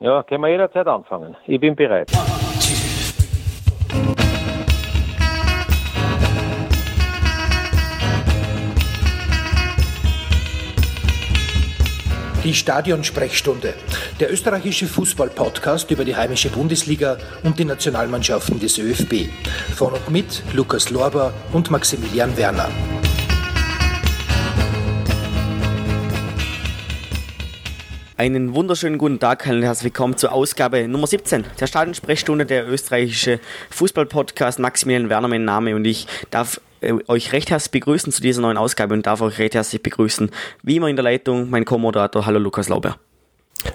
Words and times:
Ja, 0.00 0.22
können 0.22 0.42
wir 0.42 0.50
jederzeit 0.50 0.86
anfangen. 0.86 1.36
Ich 1.46 1.58
bin 1.58 1.74
bereit. 1.74 2.08
Die 12.44 12.54
Stadionsprechstunde, 12.54 13.74
der 14.20 14.32
österreichische 14.32 14.86
Fußball-Podcast 14.86 15.90
über 15.90 16.04
die 16.04 16.14
heimische 16.14 16.48
Bundesliga 16.48 17.18
und 17.42 17.58
die 17.58 17.64
Nationalmannschaften 17.64 18.60
des 18.60 18.78
ÖFB. 18.78 19.28
Von 19.74 19.94
und 19.94 20.10
mit 20.10 20.44
Lukas 20.54 20.90
Lorber 20.90 21.32
und 21.52 21.72
Maximilian 21.72 22.36
Werner. 22.36 22.68
Einen 28.18 28.52
wunderschönen 28.52 28.98
guten 28.98 29.20
Tag 29.20 29.46
und 29.46 29.62
herzlich 29.62 29.84
willkommen 29.84 30.16
zur 30.16 30.32
Ausgabe 30.32 30.88
Nummer 30.88 31.06
17 31.06 31.44
der 31.60 31.68
Stadionsprechstunde 31.68 32.46
der 32.46 32.68
österreichische 32.68 33.38
Fußball-Podcast. 33.70 34.58
Maximilian 34.58 35.08
Werner, 35.08 35.28
mein 35.28 35.44
Name 35.44 35.76
und 35.76 35.84
ich 35.84 36.08
darf 36.32 36.60
äh, 36.80 36.94
euch 37.06 37.32
recht 37.32 37.50
herzlich 37.50 37.70
begrüßen 37.70 38.10
zu 38.10 38.20
dieser 38.20 38.42
neuen 38.42 38.56
Ausgabe 38.56 38.94
und 38.94 39.06
darf 39.06 39.20
euch 39.20 39.38
recht 39.38 39.54
herzlich 39.54 39.84
begrüßen, 39.84 40.32
wie 40.64 40.74
immer 40.74 40.88
in 40.88 40.96
der 40.96 41.04
Leitung, 41.04 41.48
mein 41.48 41.64
Co-Moderator, 41.64 42.26
hallo 42.26 42.40
Lukas 42.40 42.68
Lauber. 42.68 42.98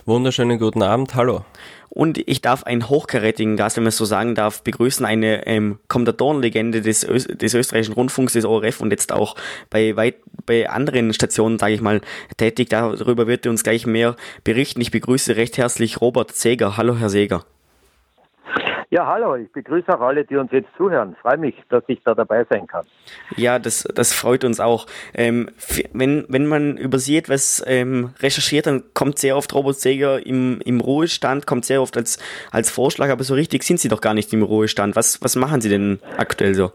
Wunderschönen 0.06 0.60
guten 0.60 0.82
Abend, 0.82 1.16
hallo. 1.16 1.44
Und 1.90 2.18
ich 2.28 2.42
darf 2.42 2.64
einen 2.64 2.90
hochkarätigen 2.90 3.56
Gast, 3.56 3.78
wenn 3.78 3.84
man 3.84 3.90
es 3.90 3.98
so 3.98 4.06
sagen 4.06 4.34
darf, 4.34 4.64
begrüßen, 4.64 5.06
eine 5.06 5.46
ähm, 5.46 5.78
Kommentatorenlegende 5.88 6.82
des, 6.82 7.02
des 7.02 7.54
österreichischen 7.54 7.94
Rundfunks, 7.94 8.34
des 8.34 8.46
ORF 8.46 8.82
und 8.82 8.90
jetzt 8.90 9.12
auch 9.12 9.36
bei, 9.70 9.96
weit, 9.96 10.16
bei 10.48 10.68
anderen 10.68 11.14
Stationen, 11.14 11.60
sage 11.60 11.74
ich 11.74 11.82
mal, 11.82 12.02
tätig. 12.38 12.70
Darüber 12.70 13.28
wird 13.28 13.46
er 13.46 13.52
uns 13.52 13.64
gleich 13.64 13.86
mehr 13.86 14.16
berichten. 14.44 14.82
Ich 14.82 14.90
begrüße 14.90 15.36
recht 15.36 15.58
herzlich 15.58 16.02
Robert 16.02 16.36
Seger. 16.36 16.78
Hallo, 16.78 16.98
Herr 16.98 17.10
Seger. 17.10 17.46
Ja, 18.94 19.08
hallo, 19.08 19.36
ich 19.36 19.52
begrüße 19.52 19.92
auch 19.92 20.02
alle, 20.02 20.24
die 20.24 20.36
uns 20.36 20.52
jetzt 20.52 20.70
zuhören. 20.78 21.16
Freue 21.20 21.38
mich, 21.38 21.56
dass 21.70 21.84
ich 21.88 22.04
da 22.04 22.14
dabei 22.14 22.46
sein 22.48 22.68
kann. 22.68 22.86
Ja, 23.36 23.58
das, 23.58 23.86
das 23.96 24.14
freut 24.14 24.44
uns 24.44 24.60
auch. 24.60 24.86
Ähm, 25.16 25.50
wenn, 25.94 26.26
wenn 26.30 26.46
man 26.46 26.78
über 26.78 27.00
sie 27.00 27.18
etwas 27.18 27.64
ähm, 27.66 28.14
recherchiert, 28.20 28.68
dann 28.68 28.84
kommt 28.94 29.18
sehr 29.18 29.36
oft 29.36 29.52
Robert 29.56 29.78
Seger 29.78 30.24
im, 30.24 30.62
im 30.64 30.80
Ruhestand, 30.80 31.48
kommt 31.48 31.66
sehr 31.66 31.82
oft 31.82 31.98
als, 31.98 32.20
als 32.52 32.70
Vorschlag, 32.70 33.10
aber 33.10 33.24
so 33.24 33.34
richtig 33.34 33.64
sind 33.64 33.80
sie 33.80 33.90
doch 33.90 34.00
gar 34.00 34.14
nicht 34.14 34.32
im 34.32 34.44
Ruhestand. 34.44 34.96
Was, 34.96 35.20
was 35.24 35.36
machen 35.36 35.60
sie 35.60 35.70
denn 35.70 36.00
aktuell 36.18 36.54
so? 36.54 36.72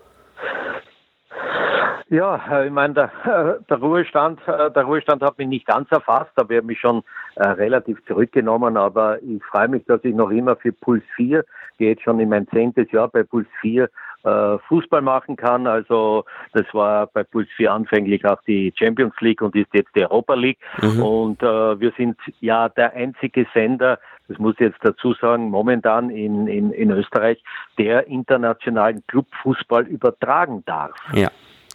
Ja, 2.11 2.41
äh, 2.51 2.67
ich 2.67 2.73
meine, 2.73 2.95
der, 2.95 3.61
der, 3.71 3.77
Ruhestand, 3.77 4.41
äh, 4.49 4.73
der 4.73 4.83
Ruhestand 4.83 5.23
hat 5.23 5.39
mich 5.39 5.47
nicht 5.47 5.67
ganz 5.67 5.89
erfasst, 5.93 6.33
aber 6.35 6.55
er 6.55 6.59
hat 6.59 6.65
mich 6.65 6.81
schon 6.81 7.05
äh, 7.37 7.47
relativ 7.47 8.05
zurückgenommen. 8.07 8.77
Aber 8.77 9.23
ich 9.23 9.45
freue 9.45 9.69
mich, 9.69 9.85
dass 9.85 10.03
ich 10.05 10.15
noch 10.15 10.31
immer 10.31 10.57
für 10.57 10.73
Puls 10.73 11.05
4 11.17 11.45
gehe 11.79 11.91
jetzt 11.91 12.03
schon 12.03 12.21
in 12.21 12.29
mein 12.29 12.47
zehntes 12.49 12.91
Jahr 12.93 13.09
bei 13.09 13.23
Puls 13.23 13.47
4 13.61 13.89
äh, 14.25 14.59
Fußball 14.69 15.01
machen 15.01 15.37
kann. 15.37 15.67
Also 15.67 16.25
das 16.53 16.67
war 16.73 17.07
bei 17.07 17.23
Puls 17.23 17.49
4 17.57 17.73
anfänglich 17.73 18.25
auch 18.25 18.41
die 18.47 18.73
Champions 18.77 19.15
League 19.21 19.41
und 19.41 19.55
ist 19.57 19.73
jetzt 19.73 19.91
die 19.97 20.03
Europa 20.03 20.35
League. 20.35 20.59
Mhm. 20.83 21.03
Und 21.03 21.43
äh, 21.43 21.81
wir 21.81 21.93
sind 21.97 22.17
ja 22.41 22.69
der 22.69 22.95
einzige 22.95 23.47
Sender, 23.55 23.99
das 24.29 24.39
muss 24.39 24.55
ich 24.55 24.67
jetzt 24.67 24.81
dazu 24.83 25.15
sagen, 25.15 25.49
momentan 25.51 26.11
in, 26.11 26.47
in, 26.49 26.73
in 26.73 26.91
Österreich, 26.91 27.43
der 27.79 28.07
internationalen 28.09 29.03
Clubfußball 29.07 29.87
übertragen 29.87 30.63
darf. 30.67 30.95
Ja. 31.15 31.31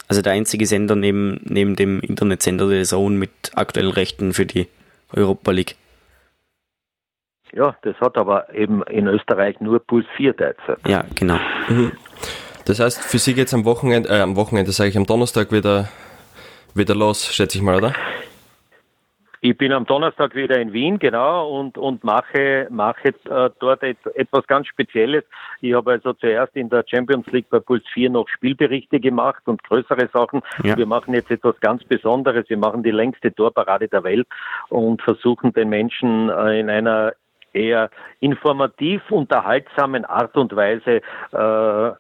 Also 0.08 0.22
der 0.22 0.34
einzige 0.34 0.66
Sender 0.66 0.96
neben, 0.96 1.40
neben 1.46 1.76
dem 1.76 2.00
Internetsender 2.02 2.68
der 2.68 2.84
Zone 2.84 3.18
mit 3.18 3.32
aktuellen 3.56 3.92
Rechten 3.92 4.34
für 4.34 4.46
die 4.46 4.68
Europa 5.12 5.52
League. 5.52 5.76
Ja, 7.56 7.76
das 7.84 7.96
hat 8.02 8.18
aber 8.18 8.54
eben 8.54 8.82
in 8.84 9.08
Österreich 9.08 9.60
nur 9.60 9.80
Puls 9.80 10.06
4 10.18 10.34
derzeit. 10.34 10.80
Ja, 10.88 11.06
genau. 11.16 11.38
Mhm. 11.70 11.92
Das 12.66 12.80
heißt, 12.80 13.02
für 13.04 13.20
Sie 13.20 13.34
geht 13.34 13.48
es 13.48 13.54
am 13.54 13.66
Wochenende, 13.66 14.10
äh, 14.10 14.22
am 14.22 14.36
Wochenende 14.36 14.72
sage 14.72 14.90
ich 14.90 14.98
am 14.98 15.06
Donnerstag 15.06 15.52
wieder, 15.52 15.90
wieder 16.74 16.96
los, 16.96 17.34
schätze 17.34 17.58
ich 17.58 17.64
mal, 17.64 17.76
oder? 17.76 17.94
Ich 19.46 19.58
bin 19.58 19.74
am 19.74 19.86
Donnerstag 19.86 20.36
wieder 20.36 20.58
in 20.58 20.72
Wien, 20.72 21.00
genau, 21.00 21.60
und, 21.60 21.78
und 21.78 22.06
mache, 22.06 22.66
mache 22.70 23.10
äh, 23.10 23.50
dort 23.60 23.84
et, 23.84 23.98
etwas 24.16 24.48
ganz 24.48 24.68
Spezielles. 24.68 25.26
Ich 25.60 25.74
habe 25.74 25.92
also 25.92 26.14
zuerst 26.14 26.56
in 26.56 26.70
der 26.70 26.86
Champions 26.88 27.28
League 27.28 27.50
bei 27.50 27.60
Puls 27.60 27.84
4 27.94 28.10
noch 28.10 28.30
Spielberichte 28.30 29.02
gemacht 29.02 29.44
und 29.46 29.62
größere 29.62 30.08
Sachen. 30.14 30.42
Ja. 30.64 30.78
Wir 30.78 30.86
machen 30.86 31.14
jetzt 31.14 31.30
etwas 31.30 31.60
ganz 31.60 31.84
Besonderes. 31.84 32.48
Wir 32.48 32.58
machen 32.58 32.84
die 32.84 32.92
längste 32.92 33.36
Torparade 33.36 33.90
der 33.90 34.06
Welt 34.06 34.28
und 34.70 35.02
versuchen 35.02 35.52
den 35.52 35.68
Menschen 35.68 36.30
äh, 36.30 36.62
in 36.62 36.70
einer 36.70 37.12
eher 37.54 37.90
informativ 38.20 39.02
unterhaltsamen 39.10 40.06
Art 40.06 40.36
und 40.36 40.56
Weise 40.56 41.02
äh, 41.32 41.92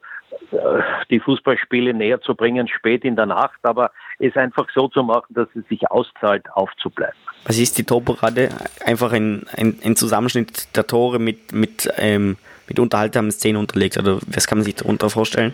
die 1.09 1.19
Fußballspiele 1.19 1.93
näher 1.93 2.21
zu 2.21 2.35
bringen, 2.35 2.67
spät 2.67 3.03
in 3.03 3.15
der 3.15 3.25
Nacht, 3.25 3.59
aber 3.63 3.91
es 4.19 4.35
einfach 4.35 4.67
so 4.73 4.87
zu 4.87 5.03
machen, 5.03 5.27
dass 5.29 5.47
es 5.55 5.67
sich 5.67 5.89
auszahlt, 5.89 6.45
aufzubleiben. 6.53 7.15
Was 7.45 7.59
ist 7.59 7.77
die 7.77 7.83
Torparade? 7.83 8.49
Einfach 8.85 9.11
ein, 9.13 9.45
ein, 9.55 9.79
ein, 9.83 9.95
Zusammenschnitt 9.95 10.75
der 10.75 10.87
Tore 10.87 11.19
mit, 11.19 11.53
mit, 11.53 11.89
ähm, 11.97 12.37
mit 12.67 12.79
unterhaltsamen 12.79 13.31
Szenen 13.31 13.57
unterlegt, 13.57 13.97
oder 13.97 14.19
was 14.27 14.47
kann 14.47 14.59
man 14.59 14.65
sich 14.65 14.75
darunter 14.75 15.09
vorstellen? 15.09 15.53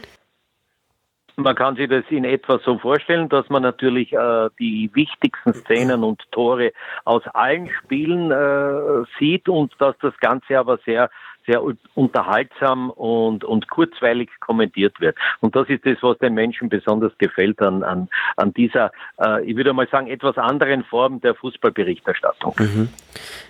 Man 1.40 1.56
kann 1.56 1.78
sich 1.78 1.90
das 1.90 2.04
in 2.10 2.26
etwa 2.26 2.60
so 2.60 2.78
vorstellen, 2.78 3.30
dass 3.30 3.50
man 3.50 3.64
natürlich 3.64 4.12
äh, 4.12 4.50
die 4.60 4.90
wichtigsten 4.94 5.54
Szenen 5.54 6.04
und 6.04 6.22
Tore 6.32 6.74
aus 7.06 7.24
allen 7.34 7.70
Spielen 7.70 8.30
äh, 8.30 9.06
sieht 9.18 9.48
und 9.48 9.74
dass 9.80 9.98
das 10.00 10.18
Ganze 10.18 10.60
aber 10.60 10.80
sehr 10.86 11.10
sehr 11.46 11.62
unterhaltsam 11.96 12.90
und, 12.92 13.44
und 13.44 13.70
kurzweilig 13.70 14.30
kommentiert 14.40 15.00
wird. 15.00 15.16
Und 15.40 15.56
das 15.56 15.68
ist 15.70 15.86
das, 15.86 15.98
was 16.02 16.18
den 16.20 16.34
Menschen 16.34 16.70
besonders 16.70 17.12
gefällt 17.18 17.62
an, 17.62 17.84
an, 17.84 18.10
an 18.38 18.54
dieser, 18.54 18.92
äh, 19.20 19.44
ich 19.44 19.56
würde 19.56 19.74
mal 19.74 19.88
sagen, 19.90 20.08
etwas 20.08 20.38
anderen 20.38 20.84
Form 20.84 21.22
der 21.22 21.36
Fußballberichterstattung. 21.36 22.56
Mhm. 22.58 22.90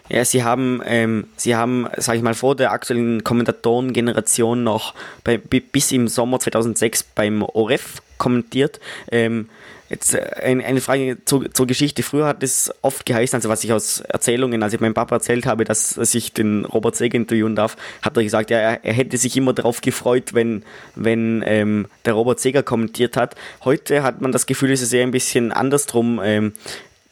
Ja, 0.10 0.26
Sie 0.26 0.44
haben, 0.44 0.82
ähm, 0.86 1.28
Sie 1.36 1.56
haben, 1.56 1.88
sage 1.98 2.18
ich 2.18 2.24
mal, 2.24 2.34
vor 2.34 2.56
der 2.56 2.72
aktuellen 2.72 3.24
Kommentatorengeneration 3.24 4.64
noch 4.64 4.94
bei, 5.24 5.38
bis 5.38 5.92
im 5.92 6.08
Sommer 6.08 6.40
2006 6.40 7.04
beim 7.04 7.44
ORF 7.44 8.02
kommentiert. 8.18 8.80
Ähm, 9.12 9.50
Jetzt 9.90 10.14
äh, 10.14 10.20
eine 10.42 10.82
Frage 10.82 11.18
zur, 11.26 11.52
zur, 11.52 11.66
Geschichte. 11.66 12.04
Früher 12.04 12.28
hat 12.28 12.44
es 12.44 12.72
oft 12.82 13.06
geheißen, 13.06 13.38
also 13.38 13.50
was 13.50 13.64
ich 13.64 13.74
aus 13.74 14.02
Erzählungen, 14.02 14.62
als 14.62 14.74
ich 14.74 14.80
meinem 14.80 14.94
Papa 14.94 15.16
erzählt 15.16 15.46
habe, 15.46 15.64
dass, 15.64 15.96
dass 15.96 16.14
ich 16.14 16.32
den 16.32 16.66
Robert 16.66 16.96
Seger 16.96 17.16
interviewen 17.16 17.56
darf, 17.56 17.76
hat 18.04 18.16
er 18.16 18.24
gesagt, 18.24 18.52
ja, 18.52 18.60
er, 18.60 18.86
er 18.86 18.94
hätte 18.94 19.18
sich 19.18 19.36
immer 19.36 19.54
darauf 19.54 19.82
gefreut, 19.82 20.34
wenn, 20.34 20.64
wenn 20.96 21.44
ähm, 21.46 21.88
der 22.06 22.14
Robert 22.14 22.40
Seger 22.40 22.62
kommentiert 22.62 23.18
hat. 23.18 23.36
Heute 23.66 24.04
hat 24.04 24.22
man 24.22 24.32
das 24.32 24.46
Gefühl, 24.46 24.72
es 24.72 24.82
ist 24.82 24.94
eher 24.94 25.04
ein 25.04 25.12
bisschen 25.12 25.52
andersrum. 25.52 26.22
Ähm, 26.24 26.54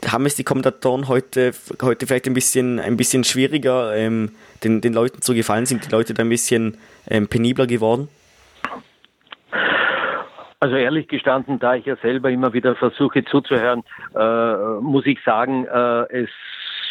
haben 0.05 0.27
es 0.27 0.35
die 0.35 0.43
Kommentatoren 0.43 1.07
heute, 1.07 1.53
heute 1.81 2.05
vielleicht 2.05 2.27
ein 2.27 2.35
bisschen, 2.35 2.79
ein 2.79 2.97
bisschen 2.97 3.23
schwieriger, 3.23 3.95
ähm, 3.95 4.31
den, 4.63 4.81
den 4.81 4.93
Leuten 4.93 5.23
zu 5.23 5.33
gefallen? 5.33 5.65
Sind 5.65 5.85
die 5.85 5.89
Leute 5.89 6.13
da 6.13 6.21
ein 6.21 6.29
bisschen 6.29 6.77
ähm, 7.09 7.27
penibler 7.27 7.65
geworden? 7.65 8.07
Also 10.59 10.75
ehrlich 10.75 11.07
gestanden, 11.07 11.59
da 11.59 11.75
ich 11.75 11.85
ja 11.85 11.95
selber 11.97 12.31
immer 12.31 12.51
wieder 12.51 12.75
versuche 12.75 13.23
zuzuhören, 13.25 13.83
äh, 14.15 14.81
muss 14.81 15.05
ich 15.05 15.19
sagen, 15.23 15.65
äh, 15.65 16.23
es 16.23 16.29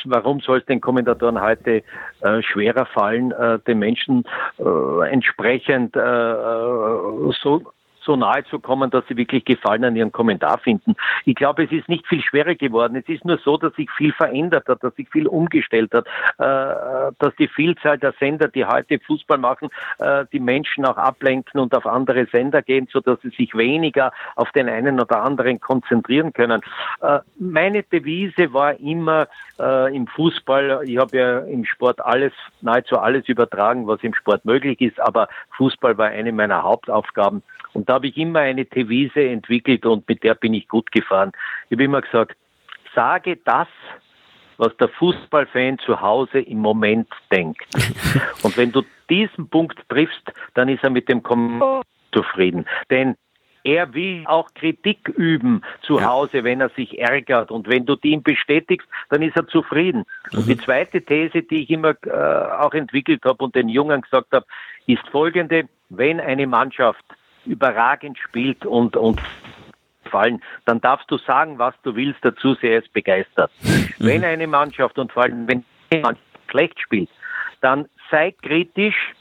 warum 0.09 0.41
soll 0.41 0.59
es 0.59 0.67
den 0.67 0.81
Kommentatoren 0.81 1.41
heute 1.41 1.83
äh, 2.21 2.43
schwerer 2.43 2.87
fallen, 2.87 3.33
äh, 3.33 3.59
den 3.67 3.81
Menschen 3.81 4.25
äh, 4.59 5.11
entsprechend 5.11 5.97
äh, 5.97 6.01
äh 6.01 7.33
so 7.43 7.63
so 8.07 8.17
nahe 8.17 8.45
zu 8.45 8.59
kommen, 8.59 8.91
dass 8.91 9.05
sie 9.09 9.17
wirklich 9.17 9.45
Gefallen 9.45 9.85
an 9.85 9.97
ihrem 9.97 10.13
Kommentar 10.13 10.59
finden. 10.59 10.95
Ich 11.25 11.35
glaube, 11.35 11.65
es 11.65 11.73
ist 11.73 11.89
nicht 11.89 12.07
viel 12.07 12.23
schwerer 12.23 12.55
geworden. 12.55 12.97
Es 12.97 13.09
ist 13.09 13.25
nur 13.25 13.39
so, 13.39 13.57
dass 13.57 13.75
sich 13.75 13.91
viel 13.91 14.13
verändert 14.13 14.69
hat, 14.69 14.83
dass 14.83 14.95
sich 14.95 15.09
viel 15.11 15.27
umgestellt 15.27 15.93
hat, 15.93 16.07
äh, 16.39 17.13
dass 17.19 17.35
die 17.39 17.49
Vielzahl 17.49 17.99
der 17.99 18.15
Sender, 18.19 18.49
die 18.49 18.65
heute 18.65 18.99
Fußball 19.01 19.39
machen, 19.39 19.69
äh, 19.99 20.25
die 20.33 20.41
Menschen 20.41 20.87
auch 20.87 20.97
ablenken 20.97 21.61
und 21.61 21.75
auf 21.75 21.87
andere 21.87 22.27
Sender 22.27 22.63
gehen, 22.63 22.89
so 22.91 23.01
dass 23.01 23.21
sie 23.23 23.31
sich 23.31 23.55
weniger 23.57 24.13
auf 24.37 24.51
den 24.53 24.69
einen 24.69 25.01
oder 25.01 25.23
anderen 25.23 25.61
konzentrieren 25.61 26.33
können. 26.33 26.63
Äh, 27.01 27.19
meine 27.39 27.83
Devise 27.83 28.53
war 28.53 28.79
immer 28.79 29.27
im 29.59 30.07
Fußball, 30.07 30.83
ich 30.85 30.99
habe 30.99 31.17
ja 31.17 31.39
im 31.39 31.65
Sport 31.65 32.05
alles, 32.05 32.33
nahezu 32.61 32.99
alles 32.99 33.27
übertragen, 33.27 33.87
was 33.87 34.03
im 34.03 34.13
Sport 34.13 34.45
möglich 34.45 34.79
ist, 34.83 35.01
aber 35.01 35.29
Fußball 35.57 35.97
war 35.97 36.09
eine 36.09 36.31
meiner 36.31 36.63
Hauptaufgaben. 36.63 37.43
Und 37.77 37.91
da 37.91 37.95
habe 37.95 38.09
ich 38.09 38.17
immer 38.17 38.41
eine 38.41 38.65
Devise 38.65 39.23
entwickelt 39.29 39.85
und 39.85 40.09
mit 40.09 40.23
der 40.23 40.35
bin 40.35 40.55
ich 40.55 40.67
gut 40.67 40.91
gefahren. 40.93 41.33
Ich 41.67 41.73
habe 41.73 41.85
immer 41.85 42.01
gesagt, 42.01 42.35
sage 42.95 43.37
das, 43.45 43.69
was 44.57 44.75
der 44.79 44.89
Fußballfan 44.89 45.79
zu 45.81 46.01
Hause 46.01 46.41
im 46.41 46.61
Moment 46.61 47.09
denkt. 47.31 47.67
Und 48.43 48.57
wenn 48.57 48.73
du 48.73 48.83
diesen 49.11 49.51
Punkt 49.51 49.79
triffst, 49.91 50.33
dann 50.55 50.71
ist 50.71 50.83
er 50.83 50.89
mit 50.89 51.11
dem 51.11 51.23
Kommentar 51.23 51.83
zufrieden. 52.13 52.65
Denn 52.89 53.17
er 53.63 53.93
will 53.93 54.25
auch 54.27 54.55
Kritik 54.55 55.11
üben 55.11 55.61
zu 55.83 55.99
ja. 55.99 56.07
Hause, 56.07 56.45
wenn 56.45 56.63
er 56.63 56.71
sich 56.71 56.99
ärgert. 56.99 57.51
Und 57.51 57.69
wenn 57.69 57.85
du 57.85 57.97
die 57.97 58.13
ihm 58.13 58.23
bestätigst, 58.23 58.89
dann 59.11 59.21
ist 59.21 59.37
er 59.37 59.47
zufrieden. 59.49 60.05
Mhm. 60.33 60.39
Und 60.39 60.49
die 60.49 60.57
zweite 60.57 61.03
These, 61.03 61.43
die 61.43 61.65
ich 61.65 61.71
immer 61.71 61.95
äh, 62.07 62.11
auch 62.11 62.73
entwickelt 62.73 63.23
habe 63.27 63.45
und 63.45 63.55
den 63.55 63.69
Jungen 63.69 64.01
gesagt 64.01 64.33
habe, 64.33 64.47
ist 64.87 65.07
folgende. 65.11 65.69
Wenn 65.91 66.19
eine 66.21 66.47
Mannschaft 66.47 67.05
überragend 67.47 68.19
spielt 68.19 68.67
und, 68.67 68.97
und 68.97 69.21
fallen, 70.11 70.43
dann 70.65 70.81
darfst 70.81 71.11
du 71.11 71.19
sagen, 71.19 71.59
was 71.59 71.75
du 71.83 71.95
willst 71.97 72.25
dazu, 72.25 72.55
sehr 72.55 72.79
ist 72.79 72.93
begeistert. 72.93 73.51
Mhm. 73.63 73.89
Wenn 73.99 74.25
eine 74.25 74.47
Mannschaft 74.47 74.99
und 74.99 75.13
vor 75.13 75.25
allem 75.25 75.49
wenn 75.49 75.65
eine 75.91 76.03
Mannschaft 76.03 76.27
schlecht 76.51 76.81
spielt, 76.81 77.11
dann 77.61 77.89
sei 78.11 78.33
kritisch, 78.43 79.15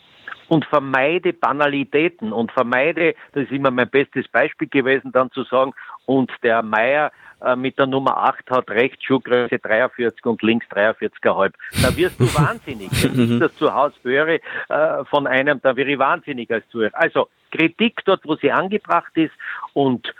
und 0.47 0.65
vermeide 0.65 1.33
Banalitäten 1.33 2.31
und 2.31 2.51
vermeide, 2.51 3.15
das 3.33 3.43
ist 3.43 3.51
immer 3.51 3.71
mein 3.71 3.89
bestes 3.89 4.27
Beispiel 4.27 4.67
gewesen, 4.67 5.11
dann 5.11 5.31
zu 5.31 5.43
sagen, 5.43 5.73
und 6.05 6.31
der 6.43 6.61
Meier 6.61 7.11
äh, 7.41 7.55
mit 7.55 7.77
der 7.77 7.87
Nummer 7.87 8.17
8 8.17 8.49
hat 8.49 8.69
rechts 8.69 9.03
Schuhgröße 9.03 9.59
43 9.59 10.25
und 10.25 10.41
links 10.41 10.65
43,5. 10.67 11.53
Da 11.81 11.95
wirst 11.95 12.19
du 12.19 12.25
wahnsinnig. 12.35 12.89
Wenn 13.03 13.33
ich 13.33 13.39
das 13.39 13.55
zu 13.55 13.73
Hause 13.73 13.95
höre 14.03 14.39
äh, 14.69 15.05
von 15.09 15.27
einem, 15.27 15.61
da 15.61 15.75
wäre 15.75 15.91
ich 15.91 15.99
wahnsinnig 15.99 16.49
als 16.51 16.67
Zuhörer. 16.69 16.93
Also 16.93 17.27
Kritik 17.51 18.01
dort, 18.05 18.21
wo 18.25 18.35
sie 18.35 18.51
angebracht 18.51 19.11
ist 19.15 19.33
und 19.73 20.13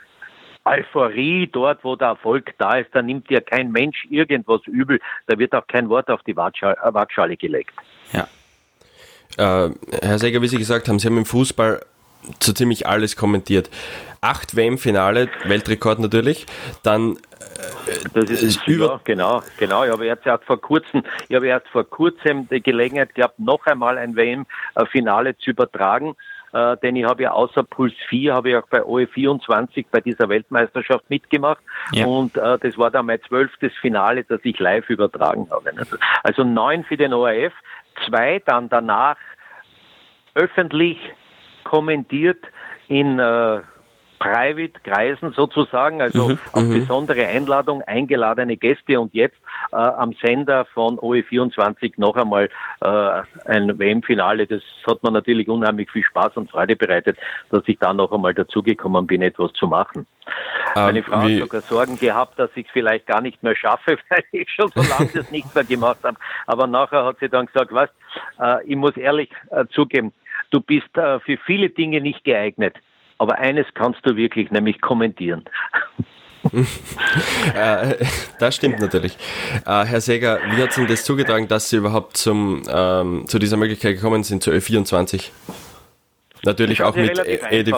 Euphorie 0.66 1.48
dort, 1.48 1.84
wo 1.84 1.96
der 1.96 2.10
Erfolg 2.10 2.54
da 2.58 2.78
ist, 2.78 2.90
da 2.94 3.02
nimmt 3.02 3.30
ja 3.30 3.40
kein 3.40 3.72
Mensch 3.72 4.06
irgendwas 4.10 4.62
übel, 4.66 5.00
da 5.28 5.38
wird 5.38 5.54
auch 5.54 5.68
kein 5.68 5.90
Wort 5.90 6.10
auf 6.10 6.24
die 6.24 6.36
Waagschale 6.36 7.38
gelegt. 7.38 7.74
Ja, 8.12 8.28
äh, 9.38 9.70
Herr 10.02 10.20
Seger, 10.20 10.42
wie 10.42 10.48
Sie 10.48 10.58
gesagt 10.58 10.88
haben, 10.88 10.98
Sie 10.98 11.08
haben 11.08 11.18
im 11.18 11.26
Fußball 11.26 11.82
so 12.42 12.54
ziemlich 12.54 12.88
alles 12.88 13.16
kommentiert. 13.16 13.70
Acht 14.22 14.56
WM-Finale, 14.56 15.30
Weltrekord 15.46 16.00
natürlich, 16.00 16.46
dann 16.84 17.18
äh, 17.88 18.26
das 18.26 18.42
ist 18.42 18.68
über 18.68 18.86
ja, 18.86 19.02
genau, 19.04 19.44
genau. 19.58 19.84
Ich 19.84 19.92
habe 19.92 20.06
jetzt 20.06 20.26
erst 20.26 20.46
vor 20.46 20.60
kurzem, 20.60 21.04
ich 21.28 21.36
habe 21.36 21.48
erst 21.48 21.68
vor 21.68 21.84
kurzem 21.84 22.48
die 22.50 22.62
Gelegenheit 22.62 23.14
gehabt, 23.16 23.40
noch 23.40 23.66
einmal 23.66 23.98
ein 23.98 24.16
WM-Finale 24.16 25.38
zu 25.38 25.52
übertragen. 25.52 26.16
Äh, 26.54 26.78
denn 26.78 26.96
ich 26.96 27.04
habe 27.04 27.24
ja 27.24 27.32
außer 27.32 27.64
Puls 27.64 27.94
4 28.08 28.34
habe 28.34 28.50
ich 28.50 28.56
auch 28.56 28.68
bei 28.70 28.82
OE24 28.82 29.88
bei 29.92 30.00
dieser 30.00 30.30
Weltmeisterschaft 30.30 31.10
mitgemacht 31.10 31.62
ja. 31.92 32.06
und 32.06 32.38
äh, 32.38 32.58
das 32.60 32.78
war 32.78 32.92
dann 32.92 33.08
mein 33.08 33.22
zwölftes 33.28 33.74
Finale, 33.82 34.24
das 34.24 34.40
ich 34.44 34.58
live 34.58 34.90
übertragen 34.90 35.50
habe. 35.52 35.72
Also 36.24 36.46
neun 36.46 36.86
für 36.86 36.96
den 36.96 37.14
ORF, 37.14 37.52
zwei 38.08 38.42
dann 38.46 38.70
danach 38.70 39.18
öffentlich 40.34 40.98
kommentiert 41.66 42.40
in 42.88 43.20
äh, 43.20 43.60
Private-Kreisen 44.20 45.34
sozusagen, 45.34 46.02
also 46.02 46.30
mhm, 46.30 46.40
auf 46.54 46.64
mhm. 46.64 46.74
besondere 46.74 47.28
Einladung 47.28 47.82
eingeladene 47.82 48.58
Gäste 48.58 49.00
und 49.00 49.14
jetzt 49.14 49.36
äh, 49.72 49.76
am 49.76 50.14
Sender 50.22 50.66
von 50.74 50.98
OE24 50.98 51.94
noch 51.98 52.16
einmal 52.16 52.50
äh, 52.82 53.22
ein 53.46 53.78
WM-Finale. 53.78 54.48
Das 54.48 54.62
hat 54.88 55.04
mir 55.04 55.12
natürlich 55.12 55.48
unheimlich 55.48 55.92
viel 55.92 56.04
Spaß 56.04 56.38
und 56.38 56.50
Freude 56.50 56.76
bereitet, 56.76 57.18
dass 57.50 57.64
ich 57.68 57.78
da 57.78 57.94
noch 57.94 58.12
einmal 58.12 58.34
dazugekommen 58.34 59.06
bin, 59.06 59.22
etwas 59.22 59.52
zu 59.54 59.68
machen. 59.68 60.08
Ähm, 60.76 60.86
Meine 60.86 61.04
Frau 61.04 61.22
hat 61.22 61.32
sogar 61.32 61.62
Sorgen 61.62 61.98
gehabt, 61.98 62.40
dass 62.40 62.50
ich 62.56 62.66
es 62.66 62.72
vielleicht 62.72 63.06
gar 63.06 63.22
nicht 63.22 63.44
mehr 63.44 63.56
schaffe, 63.56 63.98
weil 64.10 64.24
ich 64.32 64.50
schon 64.50 64.72
so 64.74 64.82
lange 64.82 65.12
das 65.14 65.30
nicht 65.30 65.54
mehr 65.54 65.64
gemacht 65.64 66.00
habe. 66.04 66.18
Aber 66.48 66.68
nachher 66.68 67.06
hat 67.06 67.18
sie 67.20 67.30
dann 67.30 67.46
gesagt, 67.46 67.72
was, 67.74 67.90
äh, 68.40 68.66
ich 68.66 68.76
muss 68.76 68.96
ehrlich 68.98 69.30
äh, 69.52 69.66
zugeben, 69.68 70.14
du 70.52 70.62
bist 70.62 70.96
äh, 70.98 71.20
für 71.20 71.38
viele 71.46 71.70
Dinge 71.70 72.02
nicht 72.02 72.24
geeignet. 72.24 72.76
Aber 73.18 73.38
eines 73.38 73.66
kannst 73.74 74.00
du 74.04 74.16
wirklich, 74.16 74.52
nämlich 74.52 74.82
kommentieren. 74.82 75.46
äh, 77.56 77.96
das 78.40 78.56
stimmt 78.56 78.80
natürlich. 78.80 79.18
Äh, 79.66 79.86
Herr 79.86 80.02
Seger, 80.02 80.40
wie 80.52 80.62
hat 80.62 80.72
es 80.72 80.78
Ihnen 80.78 80.88
das 80.88 81.04
zugetragen, 81.04 81.48
dass 81.48 81.70
Sie 81.70 81.78
überhaupt 81.78 82.18
zum, 82.18 82.64
ähm, 82.70 83.26
zu 83.28 83.40
dieser 83.40 83.58
Möglichkeit 83.58 83.96
gekommen 83.96 84.24
sind, 84.24 84.44
zur 84.44 84.54
Ö24? 84.54 85.32
Natürlich 86.44 86.84
auch 86.84 86.96
mit 86.96 87.18
Edith. 87.50 87.76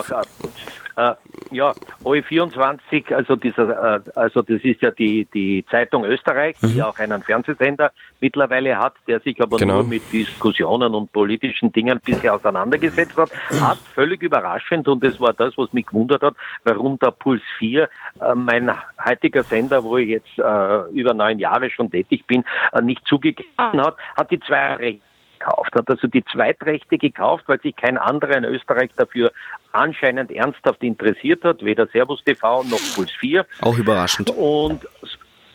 Äh, 0.98 1.14
ja, 1.52 1.74
OE24, 2.04 3.14
also 3.14 3.36
dieser, 3.36 3.98
äh, 3.98 4.00
also 4.16 4.42
das 4.42 4.62
ist 4.64 4.82
ja 4.82 4.90
die, 4.90 5.28
die 5.32 5.64
Zeitung 5.70 6.04
Österreich, 6.06 6.56
mhm. 6.60 6.74
die 6.74 6.82
auch 6.82 6.98
einen 6.98 7.22
Fernsehsender 7.22 7.92
mittlerweile 8.20 8.76
hat, 8.80 8.96
der 9.08 9.20
sich 9.20 9.40
aber 9.40 9.58
genau. 9.58 9.76
nur 9.76 9.84
mit 9.84 10.12
Diskussionen 10.12 10.96
und 10.96 11.12
politischen 11.12 11.72
Dingen 11.72 12.00
bisher 12.04 12.34
auseinandergesetzt 12.34 13.16
hat, 13.16 13.30
hat 13.62 13.78
völlig 13.94 14.24
überraschend 14.24 14.88
und 14.88 15.04
das 15.04 15.20
war 15.20 15.34
das, 15.34 15.56
was 15.56 15.72
mich 15.72 15.86
gewundert 15.86 16.24
hat, 16.24 16.34
warum 16.64 16.98
der 16.98 17.12
Puls 17.12 17.44
4, 17.60 17.84
äh, 17.84 18.34
mein 18.34 18.72
heutiger 19.06 19.44
Sender, 19.44 19.84
wo 19.84 19.98
ich 19.98 20.10
jetzt 20.10 20.40
äh, 20.40 20.90
über 21.00 21.14
neun 21.14 21.38
Jahre 21.38 21.70
schon 21.70 21.92
tätig 21.92 22.26
bin, 22.26 22.44
äh, 22.72 22.82
nicht 22.82 23.06
zugegeben 23.06 23.52
hat, 23.58 23.98
hat 24.16 24.32
die 24.32 24.40
zwei 24.40 24.74
Rechte 24.74 25.02
gekauft, 25.48 25.76
hat 25.76 25.90
also 25.90 26.08
die 26.08 26.24
Zweitrechte 26.26 26.98
gekauft, 26.98 27.46
weil 27.48 27.60
sich 27.62 27.76
kein 27.76 27.98
anderer 27.98 28.38
in 28.38 28.44
Österreich 28.44 28.92
dafür 28.96 29.32
anscheinend 29.72 30.32
ernsthaft 30.32 30.84
interessiert 30.84 31.44
hat, 31.44 31.64
weder 31.64 31.88
Servus 31.88 32.24
TV 32.24 32.64
noch 32.64 32.80
Puls 32.96 33.12
4. 33.20 33.46
Auch 33.62 33.78
überraschend. 33.78 34.30
Und 34.32 34.88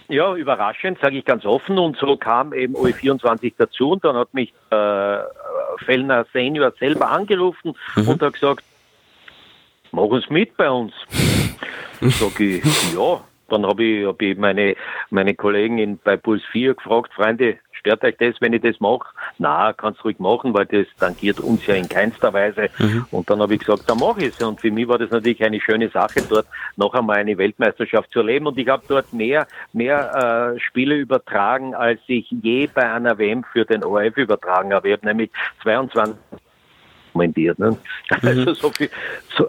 ja, 0.09 0.35
überraschend, 0.35 0.99
sage 1.01 1.19
ich 1.19 1.25
ganz 1.25 1.45
offen. 1.45 1.79
Und 1.79 1.97
so 1.97 2.17
kam 2.17 2.53
eben 2.53 2.75
OE24 2.75 3.55
dazu 3.57 3.93
und 3.93 4.05
dann 4.05 4.17
hat 4.17 4.33
mich 4.35 4.53
äh, 4.71 5.19
Fellner 5.85 6.27
Senior 6.33 6.73
selber 6.79 7.11
angerufen 7.11 7.75
mhm. 7.97 8.09
und 8.09 8.23
hat 8.23 8.35
gesagt, 8.35 8.65
mach 9.91 10.05
uns 10.05 10.29
mit 10.29 10.57
bei 10.57 10.71
uns. 10.71 10.93
Sag 12.01 12.41
ich, 12.41 12.65
ja. 12.95 13.21
Dann 13.49 13.67
habe 13.67 13.85
ich, 13.85 14.07
hab 14.07 14.23
ich 14.23 14.39
meine, 14.39 14.77
meine 15.11 15.35
Kollegen 15.35 15.77
in, 15.77 15.99
bei 15.99 16.17
Puls 16.17 16.43
4 16.53 16.75
gefragt, 16.75 17.13
Freunde, 17.13 17.59
stört 17.83 18.05
euch 18.05 18.17
das, 18.19 18.41
wenn 18.41 18.53
ich 18.53 18.63
das 18.63 18.81
mache? 18.81 19.09
Na, 19.39 19.73
kannst 19.73 20.05
ruhig 20.05 20.19
machen, 20.19 20.55
weil 20.55 20.67
das 20.67 20.87
tangiert 20.99 21.41
uns 21.41 21.67
ja 21.67 21.75
in 21.75 21.89
keinster 21.89 22.33
Weise. 22.33 22.71
Mhm. 22.79 23.07
Und 23.11 23.29
dann 23.29 23.41
habe 23.41 23.55
ich 23.55 23.61
gesagt, 23.61 23.83
dann 23.89 23.99
mache 23.99 24.21
ich 24.21 24.29
es. 24.29 24.43
Und 24.43 24.61
für 24.61 24.71
mich 24.71 24.87
war 24.87 24.99
das 24.99 25.11
natürlich 25.11 25.43
eine 25.45 25.61
schöne 25.61 25.89
Sache, 25.89 26.23
dort 26.29 26.47
noch 26.77 26.95
einmal 26.95 27.17
eine 27.17 27.37
Weltmeisterschaft 27.37 28.11
zu 28.13 28.21
erleben. 28.21 28.47
Und 28.47 28.57
ich 28.57 28.69
habe 28.69 28.85
dort 28.87 29.13
mehr, 29.13 29.47
mehr 29.73 30.55
äh, 30.55 30.61
Spiele 30.61 30.95
übertragen, 30.95 31.75
als 31.75 32.01
ich 32.07 32.31
je 32.31 32.69
bei 32.73 32.91
einer 32.91 33.19
WM 33.19 33.45
für 33.53 33.65
den 33.65 33.85
ORF 33.85 34.17
übertragen 34.17 34.73
habe. 34.73 34.89
Ich 34.89 34.97
habe 34.97 35.07
nämlich 35.07 35.31
22 35.63 36.17
kommentiert. 37.13 37.59
Ne? 37.59 37.77
Also 38.23 38.51
mhm. 38.51 38.55
so 38.55 38.71
viel, 38.71 38.91
so, 39.37 39.49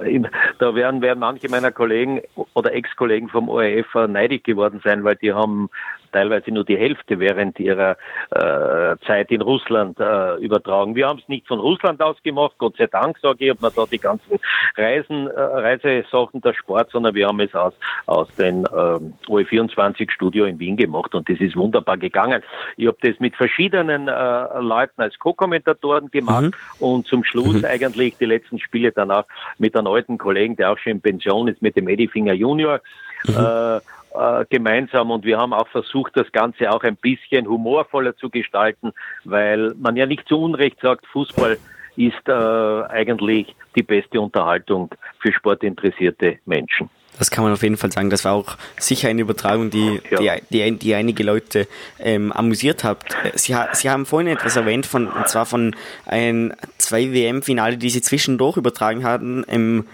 da 0.59 0.75
werden, 0.75 1.01
werden 1.01 1.19
manche 1.19 1.49
meiner 1.49 1.71
Kollegen 1.71 2.21
oder 2.53 2.73
Ex-Kollegen 2.73 3.29
vom 3.29 3.49
ORF 3.49 3.93
neidig 4.07 4.43
geworden 4.43 4.81
sein, 4.83 5.03
weil 5.03 5.15
die 5.15 5.33
haben 5.33 5.69
teilweise 6.13 6.51
nur 6.51 6.63
die 6.63 6.77
Hälfte 6.77 7.19
während 7.19 7.59
ihrer 7.59 7.97
äh, 8.31 8.95
Zeit 9.05 9.31
in 9.31 9.41
Russland 9.41 9.99
äh, 9.99 10.35
übertragen. 10.37 10.95
Wir 10.95 11.07
haben 11.07 11.19
es 11.19 11.27
nicht 11.27 11.47
von 11.47 11.59
Russland 11.59 12.01
aus 12.01 12.15
gemacht, 12.23 12.53
Gott 12.57 12.77
sei 12.77 12.87
Dank, 12.87 13.17
sage 13.19 13.45
ich, 13.45 13.51
ob 13.51 13.61
man 13.61 13.71
da 13.75 13.85
die 13.85 13.99
ganzen 13.99 14.39
Reisen, 14.77 15.27
äh, 15.27 15.39
Reisesachen 15.39 16.41
der 16.41 16.53
Sport, 16.53 16.91
sondern 16.91 17.15
wir 17.15 17.27
haben 17.27 17.39
es 17.39 17.53
aus, 17.53 17.73
aus 18.05 18.27
dem 18.35 18.65
ähm, 18.75 19.13
OE24-Studio 19.27 20.45
in 20.45 20.59
Wien 20.59 20.77
gemacht 20.77 21.13
und 21.15 21.29
das 21.29 21.39
ist 21.39 21.55
wunderbar 21.55 21.97
gegangen. 21.97 22.41
Ich 22.77 22.87
habe 22.87 22.97
das 23.01 23.19
mit 23.19 23.35
verschiedenen 23.35 24.07
äh, 24.07 24.59
Leuten 24.59 25.01
als 25.01 25.17
Co-Kommentatoren 25.19 26.11
gemacht 26.11 26.43
mhm. 26.43 26.51
und 26.79 27.07
zum 27.07 27.23
Schluss 27.23 27.61
mhm. 27.61 27.65
eigentlich 27.65 28.17
die 28.17 28.25
letzten 28.25 28.59
Spiele 28.59 28.91
danach 28.91 29.25
mit 29.57 29.75
einem 29.75 29.87
alten 29.87 30.17
Kollegen, 30.17 30.55
der 30.55 30.71
auch 30.71 30.77
schon 30.77 30.93
in 30.93 31.01
Pension 31.01 31.47
ist, 31.47 31.61
mit 31.61 31.75
dem 31.75 31.87
Eddie 31.87 32.07
Finger 32.07 32.33
Junior. 32.33 32.79
Mhm. 33.25 33.35
Äh, 33.35 33.79
äh, 34.13 34.45
gemeinsam 34.49 35.11
und 35.11 35.25
wir 35.25 35.37
haben 35.37 35.53
auch 35.53 35.67
versucht, 35.67 36.15
das 36.15 36.31
Ganze 36.31 36.71
auch 36.71 36.83
ein 36.83 36.95
bisschen 36.95 37.47
humorvoller 37.47 38.15
zu 38.15 38.29
gestalten, 38.29 38.93
weil 39.23 39.73
man 39.79 39.95
ja 39.95 40.05
nicht 40.05 40.27
zu 40.27 40.39
Unrecht 40.39 40.79
sagt, 40.81 41.05
Fußball 41.07 41.57
ist 41.95 42.27
äh, 42.27 42.31
eigentlich 42.31 43.55
die 43.75 43.83
beste 43.83 44.19
Unterhaltung 44.19 44.89
für 45.19 45.31
sportinteressierte 45.31 46.39
Menschen. 46.45 46.89
Das 47.19 47.29
kann 47.29 47.43
man 47.43 47.53
auf 47.53 47.61
jeden 47.61 47.77
Fall 47.77 47.91
sagen. 47.91 48.09
Das 48.09 48.25
war 48.25 48.33
auch 48.33 48.57
sicher 48.77 49.09
eine 49.09 49.21
Übertragung, 49.21 49.69
die, 49.69 50.01
ja. 50.09 50.35
die, 50.35 50.71
die, 50.71 50.79
die, 50.79 50.95
einige 50.95 51.23
Leute 51.23 51.67
ähm, 51.99 52.31
amüsiert 52.31 52.83
hat. 52.83 53.03
Sie, 53.35 53.55
Sie 53.73 53.89
haben 53.89 54.05
vorhin 54.05 54.27
etwas 54.27 54.55
erwähnt, 54.55 54.85
von, 54.85 55.07
und 55.07 55.27
zwar 55.27 55.45
von 55.45 55.75
ein, 56.05 56.53
zwei 56.77 57.11
WM-Finale, 57.13 57.77
die 57.77 57.89
Sie 57.89 58.01
zwischendurch 58.01 58.57
übertragen 58.57 59.03
hatten. 59.03 59.45
Ähm, 59.47 59.85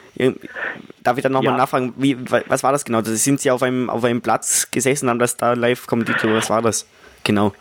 darf 1.03 1.17
ich 1.17 1.23
dann 1.23 1.33
nochmal 1.33 1.53
ja. 1.53 1.57
nachfragen, 1.57 1.93
wie, 1.97 2.17
was 2.29 2.63
war 2.63 2.71
das 2.71 2.85
genau? 2.85 3.01
Sind 3.03 3.41
Sie 3.41 3.51
auf 3.51 3.63
einem, 3.63 3.89
auf 3.89 4.03
einem 4.03 4.21
Platz 4.21 4.69
gesessen, 4.71 5.09
haben 5.09 5.19
das 5.19 5.37
da 5.37 5.53
live 5.53 5.87
kommentiert 5.87 6.23
was 6.23 6.49
war 6.49 6.61
das? 6.61 6.85
Genau. 7.23 7.53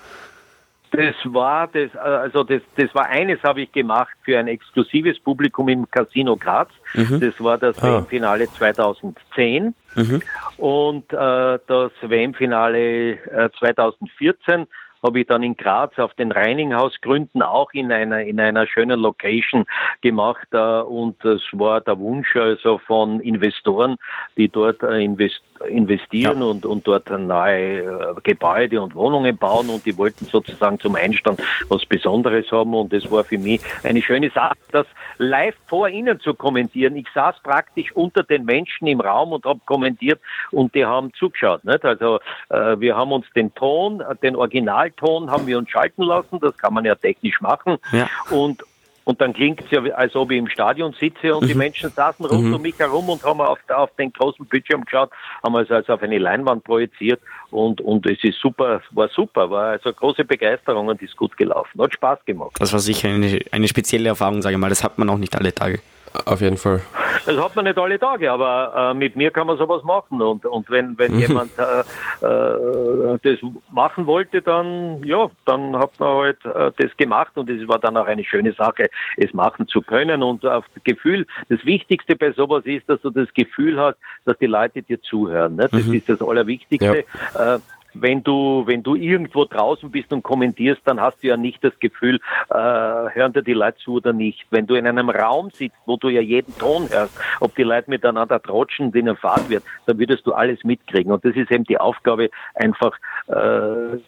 Das 0.90 1.14
war 1.24 1.66
das, 1.66 1.94
äh, 1.94 1.98
also 1.98 2.44
das, 2.44 2.62
das 2.76 2.94
war 2.94 3.06
eines 3.06 3.42
habe 3.42 3.62
ich 3.62 3.72
gemacht 3.72 4.14
für 4.22 4.38
ein 4.38 4.48
exklusives 4.48 5.18
Publikum 5.20 5.68
im 5.68 5.90
Casino 5.90 6.36
Graz. 6.36 6.70
Mhm. 6.94 7.20
Das 7.20 7.42
war 7.42 7.58
das 7.58 7.78
ah. 7.82 7.98
WM-Finale 7.98 8.46
2010 8.46 9.74
mhm. 9.94 10.22
und 10.56 11.12
äh, 11.12 11.58
das 11.66 11.92
WM-Finale 12.02 13.12
äh, 13.12 13.50
2014 13.58 14.66
habe 15.02 15.20
ich 15.20 15.26
dann 15.26 15.42
in 15.42 15.56
Graz 15.56 15.98
auf 15.98 16.14
den 16.14 16.32
Reininghausgründen 16.32 17.42
auch 17.42 17.72
in 17.72 17.92
einer, 17.92 18.22
in 18.22 18.40
einer 18.40 18.66
schönen 18.66 19.00
Location 19.00 19.64
gemacht. 20.00 20.48
Äh, 20.52 20.80
und 20.80 21.24
es 21.24 21.42
war 21.52 21.80
der 21.80 21.98
Wunsch 21.98 22.34
also 22.36 22.78
von 22.78 23.20
Investoren, 23.20 23.96
die 24.36 24.48
dort 24.48 24.82
äh, 24.82 25.02
invest 25.02 25.40
investieren 25.66 26.40
ja. 26.40 26.46
und, 26.46 26.66
und 26.66 26.86
dort 26.86 27.10
neue 27.10 27.80
äh, 27.80 28.14
Gebäude 28.22 28.80
und 28.80 28.94
Wohnungen 28.94 29.36
bauen 29.36 29.68
und 29.68 29.84
die 29.84 29.96
wollten 29.96 30.24
sozusagen 30.24 30.78
zum 30.78 30.94
Einstand 30.94 31.42
was 31.68 31.84
Besonderes 31.86 32.50
haben 32.52 32.74
und 32.74 32.92
das 32.92 33.10
war 33.10 33.24
für 33.24 33.38
mich 33.38 33.60
eine 33.82 34.02
schöne 34.02 34.30
Sache, 34.30 34.56
das 34.72 34.86
live 35.18 35.56
vor 35.66 35.88
ihnen 35.88 36.20
zu 36.20 36.34
kommentieren. 36.34 36.96
Ich 36.96 37.06
saß 37.14 37.36
praktisch 37.42 37.92
unter 37.92 38.22
den 38.22 38.44
Menschen 38.44 38.86
im 38.86 39.00
Raum 39.00 39.32
und 39.32 39.44
habe 39.44 39.60
kommentiert 39.66 40.20
und 40.50 40.74
die 40.74 40.84
haben 40.84 41.12
zugeschaut. 41.14 41.64
Nicht? 41.64 41.84
Also 41.84 42.20
äh, 42.50 42.78
wir 42.78 42.96
haben 42.96 43.12
uns 43.12 43.26
den 43.34 43.54
Ton, 43.54 44.02
den 44.22 44.36
Originalton 44.36 45.30
haben 45.30 45.46
wir 45.46 45.58
uns 45.58 45.70
schalten 45.70 46.02
lassen, 46.02 46.38
das 46.40 46.56
kann 46.56 46.74
man 46.74 46.84
ja 46.84 46.94
technisch 46.94 47.40
machen 47.40 47.78
ja. 47.92 48.08
und 48.30 48.62
und 49.08 49.22
dann 49.22 49.32
klingt 49.32 49.62
es 49.62 49.70
ja, 49.70 49.80
als 49.94 50.14
ob 50.14 50.30
ich 50.30 50.36
im 50.36 50.48
Stadion 50.48 50.92
sitze 50.92 51.34
und 51.34 51.44
mhm. 51.44 51.48
die 51.48 51.54
Menschen 51.54 51.88
saßen 51.88 52.26
rund 52.26 52.44
mhm. 52.44 52.52
um 52.52 52.60
mich 52.60 52.78
herum 52.78 53.08
und 53.08 53.22
haben 53.22 53.40
auf, 53.40 53.58
auf, 53.68 53.88
den 53.96 54.12
großen 54.12 54.44
Bildschirm 54.44 54.84
geschaut, 54.84 55.10
haben 55.42 55.56
es 55.56 55.70
also 55.70 55.94
auf 55.94 56.02
eine 56.02 56.18
Leinwand 56.18 56.62
projiziert 56.62 57.18
und, 57.50 57.80
und 57.80 58.04
es 58.04 58.22
ist 58.22 58.38
super, 58.38 58.82
war 58.90 59.08
super, 59.08 59.50
war 59.50 59.70
also 59.70 59.94
große 59.94 60.26
Begeisterung 60.26 60.88
und 60.88 61.00
ist 61.00 61.16
gut 61.16 61.34
gelaufen. 61.38 61.80
Hat 61.80 61.94
Spaß 61.94 62.18
gemacht. 62.26 62.50
Das 62.58 62.70
war 62.74 62.80
sicher 62.80 63.08
eine, 63.08 63.40
eine 63.50 63.66
spezielle 63.66 64.10
Erfahrung, 64.10 64.42
sage 64.42 64.56
ich 64.56 64.60
mal. 64.60 64.68
Das 64.68 64.84
hat 64.84 64.98
man 64.98 65.08
auch 65.08 65.16
nicht 65.16 65.34
alle 65.34 65.54
Tage. 65.54 65.80
Auf 66.24 66.40
jeden 66.40 66.56
Fall. 66.56 66.80
Das 67.26 67.36
hat 67.36 67.56
man 67.56 67.64
nicht 67.64 67.78
alle 67.78 67.98
Tage, 67.98 68.30
aber 68.30 68.90
äh, 68.92 68.94
mit 68.94 69.16
mir 69.16 69.30
kann 69.30 69.46
man 69.46 69.58
sowas 69.58 69.82
machen. 69.84 70.22
Und, 70.22 70.46
und 70.46 70.70
wenn, 70.70 70.98
wenn 70.98 71.12
mhm. 71.12 71.18
jemand 71.18 71.50
äh, 71.58 72.26
äh, 72.26 73.18
das 73.22 73.38
machen 73.70 74.06
wollte, 74.06 74.42
dann 74.42 75.02
ja, 75.04 75.30
dann 75.44 75.76
hat 75.76 75.98
man 75.98 76.08
halt 76.08 76.44
äh, 76.44 76.72
das 76.76 76.96
gemacht 76.96 77.32
und 77.36 77.50
es 77.50 77.66
war 77.68 77.78
dann 77.78 77.96
auch 77.96 78.06
eine 78.06 78.24
schöne 78.24 78.52
Sache, 78.52 78.88
es 79.16 79.32
machen 79.34 79.68
zu 79.68 79.82
können. 79.82 80.22
Und 80.22 80.46
auf 80.46 80.64
das 80.74 80.84
Gefühl, 80.84 81.26
das 81.48 81.64
Wichtigste 81.64 82.16
bei 82.16 82.32
sowas 82.32 82.64
ist, 82.64 82.88
dass 82.88 83.00
du 83.02 83.10
das 83.10 83.28
Gefühl 83.34 83.78
hast, 83.78 83.98
dass 84.24 84.38
die 84.38 84.46
Leute 84.46 84.82
dir 84.82 85.00
zuhören. 85.02 85.56
Ne? 85.56 85.68
Das 85.70 85.84
mhm. 85.84 85.94
ist 85.94 86.08
das 86.08 86.22
Allerwichtigste. 86.22 87.04
Ja. 87.34 87.58
Wenn 87.94 88.22
du, 88.22 88.64
wenn 88.66 88.82
du 88.82 88.94
irgendwo 88.94 89.44
draußen 89.44 89.90
bist 89.90 90.12
und 90.12 90.22
kommentierst, 90.22 90.82
dann 90.84 91.00
hast 91.00 91.22
du 91.22 91.28
ja 91.28 91.36
nicht 91.36 91.62
das 91.64 91.78
Gefühl, 91.80 92.20
äh, 92.50 92.54
hören 92.54 93.32
dir 93.32 93.42
die 93.42 93.54
Leute 93.54 93.78
zu 93.78 93.94
oder 93.94 94.12
nicht. 94.12 94.46
Wenn 94.50 94.66
du 94.66 94.74
in 94.74 94.86
einem 94.86 95.10
Raum 95.10 95.50
sitzt, 95.50 95.76
wo 95.86 95.96
du 95.96 96.08
ja 96.08 96.20
jeden 96.20 96.56
Ton 96.58 96.88
hörst, 96.90 97.18
ob 97.40 97.54
die 97.56 97.62
Leute 97.62 97.90
miteinander 97.90 98.40
trotschen, 98.40 98.92
denen 98.92 99.16
Fahrt 99.16 99.48
wird, 99.48 99.64
dann 99.86 99.98
würdest 99.98 100.26
du 100.26 100.32
alles 100.32 100.62
mitkriegen. 100.64 101.12
Und 101.12 101.24
das 101.24 101.34
ist 101.34 101.50
eben 101.50 101.64
die 101.64 101.78
Aufgabe, 101.78 102.30
einfach 102.54 102.96
äh, 103.28 103.98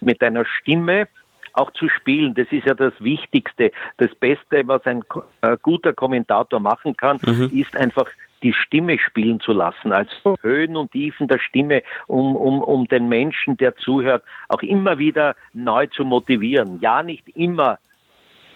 mit 0.00 0.20
deiner 0.20 0.44
Stimme 0.44 1.08
auch 1.52 1.72
zu 1.72 1.88
spielen. 1.88 2.34
Das 2.34 2.46
ist 2.50 2.66
ja 2.66 2.74
das 2.74 2.92
Wichtigste. 3.00 3.72
Das 3.96 4.14
Beste, 4.14 4.62
was 4.66 4.84
ein 4.86 5.02
äh, 5.42 5.56
guter 5.60 5.92
Kommentator 5.92 6.60
machen 6.60 6.96
kann, 6.96 7.18
mhm. 7.24 7.50
ist 7.52 7.76
einfach 7.76 8.06
die 8.42 8.52
Stimme 8.52 8.98
spielen 8.98 9.40
zu 9.40 9.52
lassen, 9.52 9.92
also 9.92 10.36
Höhen 10.40 10.76
und 10.76 10.92
Tiefen 10.92 11.28
der 11.28 11.38
Stimme, 11.38 11.82
um, 12.06 12.36
um, 12.36 12.62
um 12.62 12.86
den 12.88 13.08
Menschen, 13.08 13.56
der 13.56 13.76
zuhört, 13.76 14.22
auch 14.48 14.62
immer 14.62 14.98
wieder 14.98 15.36
neu 15.52 15.86
zu 15.86 16.04
motivieren. 16.04 16.78
Ja, 16.80 17.02
nicht 17.02 17.28
immer 17.36 17.78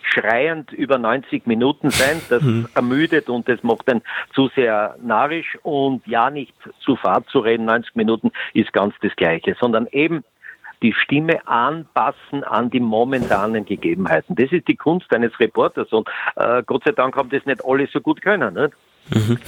schreiend 0.03 0.73
über 0.73 0.99
90 0.99 1.47
Minuten 1.47 1.91
sein, 1.91 2.21
das 2.29 2.43
mhm. 2.43 2.69
ermüdet 2.75 3.29
und 3.29 3.49
das 3.49 3.63
macht 3.63 3.89
dann 3.89 4.03
zu 4.35 4.49
sehr 4.55 4.97
narrisch 5.03 5.59
und 5.63 6.07
ja 6.07 6.31
nicht 6.31 6.55
zu 6.81 6.97
Fahrt 6.97 7.29
zu 7.29 7.39
reden, 7.41 7.65
90 7.65 7.97
Minuten 7.97 8.31
ist 8.53 8.73
ganz 8.73 8.95
das 9.01 9.17
Gleiche, 9.17 9.57
sondern 9.59 9.87
eben 9.93 10.23
die 10.83 10.93
Stimme 10.93 11.47
anpassen 11.49 12.45
an 12.45 12.69
die 12.69 12.81
momentanen 12.81 13.65
Gegebenheiten. 13.65 14.37
Das 14.37 14.53
ist 14.53 14.69
die 14.69 14.77
Kunst 14.77 15.13
eines 15.15 15.39
Reporters 15.41 15.91
und 15.93 16.09
äh, 16.37 16.63
Gott 16.65 16.83
sei 16.85 16.93
Dank 16.93 17.17
haben 17.17 17.31
das 17.31 17.47
nicht 17.47 17.65
alle 17.65 17.87
so 17.87 18.01
gut 18.01 18.21
können. 18.21 18.55
Nicht? 18.55 18.75
Mhm. 19.11 19.39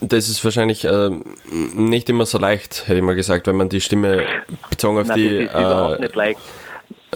Das 0.00 0.28
ist 0.28 0.44
wahrscheinlich 0.44 0.84
äh, 0.84 1.10
nicht 1.50 2.08
immer 2.08 2.26
so 2.26 2.38
leicht, 2.38 2.86
hätte 2.86 2.98
ich 2.98 3.02
mal 3.02 3.14
gesagt, 3.14 3.46
wenn 3.46 3.56
man 3.56 3.68
die 3.68 3.80
Stimme 3.80 4.26
bezogen 4.70 4.98
auf 4.98 5.06
Nein, 5.08 5.18
die. 5.18 5.28
Das 5.28 5.54
ist 5.54 5.54
äh, 5.54 5.60
überhaupt 5.60 6.00
nicht 6.00 6.14
leicht. 6.14 6.40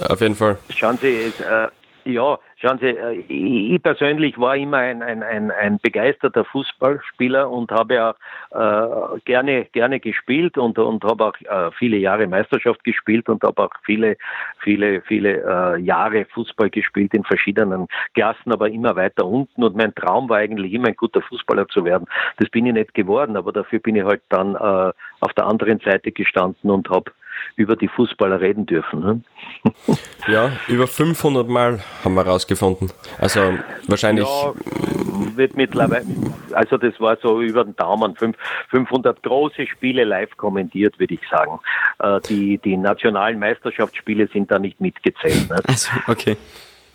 Auf 0.09 0.21
jeden 0.21 0.35
Fall. 0.35 0.59
Schauen 0.75 0.99
Sie, 0.99 1.09
es, 1.09 1.41
äh, 1.41 1.69
ja, 2.05 2.39
schauen 2.63 2.79
Sie, 2.79 2.87
äh, 2.87 3.25
ich 3.29 3.83
persönlich 3.83 4.39
war 4.39 4.57
immer 4.57 4.79
ein, 4.79 5.03
ein, 5.03 5.23
ein, 5.23 5.51
ein 5.51 5.79
begeisterter 5.81 6.45
Fußballspieler 6.45 7.51
und 7.51 7.71
habe 7.73 7.95
ja 7.95 8.15
äh, 8.51 9.21
gerne, 9.25 9.67
gerne 9.73 10.01
gespielt 10.01 10.57
und, 10.57 10.79
und 10.79 11.05
habe 11.05 11.25
auch 11.27 11.35
äh, 11.41 11.71
viele 11.73 11.97
Jahre 11.97 12.27
Meisterschaft 12.27 12.85
gespielt 12.85 13.29
und 13.29 13.43
habe 13.43 13.65
auch 13.65 13.71
viele, 13.83 14.17
viele, 14.61 15.03
viele 15.03 15.43
äh, 15.43 15.81
Jahre 15.81 16.25
Fußball 16.27 16.71
gespielt 16.71 17.13
in 17.15 17.25
verschiedenen 17.25 17.89
Klassen, 18.15 18.53
aber 18.53 18.71
immer 18.71 18.95
weiter 18.97 19.27
unten. 19.27 19.65
Und 19.65 19.77
mein 19.77 19.95
Traum 19.95 20.29
war 20.29 20.39
eigentlich 20.39 20.73
immer 20.73 20.89
ein 20.89 20.97
guter 20.97 21.23
Fußballer 21.23 21.67
zu 21.69 21.85
werden. 21.85 22.07
Das 22.39 22.49
bin 22.51 22.67
ich 22.67 22.73
nicht 22.73 22.95
geworden, 22.95 23.37
aber 23.37 23.53
dafür 23.53 23.81
bin 23.81 23.97
ich 23.97 24.05
halt 24.05 24.23
dann 24.29 24.55
äh, 24.55 24.93
auf 25.21 25.33
der 25.37 25.47
anderen 25.47 25.81
Seite 25.81 26.13
gestanden 26.13 26.71
und 26.71 26.89
habe 26.89 27.11
über 27.57 27.77
die 27.77 27.89
Fußballer 27.89 28.41
reden 28.41 28.67
dürfen. 28.67 29.01
Ne? 29.01 29.21
Ja, 30.29 30.53
über 30.69 30.87
500 30.87 31.49
Mal 31.49 31.81
haben 32.05 32.15
wir 32.15 32.27
rausgefunden. 32.53 32.93
Also 33.19 33.59
wahrscheinlich. 33.89 34.27
Ja, 34.27 34.53
wird 35.37 35.57
mittlerweile, 35.57 36.05
also 36.53 36.77
das 36.77 36.99
war 37.01 37.17
so 37.23 37.41
über 37.41 37.65
den 37.65 37.77
Daumen, 37.77 38.15
500 38.71 39.23
große 39.23 39.67
Spiele 39.67 40.05
live 40.05 40.37
kommentiert, 40.37 40.99
würde 40.99 41.15
ich 41.15 41.21
sagen. 41.31 41.59
Äh, 41.99 42.21
die, 42.29 42.59
die 42.59 42.77
nationalen 42.77 43.39
Meisterschaftsspiele 43.39 44.29
sind 44.33 44.51
da 44.51 44.59
nicht 44.59 44.81
mitgezählt. 44.81 45.49
Ne? 45.49 45.61
Also, 45.67 45.91
okay. 46.07 46.37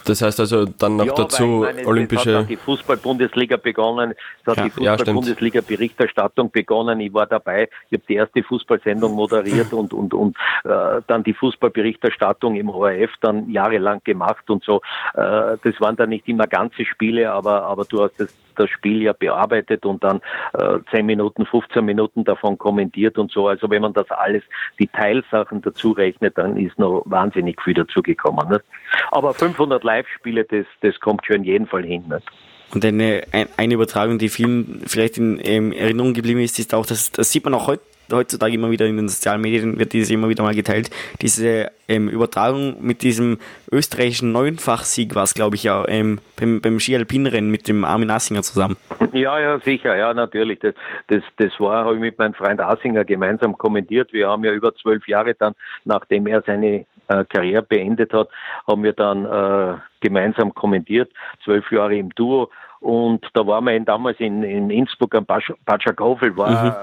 Das 0.08 0.22
heißt 0.22 0.40
also 0.40 0.66
dann 0.66 0.96
noch 0.96 1.06
ja, 1.06 1.14
dazu 1.14 1.66
meine, 1.66 1.86
olympische. 1.86 2.32
Es 2.32 2.38
hat 2.38 2.50
die 2.50 2.56
Fußball-Bundesliga 2.56 3.58
begonnen, 3.58 4.14
es 4.42 4.48
hat 4.48 4.58
ja, 4.58 4.64
die 4.64 4.70
Fußball-Bundesliga-Berichterstattung 4.72 6.52
begonnen. 6.52 7.00
Ich 7.00 7.14
war 7.14 7.28
dabei, 7.28 7.70
ich 7.90 7.98
habe 7.98 8.04
die 8.08 8.16
erste 8.16 8.44
Fußballsendung 8.44 9.14
moderiert 9.14 9.74
und, 9.74 9.94
und, 9.94 10.14
und 10.14 10.38
äh, 10.64 11.02
dann 11.08 11.24
die 11.24 11.34
Fußballberichterstattung 11.34 12.56
im 12.56 12.70
ORF 12.70 13.12
dann 13.22 13.50
jahrelang 13.50 14.02
gemacht 14.04 14.50
und 14.50 14.64
so. 14.64 14.82
Äh, 15.14 15.58
das 15.64 15.80
waren 15.80 15.96
dann 15.96 16.10
nicht 16.10 16.28
immer 16.28 16.48
ganze 16.48 16.86
Spiele, 16.86 17.32
aber, 17.32 17.64
aber 17.64 17.86
du 17.86 18.04
hast 18.04 18.20
das 18.20 18.34
das 18.58 18.70
Spiel 18.70 19.02
ja 19.02 19.14
bearbeitet 19.14 19.86
und 19.86 20.04
dann 20.04 20.22
äh, 20.54 20.80
10 20.92 21.06
Minuten, 21.06 21.46
15 21.46 21.84
Minuten 21.84 22.24
davon 22.24 22.58
kommentiert 22.58 23.18
und 23.18 23.32
so. 23.32 23.48
Also 23.48 23.70
wenn 23.70 23.82
man 23.82 23.94
das 23.94 24.10
alles, 24.12 24.44
die 24.80 24.88
Teilsachen 24.88 25.62
dazu 25.62 25.92
rechnet, 25.92 26.38
dann 26.38 26.58
ist 26.58 26.78
noch 26.78 27.04
wahnsinnig 27.06 27.62
viel 27.62 27.74
dazugekommen. 27.74 28.50
Nicht? 28.50 28.64
Aber 29.12 29.34
500 29.34 29.84
Live-Spiele, 29.84 30.46
das, 30.46 30.66
das 30.82 31.00
kommt 31.00 31.26
schon 31.26 31.38
in 31.38 31.44
jedem 31.44 31.68
Fall 31.68 31.84
hin. 31.84 32.04
Nicht? 32.10 32.28
Und 32.74 32.84
eine, 32.84 33.24
eine 33.56 33.74
Übertragung, 33.74 34.18
die 34.18 34.30
vielen 34.30 34.82
vielleicht 34.86 35.18
in 35.18 35.40
ähm, 35.44 35.72
Erinnerung 35.72 36.14
geblieben 36.14 36.42
ist, 36.42 36.60
ist 36.60 36.74
auch, 36.74 36.86
dass 36.86 37.12
das 37.12 37.32
sieht 37.32 37.46
man 37.46 37.54
auch 37.54 37.68
heute 37.68 37.84
heutzutage 38.12 38.54
immer 38.54 38.72
wieder 38.72 38.86
in 38.86 38.98
den 38.98 39.10
sozialen 39.10 39.42
Medien 39.42 39.80
wird 39.80 39.94
dieses 39.94 40.10
immer 40.10 40.30
wieder 40.30 40.44
mal 40.44 40.56
geteilt. 40.56 40.90
Diese 41.22 41.72
ähm, 41.88 42.10
Übertragung 42.10 42.78
mit 42.82 43.02
diesem 43.02 43.38
österreichischen 43.72 44.32
Neunfachsieg 44.32 45.16
war 45.16 45.24
es, 45.24 45.34
glaube 45.34 45.56
ich, 45.56 45.64
ja, 45.64 45.88
ähm, 45.88 46.20
beim, 46.40 46.62
beim 46.62 46.80
Ski-Alpin-Rennen 46.80 47.50
mit 47.50 47.68
dem 47.68 47.86
Armin 47.86 48.10
Assinger 48.10 48.44
zusammen. 48.44 48.78
Ja, 49.14 49.40
ja, 49.40 49.60
sicher, 49.60 49.96
ja, 49.96 50.14
natürlich. 50.14 50.60
Das, 50.60 50.76
das, 51.08 51.24
das 51.38 51.60
war, 51.60 51.86
habe 51.86 51.96
ich 51.96 52.02
mit 52.02 52.20
meinem 52.20 52.34
Freund 52.34 52.60
Assinger 52.60 53.04
gemeinsam 53.06 53.58
kommentiert. 53.58 54.14
Wir 54.14 54.28
haben 54.28 54.44
ja 54.44 54.52
über 54.52 54.76
zwölf 54.76 55.08
Jahre 55.08 55.34
dann, 55.34 55.54
nachdem 55.86 56.28
er 56.28 56.44
seine 56.46 56.86
äh, 57.08 57.26
Karriere 57.26 57.64
beendet 57.64 58.14
hat, 58.14 58.30
haben 58.68 58.84
wir 58.84 58.94
dann 58.94 59.26
äh, 59.26 59.78
gemeinsam 60.02 60.54
kommentiert, 60.54 61.12
zwölf 61.44 61.72
Jahre 61.72 61.96
im 61.96 62.10
Duo. 62.16 62.50
Und 62.80 63.26
da 63.34 63.48
waren 63.48 63.66
wir 63.66 63.80
damals 63.80 64.20
in, 64.20 64.44
in 64.44 64.70
Innsbruck 64.70 65.16
am 65.16 65.26
Batschakofel, 65.66 66.38
war 66.38 66.66
mhm 66.66 66.74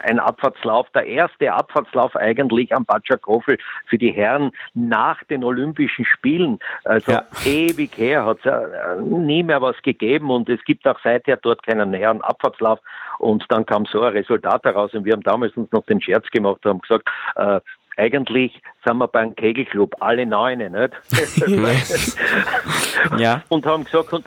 ein 0.00 0.18
Abfahrtslauf, 0.18 0.88
der 0.90 1.06
erste 1.06 1.52
Abfahrtslauf 1.52 2.16
eigentlich 2.16 2.74
am 2.74 2.84
Batschakofel 2.84 3.58
für 3.86 3.98
die 3.98 4.12
Herren 4.12 4.52
nach 4.74 5.22
den 5.24 5.44
Olympischen 5.44 6.04
Spielen. 6.04 6.58
Also 6.84 7.12
ja. 7.12 7.24
ewig 7.44 7.96
her 7.96 8.24
hat 8.24 8.38
es 8.40 8.46
äh, 8.46 9.00
nie 9.00 9.42
mehr 9.42 9.62
was 9.62 9.80
gegeben 9.82 10.30
und 10.30 10.48
es 10.48 10.62
gibt 10.64 10.86
auch 10.86 10.98
seither 11.02 11.36
dort 11.36 11.62
keinen 11.62 11.92
Herren-Abfahrtslauf. 11.92 12.80
Und 13.18 13.44
dann 13.50 13.66
kam 13.66 13.84
so 13.84 14.00
ein 14.02 14.12
Resultat 14.12 14.64
heraus 14.64 14.94
und 14.94 15.04
wir 15.04 15.12
haben 15.12 15.22
damals 15.22 15.54
uns 15.56 15.70
noch 15.72 15.84
den 15.84 16.00
Scherz 16.00 16.26
gemacht 16.30 16.64
und 16.64 16.70
haben 16.70 16.80
gesagt, 16.80 17.08
äh, 17.36 17.60
eigentlich 18.00 18.60
sind 18.84 18.96
wir 18.96 19.08
beim 19.08 19.34
Kegelclub, 19.36 19.94
alle 20.00 20.24
Neune, 20.24 20.70
nicht? 20.70 20.94
ja. 23.18 23.42
Und 23.48 23.66
haben 23.66 23.84
gesagt, 23.84 24.12
und, 24.12 24.26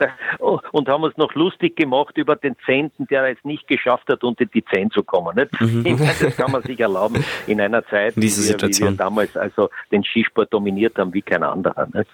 und, 0.70 0.88
haben 0.88 1.02
uns 1.02 1.16
noch 1.16 1.34
lustig 1.34 1.76
gemacht 1.76 2.16
über 2.16 2.36
den 2.36 2.54
Zehnten, 2.64 3.06
der 3.08 3.32
es 3.32 3.38
nicht 3.42 3.66
geschafft 3.66 4.08
hat, 4.08 4.22
unter 4.22 4.44
die 4.44 4.64
Zehn 4.64 4.90
zu 4.90 5.02
kommen, 5.02 5.34
nicht? 5.36 5.60
Mhm. 5.60 5.98
Das 6.20 6.36
kann 6.36 6.52
man 6.52 6.62
sich 6.62 6.78
erlauben 6.78 7.24
in 7.46 7.60
einer 7.60 7.84
Zeit, 7.86 8.14
Diese 8.16 8.54
wie, 8.54 8.62
wir, 8.62 8.68
wie 8.68 8.80
wir 8.80 8.92
damals 8.92 9.36
also 9.36 9.70
den 9.90 10.04
Skisport 10.04 10.52
dominiert 10.52 10.96
haben 10.96 11.12
wie 11.12 11.22
kein 11.22 11.42
anderer, 11.42 11.88
nicht? 11.92 12.08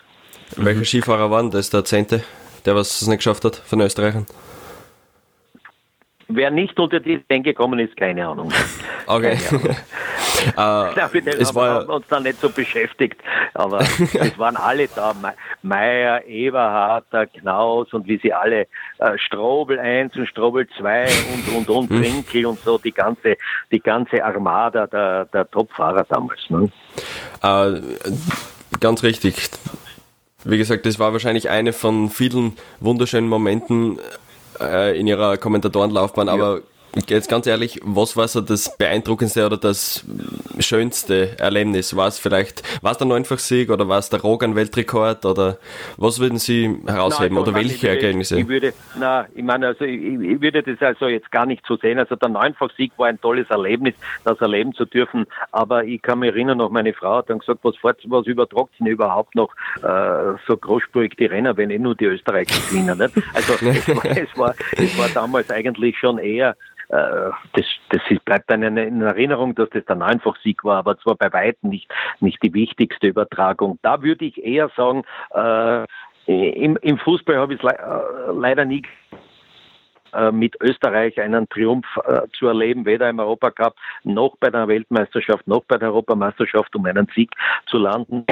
Welcher 0.57 0.85
Skifahrer 0.85 1.31
war 1.31 1.43
denn 1.43 1.51
das, 1.51 1.71
der 1.71 1.85
Zehnte, 1.85 2.25
der 2.65 2.75
was 2.75 3.03
es 3.03 3.07
nicht 3.07 3.19
geschafft 3.19 3.45
hat 3.45 3.57
von 3.57 3.81
Österreichern? 3.81 4.27
Wer 6.33 6.51
nicht 6.51 6.79
unter 6.79 7.01
die 7.01 7.25
10 7.27 7.43
gekommen 7.43 7.79
ist, 7.79 7.97
keine 7.97 8.27
Ahnung. 8.27 8.53
Okay. 9.07 9.37
Keine 9.37 9.63
Ahnung. 9.63 9.77
Äh, 10.47 10.53
Na, 10.57 11.11
mit 11.13 11.27
es 11.27 11.55
war, 11.55 11.81
haben 11.81 11.89
wir 11.89 11.95
uns 11.97 12.07
dann 12.09 12.23
nicht 12.23 12.41
so 12.41 12.49
beschäftigt, 12.49 13.21
aber 13.53 13.81
es 14.15 14.39
waren 14.39 14.57
alle 14.57 14.89
da. 14.89 15.15
Meier, 15.63 16.25
Eberhard, 16.25 17.05
Knaus 17.39 17.93
und 17.93 18.07
wie 18.07 18.19
sie 18.23 18.33
alle, 18.33 18.67
äh, 18.99 19.19
Strobel 19.19 19.79
1 19.79 20.17
und 20.17 20.27
Strobel 20.27 20.67
2 20.79 21.09
und, 21.35 21.57
und, 21.57 21.69
und, 21.69 21.91
hm. 21.91 22.03
Winkel 22.03 22.47
und 22.47 22.59
so, 22.61 22.79
die 22.79 22.93
ganze, 22.93 23.37
die 23.71 23.81
ganze 23.81 24.25
Armada 24.25 24.87
der, 24.87 25.27
der 25.27 25.51
Topfahrer 25.51 26.05
damals. 26.09 26.41
Ne? 26.49 26.71
Äh, 27.43 28.79
ganz 28.79 29.03
richtig. 29.03 29.51
Wie 30.45 30.57
gesagt, 30.57 30.87
das 30.87 30.99
war 30.99 31.13
wahrscheinlich 31.13 31.51
eine 31.51 31.75
von 31.75 32.09
vielen 32.09 32.57
wunderschönen 32.81 33.29
Momenten 33.29 33.99
äh, 34.61 34.99
in 34.99 35.07
ihrer 35.07 35.37
Kommentatorenlaufbahn, 35.37 36.29
ja. 36.29 36.35
aber 36.35 36.61
Jetzt 37.07 37.29
ganz 37.29 37.47
ehrlich, 37.47 37.81
was 37.85 38.17
war 38.17 38.27
so 38.27 38.41
das 38.41 38.77
beeindruckendste 38.77 39.47
oder 39.47 39.57
das 39.57 40.05
schönste 40.63 41.39
Erlebnis? 41.39 41.97
War 41.97 42.09
es 42.09 42.19
vielleicht, 42.19 42.63
war 42.83 42.93
es 42.93 42.99
der 42.99 43.07
Neunfach-Sieg 43.07 43.71
oder 43.71 43.89
war 43.89 43.99
es 43.99 44.11
der 44.11 44.21
Rogan-Weltrekord 44.21 45.25
oder 45.25 45.59
was 45.97 46.21
würden 46.21 46.39
Sie 46.39 46.79
herausheben 46.87 47.35
nein, 47.35 47.43
oder 47.43 47.55
welche 47.55 47.75
ich 47.75 47.85
Ergebnisse? 47.85 48.39
Ich 48.39 48.49
würde, 48.49 48.73
na, 48.99 49.27
ich 49.35 49.43
meine, 49.43 49.69
also 49.69 49.85
ich, 49.85 50.01
ich, 50.01 50.41
würde 50.41 50.63
das 50.63 50.81
also 50.81 51.07
jetzt 51.07 51.31
gar 51.31 51.47
nicht 51.47 51.65
so 51.67 51.77
sehen. 51.77 51.99
Also 51.99 52.17
der 52.17 52.29
Neunfach-Sieg 52.29 52.93
war 52.97 53.09
ein 53.09 53.21
tolles 53.21 53.49
Erlebnis, 53.51 53.95
das 54.25 54.41
erleben 54.41 54.75
zu 54.75 54.85
dürfen. 54.85 55.27
Aber 55.53 55.85
ich 55.85 56.03
kann 56.03 56.21
mich 56.21 56.31
erinnern, 56.31 56.59
noch 56.59 56.71
meine 56.71 56.93
Frau 56.93 57.17
hat 57.17 57.31
dann 57.31 57.39
gesagt, 57.39 57.61
was, 57.63 57.75
was 57.83 58.27
übertragt 58.27 58.71
sie 58.79 58.89
überhaupt 58.89 59.35
noch 59.35 59.55
äh, 59.83 60.37
so 60.47 60.57
großspurig 60.57 61.17
die 61.17 61.27
Renner, 61.27 61.57
wenn 61.57 61.71
eh 61.71 61.79
nur 61.79 61.95
die 61.95 62.07
Österreicher 62.07 62.55
gewinnen. 62.69 62.99
Nicht? 62.99 63.15
Also 63.35 63.55
es 63.55 63.89
war, 63.89 64.05
es, 64.05 64.39
war, 64.39 64.55
es 64.77 64.99
war 64.99 65.09
damals 65.09 65.51
eigentlich 65.51 65.99
schon 65.99 66.19
eher 66.19 66.57
das, 66.91 67.65
das 67.91 68.03
bleibt 68.25 68.51
dann 68.51 68.63
in 68.63 69.01
Erinnerung, 69.01 69.55
dass 69.55 69.71
das 69.71 69.85
dann 69.87 70.03
einfach 70.03 70.37
Sieg 70.43 70.65
war, 70.65 70.79
aber 70.79 70.99
zwar 70.99 71.15
bei 71.15 71.33
weitem 71.33 71.71
nicht, 71.71 71.89
nicht 72.19 72.43
die 72.43 72.53
wichtigste 72.53 73.07
Übertragung. 73.07 73.79
Da 73.83 74.03
würde 74.03 74.25
ich 74.25 74.43
eher 74.43 74.71
sagen, 74.77 75.05
äh, 75.35 75.85
im, 76.27 76.77
im 76.83 76.99
Fußball 76.99 77.37
habe 77.37 77.55
ich 77.55 77.63
es 77.63 77.65
le 77.65 77.77
äh, 77.77 78.33
leider 78.33 78.65
nie 78.65 78.83
äh, 80.13 80.33
mit 80.33 80.57
Österreich 80.61 81.21
einen 81.21 81.49
Triumph 81.49 81.87
äh, 82.05 82.23
zu 82.37 82.47
erleben, 82.47 82.85
weder 82.85 83.09
im 83.09 83.21
Europacup 83.21 83.75
noch 84.05 84.37
bei 84.39 84.51
der 84.51 84.67
Weltmeisterschaft 84.67 85.47
noch 85.47 85.65
bei 85.65 85.77
der 85.77 85.89
Europameisterschaft, 85.89 86.75
um 86.75 86.85
einen 86.87 87.09
Sieg 87.15 87.31
zu 87.67 87.79
landen. 87.79 88.25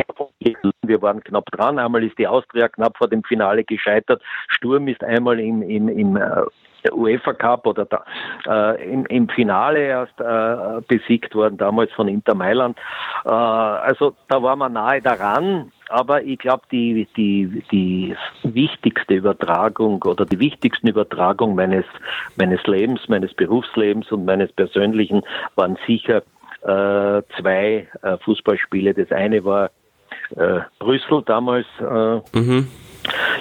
Wir 0.82 1.02
waren 1.02 1.22
knapp 1.22 1.46
dran. 1.52 1.78
Einmal 1.78 2.04
ist 2.04 2.18
die 2.18 2.26
Austria 2.26 2.68
knapp 2.68 2.96
vor 2.96 3.08
dem 3.08 3.22
Finale 3.22 3.64
gescheitert. 3.64 4.22
Sturm 4.48 4.88
ist 4.88 5.02
einmal 5.04 5.38
im, 5.38 5.62
im, 5.62 5.88
im 5.88 6.16
äh, 6.16 6.42
der 6.84 6.96
UEFA 6.96 7.32
Cup 7.32 7.66
oder 7.66 7.84
da, 7.84 8.04
äh, 8.46 8.92
im, 8.92 9.06
im, 9.06 9.28
Finale 9.28 9.80
erst 9.80 10.20
äh, 10.20 10.80
besiegt 10.86 11.34
worden, 11.34 11.56
damals 11.56 11.92
von 11.92 12.08
Inter 12.08 12.34
Mailand. 12.34 12.78
Äh, 13.24 13.28
also 13.30 14.14
da 14.28 14.42
war 14.42 14.56
man 14.56 14.72
nahe 14.74 15.02
daran, 15.02 15.72
aber 15.88 16.22
ich 16.22 16.38
glaube, 16.38 16.62
die, 16.70 17.08
die, 17.16 17.62
die 17.70 18.16
wichtigste 18.42 19.14
Übertragung 19.14 20.02
oder 20.02 20.24
die 20.24 20.38
wichtigsten 20.38 20.88
Übertragungen 20.88 21.56
meines, 21.56 21.84
meines 22.36 22.62
Lebens, 22.66 23.08
meines 23.08 23.34
Berufslebens 23.34 24.10
und 24.12 24.24
meines 24.24 24.52
persönlichen 24.52 25.22
waren 25.56 25.78
sicher 25.86 26.22
äh, 26.62 27.22
zwei 27.40 27.88
äh, 28.02 28.16
Fußballspiele. 28.24 28.94
Das 28.94 29.10
eine 29.12 29.44
war 29.44 29.70
äh, 30.36 30.60
Brüssel 30.78 31.22
damals. 31.24 31.66
Mhm 32.32 32.68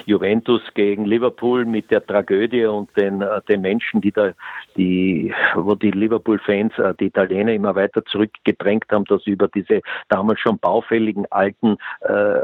Juventus 0.06 0.62
gegen 0.74 1.04
Liverpool 1.04 1.64
mit 1.64 1.90
der 1.90 2.04
Tragödie 2.04 2.64
und 2.64 2.88
den, 2.96 3.20
äh, 3.20 3.40
den 3.48 3.60
Menschen, 3.60 4.00
die 4.00 4.12
da, 4.12 4.32
die, 4.76 5.34
wo 5.54 5.74
die 5.74 5.90
Liverpool-Fans, 5.90 6.78
äh, 6.78 6.94
die 6.98 7.06
Italiener 7.06 7.52
immer 7.52 7.74
weiter 7.74 8.04
zurückgedrängt 8.04 8.86
haben, 8.90 9.04
dass 9.04 9.22
sie 9.24 9.32
über 9.32 9.48
diese 9.48 9.82
damals 10.08 10.40
schon 10.40 10.58
baufälligen 10.58 11.26
alten 11.30 11.76
äh, 12.00 12.34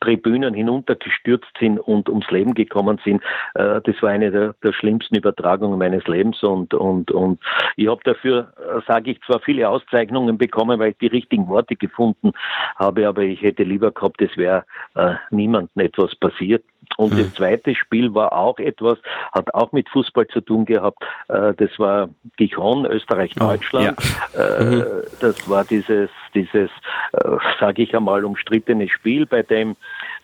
Tribünen 0.00 0.54
hinuntergestürzt 0.54 1.50
sind 1.58 1.78
und 1.78 2.08
ums 2.08 2.30
Leben 2.30 2.54
gekommen 2.54 3.00
sind. 3.04 3.22
Äh, 3.54 3.80
das 3.82 4.02
war 4.02 4.10
eine 4.10 4.30
der, 4.30 4.54
der 4.62 4.72
schlimmsten 4.72 5.16
Übertragungen 5.16 5.78
meines 5.78 6.06
Lebens 6.06 6.42
und, 6.42 6.74
und, 6.74 7.10
und 7.10 7.40
ich 7.76 7.88
habe 7.88 8.00
dafür, 8.04 8.52
äh, 8.58 8.80
sage 8.86 9.12
ich, 9.12 9.20
zwar 9.22 9.40
viele 9.40 9.68
Auszeichnungen 9.68 10.38
bekommen, 10.38 10.78
weil 10.78 10.90
ich 10.90 10.98
die 10.98 11.06
richtigen 11.06 11.48
Worte 11.48 11.76
gefunden 11.76 12.32
habe, 12.76 13.08
aber 13.08 13.22
ich 13.22 13.42
hätte 13.42 13.62
lieber 13.62 13.90
gehabt, 13.90 14.20
es 14.22 14.36
wäre 14.36 14.64
äh, 14.94 15.14
niemandem 15.30 15.84
etwas 15.84 15.99
passiert. 16.16 16.64
Und 16.96 17.12
das 17.12 17.28
mhm. 17.28 17.34
zweite 17.34 17.74
Spiel 17.74 18.14
war 18.14 18.32
auch 18.32 18.58
etwas, 18.58 18.98
hat 19.32 19.54
auch 19.54 19.72
mit 19.72 19.88
Fußball 19.90 20.26
zu 20.26 20.40
tun 20.40 20.64
gehabt. 20.64 21.02
Äh, 21.28 21.54
das 21.54 21.70
war 21.78 22.08
Gijon, 22.36 22.84
Österreich-Deutschland. 22.84 23.96
Oh, 23.98 24.38
ja. 24.38 24.58
Äh, 24.58 24.64
mhm. 24.64 24.84
Das 25.20 25.48
war 25.48 25.64
dieses, 25.64 26.10
dieses, 26.34 26.70
äh, 27.12 27.36
sage 27.60 27.82
ich 27.82 27.94
einmal, 27.94 28.24
umstrittene 28.24 28.88
Spiel, 28.88 29.24
bei 29.24 29.42
dem 29.42 29.76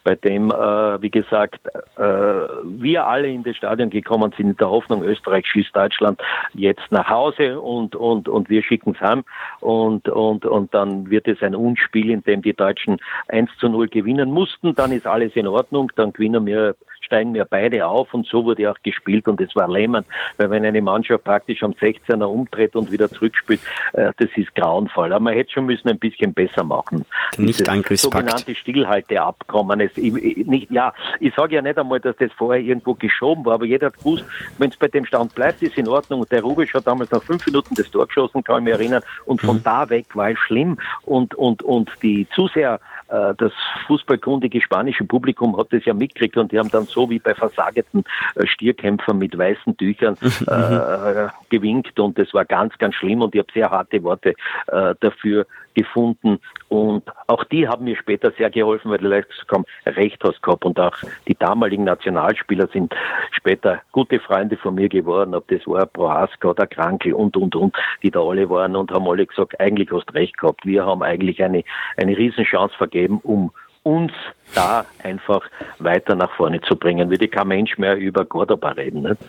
bei 0.07 0.15
dem, 0.15 0.53
äh, 0.53 1.03
wie 1.03 1.11
gesagt, 1.11 1.59
äh, 1.97 2.01
wir 2.01 3.05
alle 3.09 3.27
in 3.27 3.43
das 3.43 3.57
Stadion 3.57 3.91
gekommen 3.91 4.33
sind 4.37 4.51
in 4.51 4.57
der 4.57 4.71
Hoffnung, 4.71 5.03
Österreich 5.03 5.49
schießt 5.49 5.75
Deutschland 5.75 6.23
jetzt 6.55 6.93
nach 6.93 7.09
Hause 7.09 7.61
und, 7.61 7.97
und, 7.97 8.29
und 8.29 8.49
wir 8.49 8.63
schicken 8.63 8.95
es 8.95 9.01
heim. 9.01 9.25
Und, 9.59 10.09
und, 10.09 10.47
und 10.47 10.73
dann 10.73 11.11
wird 11.11 11.27
es 11.27 11.43
ein 11.43 11.57
Unspiel, 11.57 12.11
in 12.11 12.23
dem 12.23 12.41
die 12.41 12.55
Deutschen 12.55 12.99
1 13.27 13.51
zu 13.59 13.69
0 13.69 13.89
gewinnen 13.89 14.31
mussten, 14.31 14.77
dann 14.77 14.93
ist 14.93 15.09
alles 15.09 15.35
in 15.35 15.49
Ordnung, 15.49 15.91
dann 15.97 16.13
gewinnen 16.13 16.47
wir 16.47 16.77
steigen 17.07 17.35
wir 17.35 17.45
beide 17.45 17.87
auf 17.87 18.13
und 18.13 18.27
so 18.27 18.45
wurde 18.45 18.71
auch 18.71 18.77
gespielt 18.83 19.29
und 19.29 19.41
es 19.41 19.55
war 19.57 19.69
lähmend, 19.69 20.07
weil 20.37 20.51
wenn 20.51 20.65
eine 20.65 20.83
Mannschaft 20.83 21.25
praktisch 21.25 21.63
am 21.63 21.73
16er 21.73 22.25
umdreht 22.25 22.77
und 22.77 22.93
wieder 22.93 23.09
zurückspielt, 23.09 23.61
äh, 23.95 24.13
das 24.19 24.29
ist 24.37 24.55
grauenvoll. 24.55 25.13
Aber 25.13 25.21
man 25.21 25.35
hätte 25.35 25.53
schon 25.53 25.67
müssen 25.67 25.89
ein 25.89 25.99
bisschen 25.99 26.35
besser 26.35 26.65
machen. 26.65 27.05
Nicht 27.39 27.69
Angriffspakt. 27.69 28.29
sogenannte 28.29 28.55
Stillhalteabkommen. 28.55 29.81
Es, 29.81 29.97
ich, 29.97 30.13
nicht, 30.47 30.71
ja, 30.71 30.93
ich 31.21 31.35
sage 31.35 31.55
ja 31.57 31.63
nicht 31.63 31.79
einmal, 31.79 32.01
dass 32.01 32.17
das 32.17 32.33
vorher 32.33 32.63
irgendwo 32.63 32.95
geschoben 32.95 33.45
war, 33.45 33.55
aber 33.55 33.65
jeder 33.65 33.87
hat 33.87 33.99
gewusst, 33.99 34.25
wenn 34.59 34.71
es 34.71 34.77
bei 34.77 34.89
dem 34.89 35.05
Stand 35.07 35.35
bleibt, 35.35 35.63
ist 35.63 35.79
in 35.79 35.89
Ordnung. 35.89 36.21
Und 36.21 36.33
der 36.33 36.43
Rubisch 36.43 36.75
hat 36.75 36.87
damals 36.87 37.11
nach 37.11 37.23
fünf 37.23 37.47
Minuten 37.47 37.75
das 37.75 37.91
Tor 37.91 38.07
geschossen, 38.07 38.43
kann 38.43 38.59
ich 38.59 38.65
mich 38.65 38.75
erinnern. 38.75 39.03
Und 39.25 39.41
von 39.41 39.57
mhm. 39.57 39.63
da 39.63 39.89
weg 39.89 40.07
war 40.15 40.31
es 40.31 40.39
schlimm. 40.39 40.79
Und, 41.05 41.35
und, 41.35 41.63
und 41.63 41.91
die 42.03 42.27
Zuseher 42.35 42.81
das 43.09 43.53
fußballkundige 43.87 44.61
spanische 44.61 45.05
Publikum 45.05 45.57
hat 45.57 45.73
das 45.73 45.85
ja 45.85 45.95
mitgekriegt 45.95 46.37
und 46.37 46.53
die 46.53 46.59
haben 46.59 46.71
dann 46.71 46.85
so 46.85 47.09
wie 47.09 47.19
bei 47.19 47.35
versageten 47.35 48.05
äh, 48.35 48.47
Stierkämpfern 48.47 49.19
mit 49.19 49.37
weißen 49.37 49.77
Tüchern 49.77 50.17
äh, 50.47 51.29
gewinkt 51.51 51.99
und 52.01 52.19
das 52.19 52.33
war 52.35 52.45
ganz, 52.45 52.77
ganz 52.79 52.95
schlimm 52.95 53.23
und 53.23 53.35
ich 53.35 53.41
habe 53.41 53.53
sehr 53.53 53.71
harte 53.71 54.03
Worte 54.03 54.35
äh, 54.69 54.95
dafür 55.01 55.47
gefunden 55.75 56.41
und 56.69 57.05
auch 57.29 57.45
die 57.45 57.69
haben 57.69 57.85
mir 57.85 57.97
später 57.97 58.33
sehr 58.33 58.51
geholfen, 58.51 58.91
weil 58.91 58.99
die 58.99 59.07
Leute 59.07 59.29
haben 59.53 59.65
Recht 59.87 60.23
hast 60.25 60.43
gehabt 60.43 60.65
und 60.65 60.79
auch 60.81 60.97
die 61.29 61.37
damaligen 61.37 61.85
Nationalspieler 61.85 62.67
sind 62.69 62.95
später 63.31 63.83
gute 63.93 64.19
Freunde 64.19 64.57
von 64.57 64.75
mir 64.75 64.89
geworden, 64.89 65.35
ob 65.35 65.47
das 65.49 65.67
war 65.67 65.87
Prohaska 65.87 66.49
oder 66.49 66.67
Krankel 66.67 67.13
und 67.13 67.37
und 67.37 67.55
und, 67.55 67.77
die 68.03 68.11
da 68.11 68.21
alle 68.21 68.49
waren 68.51 68.75
und 68.75 68.91
haben 68.91 69.07
alle 69.07 69.27
gesagt, 69.27 69.59
eigentlich 69.61 69.91
hast 69.93 70.13
recht 70.15 70.37
gehabt, 70.39 70.67
wir 70.67 70.85
haben 70.85 71.03
eigentlich 71.03 71.43
eine, 71.43 71.63
eine 71.97 72.17
Riesenchance 72.17 72.77
vergeben, 72.77 73.21
um 73.23 73.53
uns 73.87 74.13
da 74.53 74.85
einfach 75.05 75.43
weiter 75.79 76.17
nach 76.17 76.33
vorne 76.33 76.61
zu 76.63 76.75
bringen. 76.75 77.09
Würde 77.09 77.29
kein 77.29 77.47
Mensch 77.47 77.79
mehr 77.79 77.97
über 77.97 78.25
Cordoba 78.25 78.71
reden. 78.71 79.03
Nicht? 79.03 79.21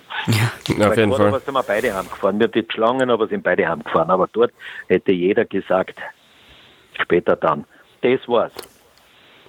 Ja, 0.80 0.88
auf 0.90 0.98
jeden 0.98 1.12
Cordoba 1.12 1.32
Fall. 1.32 1.42
sind 1.42 1.54
wir 1.54 1.64
beide 1.64 1.96
heimgefahren. 1.96 2.40
Wir 2.40 2.46
haben 2.46 2.52
die 2.54 2.66
geschlagen, 2.66 3.10
aber 3.12 3.28
sind 3.28 3.44
beide 3.44 3.68
heimgefahren. 3.68 4.10
Aber 4.10 4.28
dort 4.34 4.52
hätte 4.88 5.12
jeder 5.12 5.46
gesagt, 5.46 6.00
später 7.02 7.36
dann. 7.36 7.66
Das 8.02 8.20
war's. 8.28 8.52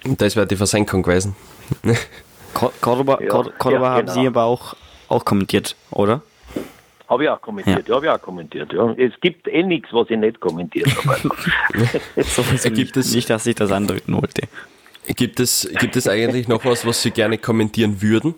Und 0.05 0.21
das 0.21 0.37
wäre 0.37 0.47
die 0.47 0.57
Versenkung 0.57 1.03
gewesen. 1.03 1.37
Cordoba, 2.81 3.19
ja, 3.21 3.29
Cordoba 3.29 3.71
ja, 3.71 3.91
haben 3.91 4.07
genau. 4.07 4.21
Sie 4.21 4.27
aber 4.27 4.45
auch, 4.45 4.75
auch 5.09 5.25
kommentiert, 5.25 5.77
oder? 5.91 6.23
Habe 7.09 7.25
ich 7.25 7.31
auch 7.31 7.41
kommentiert, 7.41 7.89
ja, 7.89 7.95
habe 7.95 8.07
ich 8.07 8.13
auch 8.13 8.21
kommentiert. 8.21 8.73
Ja. 8.73 8.93
Es 8.93 9.13
gibt 9.21 9.49
eh 9.49 9.63
nichts, 9.63 9.89
was 9.93 10.11
ich 10.11 10.19
nicht 10.19 10.41
kommentiert 10.41 10.89
habe. 10.97 11.31
so 12.23 12.43
gibt 12.71 12.97
es 12.97 13.15
nicht, 13.15 13.31
dass 13.31 13.47
ich 13.47 13.55
das 13.55 13.73
andeuten 13.73 14.15
wollte. 14.15 14.43
Gibt 15.07 15.41
es, 15.41 15.71
gibt 15.81 15.97
es 15.97 16.07
eigentlich 16.07 16.49
noch 16.49 16.65
was, 16.67 16.85
was 16.85 17.03
Sie 17.03 17.11
gerne 17.11 17.39
kommentieren 17.39 18.03
würden? 18.03 18.35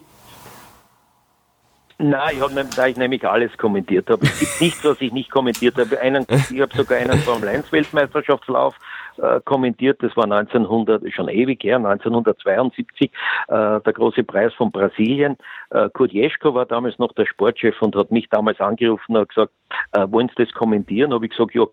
Nein, 1.98 2.36
ich 2.36 2.40
habe 2.40 2.66
da 2.76 2.86
ich 2.86 2.96
nämlich 2.96 3.26
alles 3.26 3.50
kommentiert 3.58 4.08
habe. 4.08 4.24
Es 4.24 4.38
gibt 4.38 4.60
nichts, 4.60 4.84
was 4.84 5.00
ich 5.00 5.12
nicht 5.12 5.30
kommentiert 5.30 5.76
habe. 5.76 6.00
Einen, 6.00 6.24
ich 6.50 6.60
habe 6.60 6.74
sogar 6.74 6.98
einen 6.98 7.18
Formel 7.20 7.48
1 7.48 7.70
Weltmeisterschaftslauf 7.72 8.74
äh, 9.22 9.40
kommentiert. 9.44 10.02
Das 10.02 10.16
war 10.16 10.24
1900, 10.24 11.02
schon 11.12 11.28
ewig 11.28 11.62
her, 11.64 11.76
1972, 11.76 13.10
äh, 13.48 13.80
der 13.80 13.92
große 13.92 14.24
Preis 14.24 14.52
von 14.54 14.70
Brasilien. 14.70 15.36
Äh, 15.70 15.88
Kurt 15.90 16.12
Jeschko 16.12 16.54
war 16.54 16.66
damals 16.66 16.98
noch 16.98 17.12
der 17.12 17.26
Sportchef 17.26 17.80
und 17.82 17.96
hat 17.96 18.10
mich 18.10 18.28
damals 18.28 18.60
angerufen 18.60 19.16
und 19.16 19.28
gesagt, 19.28 19.52
äh, 19.92 20.06
wollen 20.10 20.28
Sie 20.28 20.44
das 20.44 20.52
kommentieren? 20.54 21.12
Habe 21.12 21.26
ich 21.26 21.32
gesagt, 21.32 21.54
ja, 21.54 21.66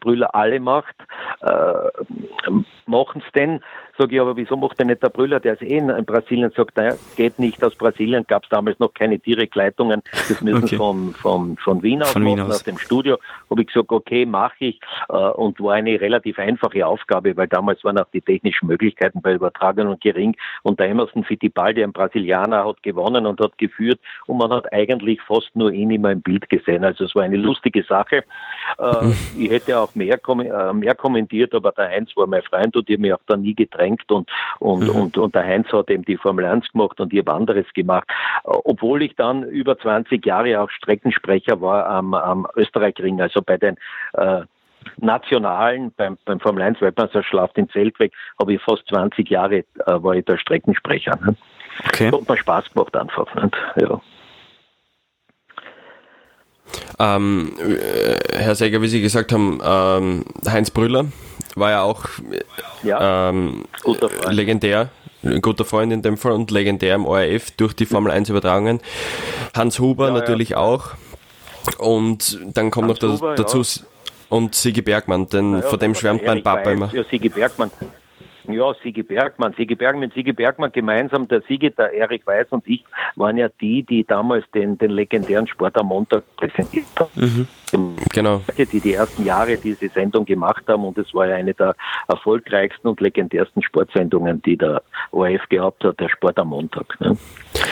Brüller 0.00 0.34
alle 0.34 0.60
macht, 0.60 0.94
äh, 1.40 2.50
machen 2.86 3.22
es 3.24 3.32
denn? 3.32 3.60
Sage 3.96 4.16
ich, 4.16 4.20
aber 4.20 4.36
wieso 4.36 4.56
macht 4.56 4.80
denn 4.80 4.88
nicht 4.88 5.02
der 5.02 5.08
Brüller, 5.08 5.38
der 5.38 5.54
ist 5.54 5.62
eh 5.62 5.78
in 5.78 6.04
Brasilien, 6.04 6.50
sagt, 6.56 6.76
naja, 6.76 6.94
geht 7.16 7.38
nicht 7.38 7.62
aus 7.62 7.76
Brasilien, 7.76 8.24
gab 8.26 8.42
es 8.42 8.48
damals 8.48 8.78
noch 8.80 8.92
keine 8.92 9.18
Direktleitungen, 9.18 10.02
das 10.10 10.40
müssen 10.40 10.64
okay. 10.64 10.76
von, 10.76 11.14
von, 11.14 11.56
von 11.58 11.82
Wien 11.82 12.02
aus 12.02 12.12
von 12.12 12.24
machen, 12.24 12.36
Wien 12.36 12.44
aus. 12.44 12.56
aus 12.56 12.64
dem 12.64 12.78
Studio. 12.78 13.18
Habe 13.50 13.62
ich 13.62 13.68
gesagt, 13.68 13.92
okay, 13.92 14.26
mache 14.26 14.56
ich 14.58 14.80
äh, 15.08 15.14
und 15.14 15.60
war 15.60 15.74
eine 15.74 16.00
relativ 16.00 16.40
einfache 16.40 16.84
Aufgabe, 16.84 17.36
weil 17.36 17.46
damals 17.46 17.84
waren 17.84 17.98
auch 17.98 18.08
die 18.12 18.20
technischen 18.20 18.66
Möglichkeiten 18.66 19.22
bei 19.22 19.34
Übertragungen 19.34 19.98
gering 20.00 20.36
und 20.62 20.80
der 20.80 20.88
Emerson 20.88 21.22
Fittipaldi, 21.22 21.84
ein 21.84 21.92
Brasilianer, 21.92 22.64
hat 22.66 22.82
gewonnen 22.82 23.26
und 23.26 23.40
hat 23.40 23.56
geführt 23.58 24.00
und 24.26 24.38
man 24.38 24.52
hat 24.52 24.72
eigentlich 24.72 25.20
fast 25.22 25.54
nur 25.54 25.72
ihn 25.72 25.90
immer 25.90 26.10
im 26.10 26.20
Bild 26.20 26.48
gesehen. 26.48 26.84
Also 26.84 27.04
es 27.04 27.14
war 27.14 27.22
eine 27.22 27.36
lustige 27.36 27.84
Sache. 27.84 28.24
Äh, 28.78 29.12
ich 29.38 29.50
hätte 29.50 29.78
auch 29.78 29.94
mehr, 29.94 30.18
äh, 30.28 30.72
mehr 30.72 30.94
kommentiert, 30.96 31.54
aber 31.54 31.70
der 31.70 31.90
Heinz 31.90 32.10
war 32.16 32.26
mein 32.26 32.42
Freund 32.42 32.74
und 32.74 32.88
ich 32.88 32.96
habe 32.96 33.02
mich 33.02 33.12
auch 33.12 33.20
da 33.26 33.36
nie 33.36 33.54
gedrängt 33.84 34.10
und, 34.10 34.30
und, 34.58 34.84
mhm. 34.84 34.90
und, 34.90 35.18
und 35.18 35.34
der 35.34 35.44
Heinz 35.44 35.68
hat 35.72 35.90
eben 35.90 36.04
die 36.04 36.16
Formel 36.16 36.44
1 36.44 36.72
gemacht 36.72 37.00
und 37.00 37.12
ich 37.12 37.20
habe 37.20 37.32
anderes 37.32 37.66
gemacht. 37.74 38.08
Obwohl 38.44 39.02
ich 39.02 39.14
dann 39.16 39.42
über 39.44 39.78
20 39.78 40.24
Jahre 40.24 40.60
auch 40.60 40.70
Streckensprecher 40.70 41.60
war 41.60 41.86
am, 41.86 42.14
am 42.14 42.46
Österreichring, 42.56 43.20
also 43.20 43.40
bei 43.42 43.56
den 43.56 43.76
äh, 44.14 44.42
nationalen, 44.98 45.92
beim, 45.96 46.18
beim 46.24 46.40
Formel 46.40 46.62
1 46.62 46.80
Weltmeisterschaft 46.80 47.56
in 47.56 47.68
Zeltweg, 47.70 48.12
habe 48.38 48.54
ich 48.54 48.62
fast 48.62 48.86
20 48.88 49.28
Jahre, 49.28 49.58
äh, 49.58 49.64
war 49.86 50.14
ich 50.14 50.24
der 50.24 50.38
Streckensprecher. 50.38 51.18
Ne? 51.24 51.36
Okay. 51.88 52.10
Hat 52.12 52.28
mir 52.28 52.36
Spaß 52.36 52.72
gemacht 52.72 52.96
einfach. 52.96 53.34
Nicht? 53.34 53.56
Ja. 53.76 54.00
Ähm, 56.98 57.52
äh, 57.58 58.38
Herr 58.38 58.54
Säger, 58.54 58.80
wie 58.80 58.88
Sie 58.88 59.02
gesagt 59.02 59.32
haben, 59.32 59.60
ähm, 59.64 60.24
Heinz 60.46 60.70
Brüller 60.70 61.06
war 61.56 61.70
ja 61.70 61.82
auch 61.82 62.04
ja, 62.82 63.30
ähm, 63.30 63.64
legendär, 64.28 64.88
ein 65.22 65.40
guter 65.40 65.64
Freund 65.64 65.92
in 65.92 66.02
dem 66.02 66.16
Fall 66.16 66.32
und 66.32 66.50
legendär 66.50 66.94
im 66.94 67.06
ORF 67.06 67.52
durch 67.52 67.74
die 67.74 67.86
Formel 67.86 68.12
1 68.12 68.28
Übertragungen. 68.28 68.80
Hans 69.54 69.78
Huber 69.78 70.08
ja, 70.08 70.14
natürlich 70.14 70.50
ja. 70.50 70.58
auch. 70.58 70.90
Und 71.78 72.38
dann 72.44 72.70
kommt 72.70 72.90
Hans 72.90 73.00
noch 73.00 73.12
Huber, 73.14 73.34
dazu 73.36 73.62
und 74.28 74.54
Sigi 74.54 74.82
Bergmann, 74.82 75.28
denn 75.28 75.62
von 75.62 75.78
dem 75.78 75.94
schwärmt 75.94 76.24
mein 76.24 76.42
Papa 76.42 76.70
immer. 76.70 76.90
Ja, 76.92 77.04
Sigi 77.04 77.28
Bergmann. 77.28 77.70
Ja, 78.48 78.74
Sigi 78.82 79.02
Bergmann. 79.02 79.54
Sigi 79.54 79.74
Bergmann, 79.74 80.00
mit 80.00 80.14
Sigi 80.14 80.32
Bergmann 80.32 80.72
gemeinsam, 80.72 81.26
der 81.28 81.42
Sigi, 81.42 81.70
der 81.70 81.92
Erich 81.92 82.26
Weiß 82.26 82.46
und 82.50 82.66
ich 82.66 82.84
waren 83.16 83.36
ja 83.36 83.48
die, 83.60 83.82
die 83.82 84.04
damals 84.04 84.44
den, 84.52 84.76
den 84.78 84.90
legendären 84.90 85.46
Sport 85.46 85.76
am 85.78 85.86
Montag 85.86 86.24
präsentiert 86.36 86.86
haben. 86.98 87.10
Mhm. 87.72 87.96
Genau. 88.12 88.42
Die 88.56 88.80
die 88.80 88.92
ersten 88.92 89.24
Jahre 89.24 89.56
diese 89.56 89.88
Sendung 89.88 90.24
gemacht 90.24 90.64
haben 90.68 90.84
und 90.84 90.96
es 90.98 91.12
war 91.14 91.26
ja 91.26 91.36
eine 91.36 91.54
der 91.54 91.74
erfolgreichsten 92.08 92.86
und 92.88 93.00
legendärsten 93.00 93.62
Sportsendungen, 93.62 94.42
die 94.42 94.56
der 94.56 94.82
ORF 95.10 95.48
gehabt 95.48 95.84
hat, 95.84 95.98
der 95.98 96.08
Sport 96.08 96.38
am 96.38 96.48
Montag. 96.48 97.00
Ne? 97.00 97.16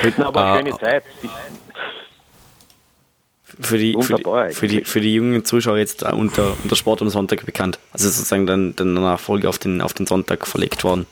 Hatten 0.02 0.22
aber 0.22 0.40
ah. 0.40 0.54
eine 0.54 0.70
schöne 0.70 0.80
Zeit 0.80 1.04
für 3.60 3.78
die, 3.78 3.96
für 4.00 4.16
die, 4.16 4.54
für, 4.54 4.66
die, 4.66 4.84
für 4.84 5.00
die 5.00 5.14
jungen 5.14 5.44
Zuschauer 5.44 5.78
jetzt 5.78 6.02
unter, 6.02 6.54
unter 6.62 6.76
Sport 6.76 7.02
am 7.02 7.08
Sonntag 7.08 7.44
bekannt. 7.44 7.78
Also 7.92 8.08
sozusagen 8.08 8.46
dann, 8.46 8.76
dann 8.76 8.96
eine 8.96 9.18
Folge 9.18 9.48
auf 9.48 9.58
den, 9.58 9.80
auf 9.80 9.92
den 9.92 10.06
Sonntag 10.06 10.46
verlegt 10.46 10.84
worden. 10.84 11.06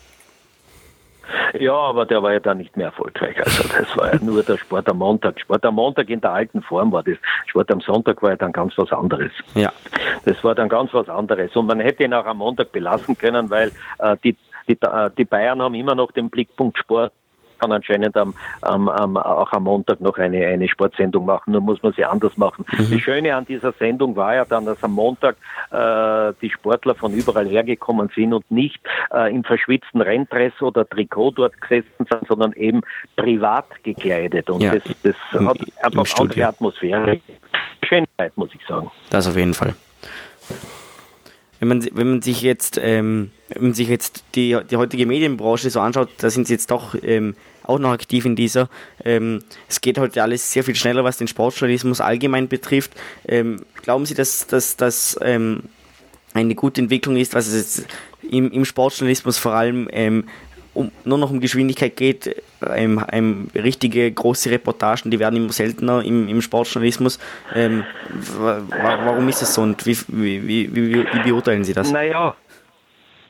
Ja, 1.59 1.74
aber 1.74 2.07
der 2.07 2.22
war 2.22 2.33
ja 2.33 2.40
dann 2.40 2.59
nicht 2.59 2.76
mehr 2.76 2.87
erfolgreich. 2.87 3.38
Also 3.38 3.64
das 3.68 3.96
war 3.96 4.14
ja 4.14 4.18
nur 4.22 4.42
der 4.42 4.57
Sport 4.57 4.88
am 4.88 4.98
Montag. 4.98 5.40
Sport 5.40 5.64
am 5.64 5.74
Montag 5.74 6.09
in 6.09 6.20
der 6.20 6.33
alten 6.33 6.62
Form 6.62 6.92
war 6.92 7.03
das. 7.03 7.16
Sport 7.46 7.70
am 7.70 7.81
Sonntag 7.81 8.22
war 8.22 8.31
ja 8.31 8.37
dann 8.37 8.53
ganz 8.53 8.76
was 8.76 8.92
anderes. 8.92 9.33
Ja. 9.55 9.72
Das 10.24 10.42
war 10.44 10.55
dann 10.55 10.68
ganz 10.68 10.92
was 10.94 11.09
anderes. 11.09 11.55
Und 11.57 11.66
man 11.66 11.81
hätte 11.81 12.05
ihn 12.05 12.14
auch 12.14 12.26
am 12.26 12.38
Montag 12.38 12.72
belassen 12.72 13.16
können, 13.16 13.50
weil 13.50 13.72
äh, 13.98 14.16
die, 14.22 14.37
die, 14.68 14.79
äh, 14.81 15.11
die 15.16 15.24
Bayern 15.24 15.61
haben 15.62 15.74
immer 15.74 15.94
noch 15.94 16.12
den 16.12 16.31
Blickpunkt 16.31 16.79
Sport 16.79 17.12
kann 17.61 17.73
anscheinend 17.73 18.16
am, 18.16 18.35
am, 18.62 18.88
am, 18.88 19.16
auch 19.16 19.53
am 19.53 19.64
Montag 19.64 20.01
noch 20.01 20.18
eine, 20.18 20.46
eine 20.46 20.68
Sportsendung 20.68 21.27
machen, 21.27 21.53
nur 21.53 21.61
muss 21.61 21.83
man 21.83 21.92
sie 21.92 22.05
anders 22.05 22.37
machen. 22.37 22.64
Mhm. 22.73 22.90
Das 22.90 23.01
Schöne 23.01 23.37
an 23.37 23.44
dieser 23.44 23.73
Sendung 23.73 24.16
war 24.16 24.35
ja 24.35 24.44
dann, 24.44 24.64
dass 24.64 24.83
am 24.83 24.92
Montag 24.92 25.37
äh, 25.70 26.33
die 26.40 26.51
Sportler 26.51 26.94
von 26.94 27.12
überall 27.12 27.46
hergekommen 27.46 28.11
sind 28.14 28.33
und 28.33 28.51
nicht 28.51 28.81
äh, 29.12 29.33
im 29.35 29.44
verschwitzten 29.44 30.01
Renndress 30.01 30.53
oder 30.61 30.88
Trikot 30.88 31.33
dort 31.33 31.61
gesessen 31.61 32.07
sind, 32.11 32.27
sondern 32.27 32.53
eben 32.55 32.81
privat 33.16 33.66
gekleidet. 33.83 34.49
Und 34.51 34.62
ja. 34.62 34.75
das, 34.75 34.83
das 35.03 35.16
Im, 35.33 35.49
hat 35.49 35.59
einfach 35.83 36.07
andere 36.18 36.46
Atmosphäre. 36.46 37.20
Schönheit, 37.85 38.37
muss 38.37 38.51
ich 38.55 38.64
sagen. 38.66 38.90
Das 39.11 39.27
auf 39.27 39.37
jeden 39.37 39.55
Fall 39.55 39.75
wenn 41.61 41.68
man, 41.68 41.87
wenn 41.92 42.11
man 42.11 42.23
sich 42.23 42.42
jetzt, 42.42 42.81
ähm, 42.83 43.31
wenn 43.51 43.62
man 43.62 43.75
sich 43.75 43.88
jetzt 43.88 44.25
die, 44.35 44.59
die 44.70 44.77
heutige 44.77 45.07
Medienbranche 45.07 45.70
so 45.70 45.81
anschaut, 45.81 46.09
da 46.18 46.31
sind 46.31 46.46
sie 46.46 46.55
jetzt 46.55 46.70
doch 46.70 46.96
ähm, 47.03 47.37
auch 47.62 47.79
noch 47.79 47.90
aktiv 47.90 48.25
in 48.25 48.35
dieser. 48.35 48.68
Ähm, 49.05 49.40
es 49.68 49.83
geht 49.83 49.99
heute 49.99 50.23
alles 50.23 50.53
sehr 50.53 50.64
viel 50.64 50.75
schneller, 50.75 51.05
was 51.05 51.18
den 51.18 51.29
Sportjournalismus 51.29 52.01
allgemein 52.01 52.49
betrifft. 52.49 52.92
Ähm, 53.29 53.62
glauben 53.83 54.07
Sie, 54.07 54.14
dass 54.14 54.46
das 54.49 55.18
ähm, 55.23 55.64
eine 56.33 56.55
gute 56.55 56.81
Entwicklung 56.81 57.16
ist, 57.16 57.35
was 57.35 57.46
es 57.49 57.55
jetzt 57.55 57.88
im, 58.23 58.51
im 58.51 58.64
Sportjournalismus 58.64 59.38
vor 59.38 59.53
allem 59.53 59.88
ähm, 59.92 60.25
um, 60.74 60.90
nur 61.04 61.18
noch 61.18 61.30
um 61.30 61.40
Geschwindigkeit 61.40 61.96
geht, 61.96 62.42
ähm, 62.74 63.04
ähm, 63.12 63.48
richtige 63.54 64.11
große 64.11 64.50
Reportagen, 64.50 65.11
die 65.11 65.18
werden 65.18 65.37
immer 65.37 65.52
seltener 65.52 66.04
im, 66.04 66.28
im 66.28 66.40
Sportjournalismus. 66.40 67.18
Ähm, 67.54 67.85
warum 68.38 69.28
ist 69.28 69.42
es 69.42 69.54
so 69.54 69.62
und 69.62 69.85
wie, 69.87 69.96
wie, 70.09 70.46
wie, 70.46 70.74
wie, 70.74 71.04
beurteilen 71.30 71.64
Sie 71.64 71.72
das? 71.72 71.90
Naja, 71.90 72.35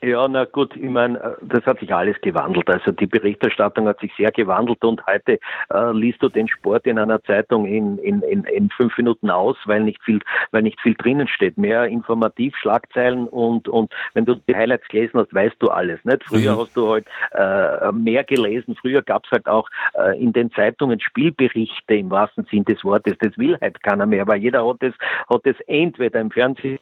ja, 0.02 0.26
na 0.28 0.46
gut, 0.46 0.74
ich 0.76 0.88
meine, 0.88 1.18
äh, 1.20 1.36
das 1.42 1.64
hat 1.66 1.80
sich 1.80 1.92
alles 1.92 2.18
gewandelt. 2.22 2.68
Also 2.70 2.90
die 2.90 3.06
Berichterstattung 3.06 3.86
hat 3.86 4.00
sich 4.00 4.12
sehr 4.16 4.30
gewandelt 4.30 4.82
und 4.82 5.06
heute 5.06 5.38
äh, 5.72 5.92
liest 5.92 6.22
du 6.22 6.28
den 6.28 6.48
Sport 6.48 6.86
in 6.86 6.98
einer 6.98 7.22
Zeitung 7.24 7.66
in, 7.66 7.98
in, 7.98 8.22
in, 8.22 8.44
in 8.44 8.70
fünf 8.70 8.96
Minuten 8.96 9.28
aus, 9.28 9.56
weil 9.66 9.82
nicht 9.82 10.02
viel, 10.02 10.20
weil 10.52 10.62
nicht 10.62 10.80
viel 10.80 10.94
drinnen 10.94 11.28
steht. 11.28 11.58
Mehr 11.58 11.84
informativ, 11.84 12.56
Schlagzeilen 12.56 13.28
und, 13.28 13.68
und 13.68 13.92
wenn 14.14 14.24
du 14.24 14.36
die 14.36 14.56
Highlights 14.56 14.88
gelesen 14.88 15.20
hast, 15.20 15.34
weißt 15.34 15.56
du 15.58 15.68
alles. 15.68 16.02
Nicht? 16.04 16.24
Früher 16.24 16.54
mhm. 16.54 16.60
hast 16.60 16.76
du 16.76 16.90
halt 16.90 17.06
äh, 17.32 17.92
mehr 17.92 18.24
gelesen. 18.24 18.76
Früher 18.80 19.02
gab 19.02 19.26
es 19.26 19.30
halt 19.32 19.46
auch 19.46 19.68
äh, 19.94 20.18
in 20.18 20.32
den 20.32 20.50
Zeitungen 20.52 20.98
Spielberichte 21.00 21.94
im 21.94 22.10
wahrsten 22.10 22.46
Sinn 22.50 22.64
des 22.64 22.82
Wortes. 22.84 23.16
Das 23.20 23.36
will 23.36 23.58
halt 23.60 23.82
keiner 23.82 24.06
mehr, 24.06 24.26
weil 24.26 24.40
jeder 24.40 24.66
hat 24.66 24.78
es, 24.80 24.94
hat 25.28 25.42
es 25.44 25.56
entweder 25.66 26.20
im 26.20 26.30
Fernsehen 26.30 26.78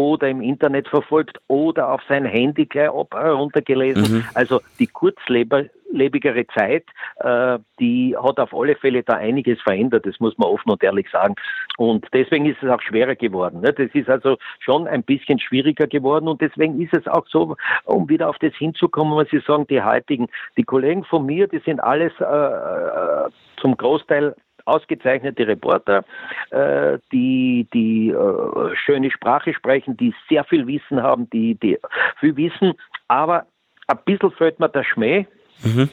oder 0.00 0.28
im 0.28 0.40
Internet 0.40 0.88
verfolgt 0.88 1.38
oder 1.48 1.92
auf 1.92 2.00
sein 2.08 2.24
Handy 2.24 2.66
gleich 2.66 2.90
ab 2.90 3.14
heruntergelesen. 3.14 4.18
Mhm. 4.18 4.24
Also 4.34 4.60
die 4.78 4.86
kurzlebigere 4.86 6.46
Zeit, 6.48 6.84
äh, 7.16 7.58
die 7.78 8.16
hat 8.16 8.38
auf 8.38 8.54
alle 8.54 8.76
Fälle 8.76 9.02
da 9.02 9.14
einiges 9.14 9.60
verändert, 9.60 10.06
das 10.06 10.18
muss 10.18 10.36
man 10.38 10.48
offen 10.48 10.70
und 10.70 10.82
ehrlich 10.82 11.08
sagen. 11.10 11.34
Und 11.76 12.06
deswegen 12.12 12.46
ist 12.46 12.62
es 12.62 12.70
auch 12.70 12.80
schwerer 12.80 13.14
geworden. 13.14 13.60
Ne? 13.60 13.72
Das 13.72 13.90
ist 13.92 14.08
also 14.08 14.38
schon 14.58 14.86
ein 14.86 15.02
bisschen 15.02 15.38
schwieriger 15.38 15.86
geworden 15.86 16.28
und 16.28 16.40
deswegen 16.40 16.80
ist 16.80 16.94
es 16.94 17.06
auch 17.06 17.26
so, 17.28 17.56
um 17.84 18.08
wieder 18.08 18.28
auf 18.28 18.38
das 18.38 18.54
hinzukommen, 18.54 19.16
was 19.16 19.28
Sie 19.30 19.40
sagen, 19.40 19.66
die 19.68 19.82
heutigen, 19.82 20.28
die 20.56 20.64
Kollegen 20.64 21.04
von 21.04 21.26
mir, 21.26 21.46
die 21.46 21.58
sind 21.58 21.80
alles 21.80 22.12
äh, 22.20 22.24
äh 22.24 23.28
zum 23.60 23.76
Großteil 23.76 24.34
ausgezeichnete 24.64 25.46
Reporter, 25.46 26.04
äh, 26.50 26.98
die, 27.12 27.66
die 27.72 28.10
äh, 28.10 28.76
schöne 28.76 29.10
Sprache 29.10 29.54
sprechen, 29.54 29.96
die 29.96 30.14
sehr 30.28 30.44
viel 30.44 30.66
Wissen 30.66 31.02
haben, 31.02 31.28
die, 31.30 31.54
die 31.54 31.78
viel 32.18 32.36
wissen, 32.36 32.74
aber 33.08 33.46
ein 33.86 33.98
bisschen 34.04 34.30
fällt 34.32 34.60
mir 34.60 34.68
der 34.68 34.84
Schmäh. 34.84 35.26
Mhm. 35.62 35.90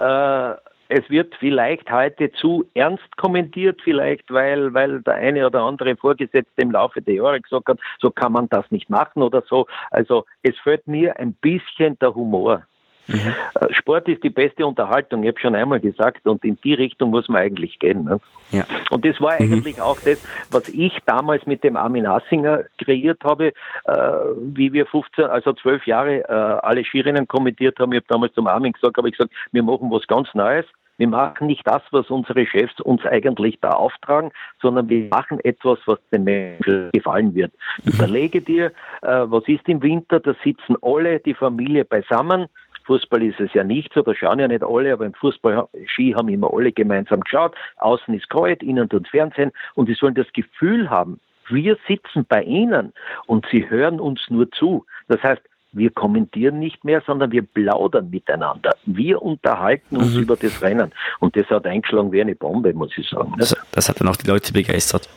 Äh, 0.00 0.54
es 0.88 1.08
wird 1.10 1.34
vielleicht 1.38 1.90
heute 1.90 2.30
zu 2.32 2.64
ernst 2.74 3.16
kommentiert, 3.16 3.80
vielleicht 3.82 4.30
weil, 4.30 4.72
weil 4.72 5.02
der 5.02 5.14
eine 5.14 5.46
oder 5.46 5.62
andere 5.62 5.96
Vorgesetzte 5.96 6.62
im 6.62 6.70
Laufe 6.70 7.02
der 7.02 7.14
Jahre 7.14 7.40
gesagt 7.40 7.68
hat, 7.68 7.78
so 7.98 8.10
kann 8.10 8.32
man 8.32 8.48
das 8.48 8.70
nicht 8.70 8.88
machen 8.88 9.22
oder 9.22 9.42
so. 9.48 9.66
Also 9.90 10.26
es 10.42 10.56
fällt 10.58 10.86
mir 10.86 11.18
ein 11.18 11.34
bisschen 11.34 11.98
der 11.98 12.14
Humor. 12.14 12.62
Mhm. 13.06 13.34
Sport 13.70 14.08
ist 14.08 14.22
die 14.22 14.30
beste 14.30 14.66
Unterhaltung, 14.66 15.22
ich 15.22 15.28
habe 15.28 15.40
schon 15.40 15.54
einmal 15.54 15.80
gesagt, 15.80 16.26
und 16.26 16.44
in 16.44 16.58
die 16.62 16.74
Richtung 16.74 17.10
muss 17.10 17.28
man 17.28 17.42
eigentlich 17.42 17.78
gehen. 17.78 18.04
Ne? 18.04 18.20
Ja. 18.50 18.64
Und 18.90 19.04
das 19.04 19.20
war 19.20 19.34
mhm. 19.40 19.52
eigentlich 19.52 19.80
auch 19.80 19.98
das, 20.00 20.24
was 20.50 20.68
ich 20.68 20.98
damals 21.06 21.46
mit 21.46 21.64
dem 21.64 21.76
Armin 21.76 22.08
Hassinger 22.08 22.64
kreiert 22.78 23.22
habe, 23.24 23.52
äh, 23.84 23.92
wie 24.38 24.72
wir 24.72 24.86
15, 24.86 25.24
also 25.24 25.52
12 25.52 25.86
Jahre 25.86 26.28
äh, 26.28 26.32
alle 26.32 26.84
Skirennen 26.84 27.26
kommentiert 27.26 27.78
haben. 27.78 27.92
Ich 27.92 27.98
habe 27.98 28.06
damals 28.08 28.34
zum 28.34 28.46
Armin 28.46 28.72
gesagt, 28.72 28.96
habe 28.96 29.08
ich 29.08 29.16
gesagt, 29.16 29.34
wir 29.52 29.62
machen 29.62 29.90
was 29.90 30.06
ganz 30.06 30.28
Neues. 30.34 30.66
Wir 30.98 31.08
machen 31.08 31.46
nicht 31.46 31.66
das, 31.66 31.82
was 31.90 32.08
unsere 32.10 32.46
Chefs 32.46 32.80
uns 32.80 33.04
eigentlich 33.04 33.58
da 33.60 33.70
auftragen, 33.70 34.32
sondern 34.62 34.88
wir 34.88 35.08
machen 35.08 35.40
etwas, 35.44 35.78
was 35.86 35.98
den 36.10 36.24
Menschen 36.24 36.90
gefallen 36.92 37.34
wird. 37.34 37.52
Mhm. 37.84 37.92
Überlege 37.92 38.40
dir, 38.40 38.72
äh, 39.02 39.24
was 39.24 39.46
ist 39.46 39.68
im 39.68 39.82
Winter, 39.82 40.20
da 40.20 40.34
sitzen 40.42 40.76
alle, 40.80 41.20
die 41.20 41.34
Familie 41.34 41.84
beisammen, 41.84 42.46
Fußball 42.86 43.22
ist 43.22 43.40
es 43.40 43.52
ja 43.52 43.64
nicht 43.64 43.92
so, 43.92 44.02
da 44.02 44.14
schauen 44.14 44.38
ja 44.38 44.48
nicht 44.48 44.62
alle, 44.62 44.92
aber 44.92 45.06
im 45.06 45.14
Fußball, 45.14 45.68
Ski 45.86 46.14
haben 46.16 46.28
immer 46.28 46.52
alle 46.52 46.72
gemeinsam 46.72 47.20
geschaut. 47.20 47.54
Außen 47.78 48.14
ist 48.14 48.30
kalt, 48.30 48.62
innen 48.62 48.88
tut 48.88 49.08
Fernsehen 49.08 49.52
und 49.74 49.86
sie 49.86 49.94
sollen 49.94 50.14
das 50.14 50.32
Gefühl 50.32 50.88
haben, 50.88 51.20
Wir 51.48 51.76
sitzen 51.86 52.26
bei 52.28 52.42
Ihnen 52.42 52.92
und 53.26 53.46
Sie 53.52 53.70
hören 53.70 54.00
uns 54.00 54.20
nur 54.30 54.50
zu. 54.50 54.84
Das 55.06 55.22
heißt, 55.22 55.42
wir 55.72 55.90
kommentieren 55.90 56.58
nicht 56.58 56.84
mehr, 56.84 57.02
sondern 57.06 57.30
wir 57.32 57.42
plaudern 57.42 58.10
miteinander. 58.10 58.74
Wir 58.86 59.20
unterhalten 59.20 59.96
uns 59.96 60.14
mhm. 60.14 60.22
über 60.22 60.36
das 60.36 60.62
Rennen. 60.62 60.92
Und 61.20 61.36
das 61.36 61.46
hat 61.50 61.66
eingeschlagen 61.66 62.10
wie 62.12 62.20
eine 62.20 62.34
Bombe, 62.34 62.72
muss 62.72 62.96
ich 62.96 63.08
sagen. 63.08 63.34
Das, 63.38 63.54
das 63.72 63.88
hat 63.88 64.00
dann 64.00 64.08
auch 64.08 64.16
die 64.16 64.26
Leute 64.26 64.52
begeistert. 64.52 65.08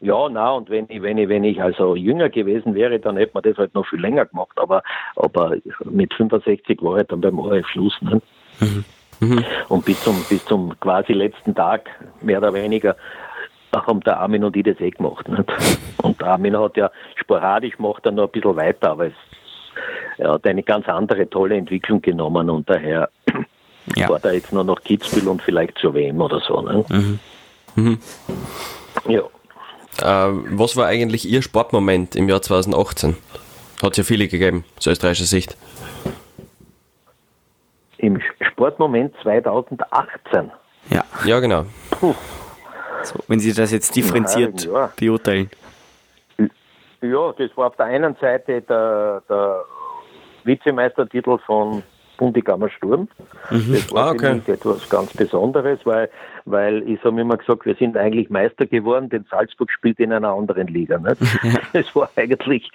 Ja, 0.00 0.28
na, 0.28 0.52
und 0.52 0.70
wenn 0.70 0.86
ich, 0.88 1.02
wenn 1.02 1.18
ich, 1.18 1.28
wenn 1.28 1.44
ich 1.44 1.60
also 1.62 1.96
jünger 1.96 2.28
gewesen 2.28 2.74
wäre, 2.74 2.98
dann 3.00 3.16
hätte 3.16 3.32
man 3.34 3.42
das 3.42 3.56
halt 3.56 3.74
noch 3.74 3.86
viel 3.86 4.00
länger 4.00 4.26
gemacht, 4.26 4.56
aber, 4.56 4.82
aber 5.16 5.56
mit 5.84 6.14
65 6.14 6.82
war 6.82 6.98
ich 6.98 7.06
dann 7.08 7.20
beim 7.20 7.38
ORF 7.38 7.66
Schluss. 7.68 8.00
Ne? 8.00 8.20
Mhm. 8.60 8.84
Mhm. 9.20 9.44
Und 9.68 9.84
bis 9.84 10.00
zum, 10.02 10.22
bis 10.28 10.44
zum 10.44 10.78
quasi 10.78 11.12
letzten 11.12 11.54
Tag, 11.54 11.90
mehr 12.20 12.38
oder 12.38 12.54
weniger, 12.54 12.96
haben 13.74 14.00
der 14.00 14.18
Armin 14.20 14.44
und 14.44 14.56
ich 14.56 14.64
das 14.64 14.80
eh 14.80 14.90
gemacht. 14.90 15.28
Nicht? 15.28 15.44
Und 16.02 16.20
der 16.20 16.28
Armin 16.28 16.58
hat 16.58 16.76
ja 16.76 16.90
sporadisch 17.16 17.76
gemacht 17.76 18.06
dann 18.06 18.14
noch 18.14 18.24
ein 18.24 18.30
bisschen 18.30 18.56
weiter, 18.56 18.90
aber 18.90 19.06
es, 19.06 19.12
er 20.16 20.32
hat 20.32 20.46
eine 20.46 20.62
ganz 20.62 20.88
andere 20.88 21.28
tolle 21.28 21.56
Entwicklung 21.56 22.00
genommen 22.00 22.48
und 22.50 22.68
daher 22.70 23.10
ja. 23.96 24.08
war 24.08 24.20
da 24.20 24.30
jetzt 24.30 24.52
nur 24.52 24.64
noch 24.64 24.80
Kitzbühel 24.82 25.28
und 25.28 25.42
vielleicht 25.42 25.78
zur 25.78 25.94
WM 25.94 26.20
oder 26.20 26.40
so. 26.40 26.60
Ne? 26.60 26.84
Mhm. 26.88 27.18
Mhm. 27.74 27.98
Ja. 29.06 29.22
Äh, 30.02 30.04
was 30.04 30.76
war 30.76 30.86
eigentlich 30.86 31.28
Ihr 31.28 31.42
Sportmoment 31.42 32.16
im 32.16 32.28
Jahr 32.28 32.42
2018? 32.42 33.16
Hat 33.82 33.92
es 33.92 33.96
ja 33.98 34.04
viele 34.04 34.28
gegeben, 34.28 34.64
aus 34.76 34.86
österreichischer 34.86 35.26
Sicht. 35.26 35.56
Im 37.98 38.20
Sportmoment 38.40 39.14
2018? 39.22 40.50
Ja. 40.90 41.04
Ja, 41.24 41.40
genau. 41.40 41.66
So, 42.00 42.14
wenn 43.28 43.40
Sie 43.40 43.52
das 43.52 43.72
jetzt 43.72 43.94
differenziert 43.94 44.64
ja, 44.64 44.72
ja. 44.72 44.92
beurteilen. 44.96 45.50
Ja, 47.00 47.32
das 47.32 47.56
war 47.56 47.68
auf 47.68 47.76
der 47.76 47.86
einen 47.86 48.16
Seite 48.20 48.60
der, 48.62 49.22
der 49.28 49.64
Vizemeistertitel 50.44 51.38
von 51.46 51.82
Bundegammer 52.18 52.68
Sturm. 52.68 53.08
Mhm. 53.50 53.72
Das 53.72 53.90
war 53.92 54.08
ah, 54.08 54.10
okay. 54.10 54.40
etwas 54.46 54.88
ganz 54.90 55.14
Besonderes, 55.14 55.80
weil, 55.84 56.10
weil 56.44 56.86
ich 56.86 57.02
habe 57.02 57.18
immer 57.18 57.38
gesagt, 57.38 57.64
wir 57.64 57.74
sind 57.76 57.96
eigentlich 57.96 58.28
Meister 58.28 58.66
geworden, 58.66 59.08
denn 59.08 59.24
Salzburg 59.30 59.70
spielt 59.70 59.98
in 59.98 60.12
einer 60.12 60.28
anderen 60.28 60.66
Liga. 60.66 60.98
Nicht? 60.98 61.16
das 61.72 61.96
war 61.96 62.10
eigentlich 62.16 62.70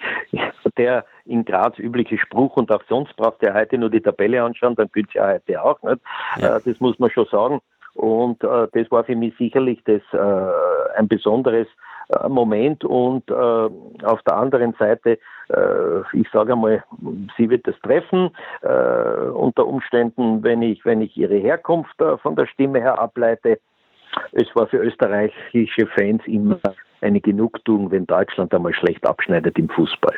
der 0.76 1.04
in 1.24 1.44
Graz 1.44 1.78
übliche 1.78 2.18
Spruch 2.18 2.56
und 2.56 2.72
auch 2.72 2.82
sonst 2.88 3.14
braucht 3.16 3.42
ihr 3.42 3.54
heute 3.54 3.78
nur 3.78 3.90
die 3.90 4.00
Tabelle 4.00 4.42
anschauen, 4.42 4.74
dann 4.74 4.90
gilt 4.92 5.08
es 5.08 5.14
ja 5.14 5.28
heute 5.28 5.62
auch. 5.62 5.80
Nicht? 5.82 6.00
Ja. 6.38 6.56
Äh, 6.56 6.60
das 6.64 6.80
muss 6.80 6.98
man 6.98 7.10
schon 7.10 7.26
sagen. 7.30 7.60
Und 7.94 8.42
äh, 8.42 8.66
das 8.72 8.90
war 8.90 9.04
für 9.04 9.14
mich 9.14 9.34
sicherlich 9.38 9.80
das, 9.84 10.02
äh, 10.12 10.98
ein 10.98 11.06
besonderes 11.06 11.68
Moment 12.28 12.84
und 12.84 13.30
äh, 13.30 13.34
auf 13.34 14.22
der 14.26 14.36
anderen 14.36 14.74
Seite, 14.78 15.18
äh, 15.48 16.00
ich 16.12 16.28
sage 16.32 16.52
einmal, 16.52 16.84
sie 17.36 17.48
wird 17.50 17.66
das 17.66 17.78
treffen 17.82 18.30
äh, 18.62 19.28
unter 19.30 19.66
Umständen, 19.66 20.42
wenn 20.42 20.62
ich, 20.62 20.84
wenn 20.84 21.00
ich 21.00 21.16
ihre 21.16 21.36
Herkunft 21.36 22.00
äh, 22.00 22.18
von 22.18 22.36
der 22.36 22.46
Stimme 22.46 22.80
her 22.80 22.98
ableite. 22.98 23.58
Es 24.32 24.46
war 24.54 24.66
für 24.66 24.78
österreichische 24.78 25.86
Fans 25.86 26.22
immer 26.26 26.60
eine 27.00 27.20
Genugtuung, 27.20 27.90
wenn 27.90 28.06
Deutschland 28.06 28.54
einmal 28.54 28.72
schlecht 28.74 29.06
abschneidet 29.06 29.58
im 29.58 29.68
Fußball. 29.68 30.14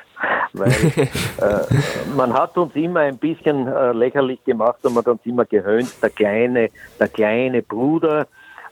Weil 0.52 0.70
äh, 0.70 2.14
man 2.16 2.32
hat 2.32 2.56
uns 2.56 2.74
immer 2.74 3.00
ein 3.00 3.18
bisschen 3.18 3.66
äh, 3.66 3.92
lächerlich 3.92 4.42
gemacht 4.44 4.78
und 4.84 4.94
man 4.94 5.04
hat 5.04 5.12
uns 5.12 5.26
immer 5.26 5.44
gehöhnt, 5.44 5.90
der 6.02 6.10
kleine, 6.10 6.70
der 7.00 7.08
kleine 7.08 7.62
Bruder, 7.62 8.26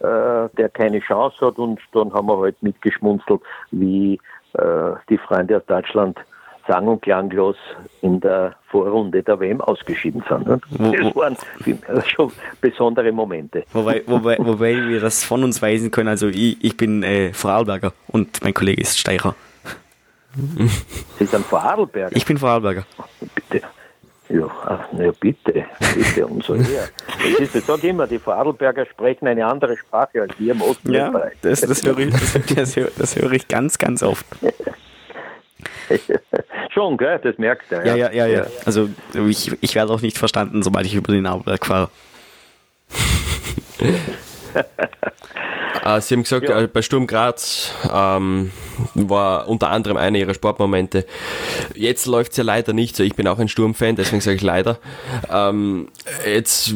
äh, 0.04 0.48
der 0.56 0.68
keine 0.68 1.00
Chance 1.00 1.46
hat. 1.46 1.58
Und 1.58 1.80
dann 1.92 2.12
haben 2.12 2.26
wir 2.26 2.38
halt 2.38 2.62
mitgeschmunzelt, 2.62 3.40
wie 3.70 4.20
äh, 4.54 4.92
die 5.08 5.18
Freunde 5.18 5.56
aus 5.56 5.66
Deutschland 5.66 6.18
sang- 6.66 6.88
und 6.88 7.02
klanglos 7.02 7.56
in 8.00 8.20
der 8.20 8.54
Vorrunde 8.68 9.22
der 9.22 9.38
WM 9.38 9.60
ausgeschieden 9.60 10.24
sind. 10.28 10.46
Ne? 10.46 10.60
Das 10.78 11.16
waren 11.16 11.36
schon 12.06 12.32
besondere 12.60 13.12
Momente. 13.12 13.64
Wobei, 13.72 14.02
wobei, 14.06 14.36
wobei 14.38 14.88
wir 14.88 15.00
das 15.00 15.24
von 15.24 15.44
uns 15.44 15.60
weisen 15.60 15.90
können. 15.90 16.08
Also 16.08 16.28
ich, 16.28 16.62
ich 16.64 16.76
bin 16.76 17.02
äh, 17.02 17.32
Vorarlberger 17.32 17.92
und 18.08 18.42
mein 18.42 18.54
Kollege 18.54 18.80
ist 18.80 18.98
Steirer. 18.98 19.34
Sie 21.18 21.26
sind 21.26 21.44
Vorarlberger? 21.46 22.16
Ich 22.16 22.24
bin 22.24 22.38
Vorarlberger. 22.38 22.84
Bitte. 23.34 23.66
Ja, 24.34 24.88
na 24.92 25.12
bitte, 25.20 25.64
bitte, 25.94 26.26
umso 26.26 26.54
eher. 26.56 26.88
ich 27.38 27.50
sage 27.50 27.88
immer, 27.88 28.06
die 28.06 28.18
Vorarlberger 28.18 28.84
sprechen 28.86 29.28
eine 29.28 29.46
andere 29.46 29.76
Sprache 29.76 30.22
als 30.22 30.32
wir 30.38 30.52
im 30.52 30.62
Osten 30.62 30.92
ja, 30.92 31.12
das, 31.42 31.60
das, 31.60 31.84
höre 31.84 31.98
ich, 31.98 32.10
das, 32.54 32.74
das 32.96 33.16
höre 33.16 33.32
ich 33.32 33.46
ganz, 33.46 33.78
ganz 33.78 34.02
oft. 34.02 34.26
Schon, 36.70 36.96
gell? 36.96 37.20
Das 37.22 37.38
merkst 37.38 37.70
du. 37.70 37.76
Ja, 37.76 37.84
ja, 37.84 38.10
ja. 38.10 38.26
ja, 38.26 38.26
ja. 38.26 38.46
Also 38.64 38.88
ich, 39.14 39.52
ich 39.60 39.74
werde 39.76 39.92
auch 39.92 40.00
nicht 40.00 40.18
verstanden, 40.18 40.62
sobald 40.62 40.86
ich 40.86 40.94
über 40.94 41.12
den 41.12 41.26
Arlberg 41.26 41.64
fahre. 41.64 41.90
Äh, 45.84 46.00
Sie 46.00 46.14
haben 46.14 46.22
gesagt, 46.22 46.48
ja. 46.48 46.62
Äh, 46.62 46.66
bei 46.66 46.82
Sturm 46.82 47.06
Graz 47.06 47.72
ähm, 47.92 48.50
war 48.94 49.48
unter 49.48 49.70
anderem 49.70 49.96
einer 49.96 50.18
Ihrer 50.18 50.34
Sportmomente. 50.34 51.06
Jetzt 51.74 52.06
läuft 52.06 52.32
es 52.32 52.38
ja 52.38 52.44
leider 52.44 52.72
nicht 52.72 52.96
so. 52.96 53.02
Ich 53.02 53.14
bin 53.14 53.28
auch 53.28 53.38
ein 53.38 53.48
Sturmfan, 53.48 53.96
deswegen 53.96 54.20
sage 54.20 54.36
ich 54.36 54.42
leider. 54.42 54.78
Ähm, 55.30 55.88
jetzt 56.26 56.74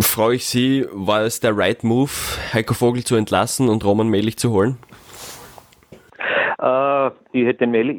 freue 0.00 0.36
ich 0.36 0.46
Sie, 0.46 0.86
war 0.92 1.22
es 1.22 1.40
der 1.40 1.56
right 1.56 1.84
Move, 1.84 2.10
Heiko 2.52 2.74
Vogel 2.74 3.04
zu 3.04 3.14
entlassen 3.14 3.68
und 3.68 3.84
Roman 3.84 4.08
Melich 4.08 4.36
zu 4.36 4.50
holen? 4.50 4.78
Äh, 6.60 7.10
ich, 7.32 7.46
hätte 7.46 7.66
Melich, 7.66 7.96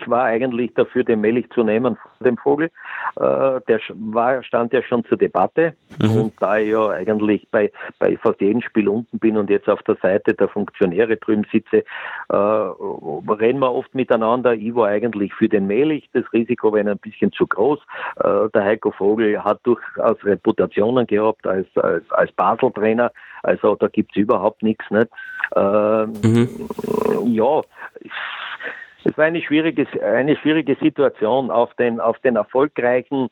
ich 0.00 0.08
war 0.08 0.24
eigentlich 0.24 0.74
dafür, 0.74 1.04
den 1.04 1.20
Melich 1.20 1.48
zu 1.50 1.62
nehmen 1.62 1.96
von 1.96 2.24
dem 2.24 2.36
Vogel. 2.36 2.70
Äh, 3.16 3.60
der 3.68 3.80
war, 3.88 4.42
stand 4.42 4.72
ja 4.72 4.82
schon 4.82 5.04
zur 5.04 5.18
Debatte. 5.18 5.74
Mhm. 6.02 6.16
Und 6.16 6.32
da 6.40 6.58
ich 6.58 6.70
ja 6.70 6.88
eigentlich 6.88 7.46
bei, 7.50 7.70
bei 7.98 8.16
fast 8.16 8.40
jedem 8.40 8.62
Spiel 8.62 8.88
unten 8.88 9.18
bin 9.18 9.36
und 9.36 9.50
jetzt 9.50 9.68
auf 9.68 9.82
der 9.82 9.96
Seite 9.96 10.34
der 10.34 10.48
Funktionäre 10.48 11.16
drüben 11.16 11.46
sitze, 11.52 11.84
äh, 12.28 12.36
reden 12.36 13.60
wir 13.60 13.72
oft 13.72 13.94
miteinander. 13.94 14.54
Ich 14.54 14.74
war 14.74 14.88
eigentlich 14.88 15.32
für 15.34 15.48
den 15.48 15.66
Melich. 15.66 16.08
Das 16.12 16.24
Risiko 16.32 16.72
war 16.72 16.80
ein 16.80 16.98
bisschen 16.98 17.32
zu 17.32 17.46
groß. 17.46 17.78
Äh, 18.16 18.48
der 18.54 18.64
Heiko 18.64 18.90
Vogel 18.90 19.42
hat 19.42 19.60
durchaus 19.62 20.24
Reputationen 20.24 21.06
gehabt 21.06 21.46
als, 21.46 21.68
als, 21.76 22.10
als 22.10 22.32
Basel-Trainer. 22.32 23.12
Also 23.42 23.74
da 23.76 23.88
gibt's 23.88 24.16
überhaupt 24.16 24.62
nichts. 24.62 24.84
Nicht? 24.90 25.08
Ähm, 25.56 26.12
mhm. 26.22 26.48
Ja, 27.26 27.62
es 29.04 29.16
war 29.16 29.24
eine 29.24 29.42
schwierige, 29.42 29.86
eine 30.02 30.36
schwierige 30.36 30.76
Situation 30.76 31.50
auf 31.50 31.74
den, 31.74 32.00
auf 32.00 32.18
den 32.18 32.36
erfolgreichen 32.36 33.28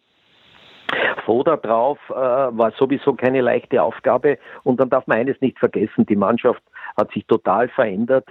Foda 1.24 1.58
drauf 1.58 1.98
äh, 2.08 2.14
war 2.14 2.72
sowieso 2.78 3.12
keine 3.12 3.42
leichte 3.42 3.82
Aufgabe. 3.82 4.38
Und 4.64 4.80
dann 4.80 4.88
darf 4.88 5.06
man 5.06 5.18
eines 5.18 5.38
nicht 5.40 5.58
vergessen, 5.58 6.06
die 6.06 6.16
Mannschaft 6.16 6.62
hat 6.96 7.12
sich 7.12 7.26
total 7.26 7.68
verändert 7.68 8.26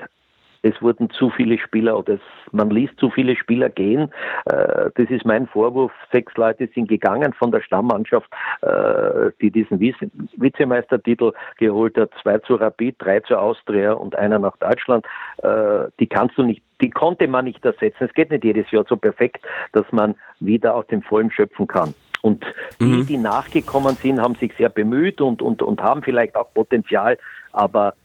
es 0.68 0.82
wurden 0.82 1.10
zu 1.10 1.30
viele 1.30 1.58
Spieler 1.58 1.98
oder 1.98 2.16
es, 2.16 2.22
man 2.52 2.70
ließ 2.70 2.90
zu 2.98 3.10
viele 3.10 3.36
Spieler 3.36 3.70
gehen. 3.70 4.12
Äh, 4.46 4.90
das 4.96 5.10
ist 5.10 5.26
mein 5.26 5.48
Vorwurf. 5.48 5.92
Sechs 6.12 6.36
Leute 6.36 6.70
sind 6.74 6.90
gegangen 6.90 7.34
von 7.34 7.52
der 7.52 7.62
Stammmannschaft, 7.62 8.30
äh, 8.62 9.32
die 9.42 9.52
diesen 9.52 9.80
Vizemeistertitel 9.80 11.34
geholt 11.58 11.98
hat. 11.98 12.12
Zwei 12.22 12.38
zu 12.40 12.56
Rapid, 12.56 12.96
drei 13.00 13.20
zu 13.22 13.38
Austria 13.38 13.94
und 13.94 14.16
einer 14.16 14.40
nach 14.40 14.58
Deutschland. 14.58 15.06
Äh, 15.44 15.90
die 16.00 16.08
kannst 16.08 16.38
du 16.38 16.44
nicht 16.44 16.62
die 16.80 16.92
konnte 16.92 17.28
man 17.28 17.46
nicht 17.46 17.66
ersetzen. 17.66 18.04
Es 18.04 18.14
geht 18.14 18.30
nicht 18.30 18.44
jedes 18.44 18.70
Jahr 18.70 18.86
so 18.88 18.98
perfekt, 18.98 19.44
dass 19.72 19.86
man 19.92 20.14
wieder 20.40 20.76
aus 20.76 20.86
dem 20.86 21.02
Vollen 21.02 21.32
schöpfen 21.32 21.66
kann. 21.66 21.96
Und 22.22 22.46
die, 22.80 22.86
mhm. 22.86 23.08
die 23.08 23.18
nachgekommen 23.18 23.96
sind, 23.96 24.22
haben 24.22 24.36
sich 24.36 24.54
sehr 24.58 24.70
bemüht 24.70 25.20
und, 25.20 25.42
und, 25.42 25.64
und 25.64 25.82
haben 25.82 26.04
vielleicht 26.04 26.36
auch 26.36 26.54
Potenzial, 26.54 27.18
aber 27.52 27.96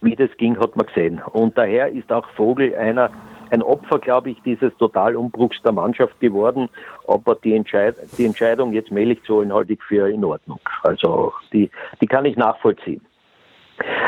wie 0.00 0.16
das 0.16 0.30
ging, 0.36 0.58
hat 0.58 0.76
man 0.76 0.86
gesehen. 0.86 1.20
Und 1.32 1.56
daher 1.56 1.88
ist 1.88 2.10
auch 2.12 2.28
Vogel 2.30 2.74
einer, 2.74 3.10
ein 3.50 3.62
Opfer, 3.62 3.98
glaube 3.98 4.30
ich, 4.30 4.42
dieses 4.42 4.76
Totalumbruchs 4.76 5.62
der 5.62 5.72
Mannschaft 5.72 6.18
geworden. 6.20 6.68
Aber 7.06 7.34
die, 7.36 7.54
Entscheid 7.54 7.96
die 8.18 8.24
Entscheidung, 8.24 8.72
jetzt 8.72 8.90
Melich 8.90 9.22
zu 9.24 9.36
holen, 9.36 9.52
halte 9.52 9.74
ich 9.74 9.82
für 9.82 10.08
in 10.08 10.24
Ordnung. 10.24 10.60
Also 10.82 11.32
die, 11.52 11.70
die 12.00 12.06
kann 12.06 12.24
ich 12.24 12.36
nachvollziehen. 12.36 13.00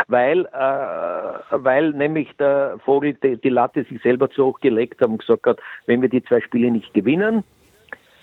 Weil, 0.07 0.47
äh, 0.47 1.43
weil 1.51 1.91
nämlich 1.91 2.35
der 2.39 2.79
Vogel 2.85 3.15
die, 3.15 3.37
die, 3.37 3.51
Latte 3.51 3.85
sich 3.85 4.01
selber 4.03 4.31
zu 4.31 4.47
hoch 4.47 4.61
gelegt 4.61 5.03
hat 5.03 5.09
und 5.09 5.19
gesagt 5.19 5.47
hat, 5.47 5.59
wenn 5.85 6.01
wir 6.01 6.09
die 6.09 6.25
zwei 6.25 6.41
Spiele 6.41 6.71
nicht 6.71 6.95
gewinnen, 6.95 7.45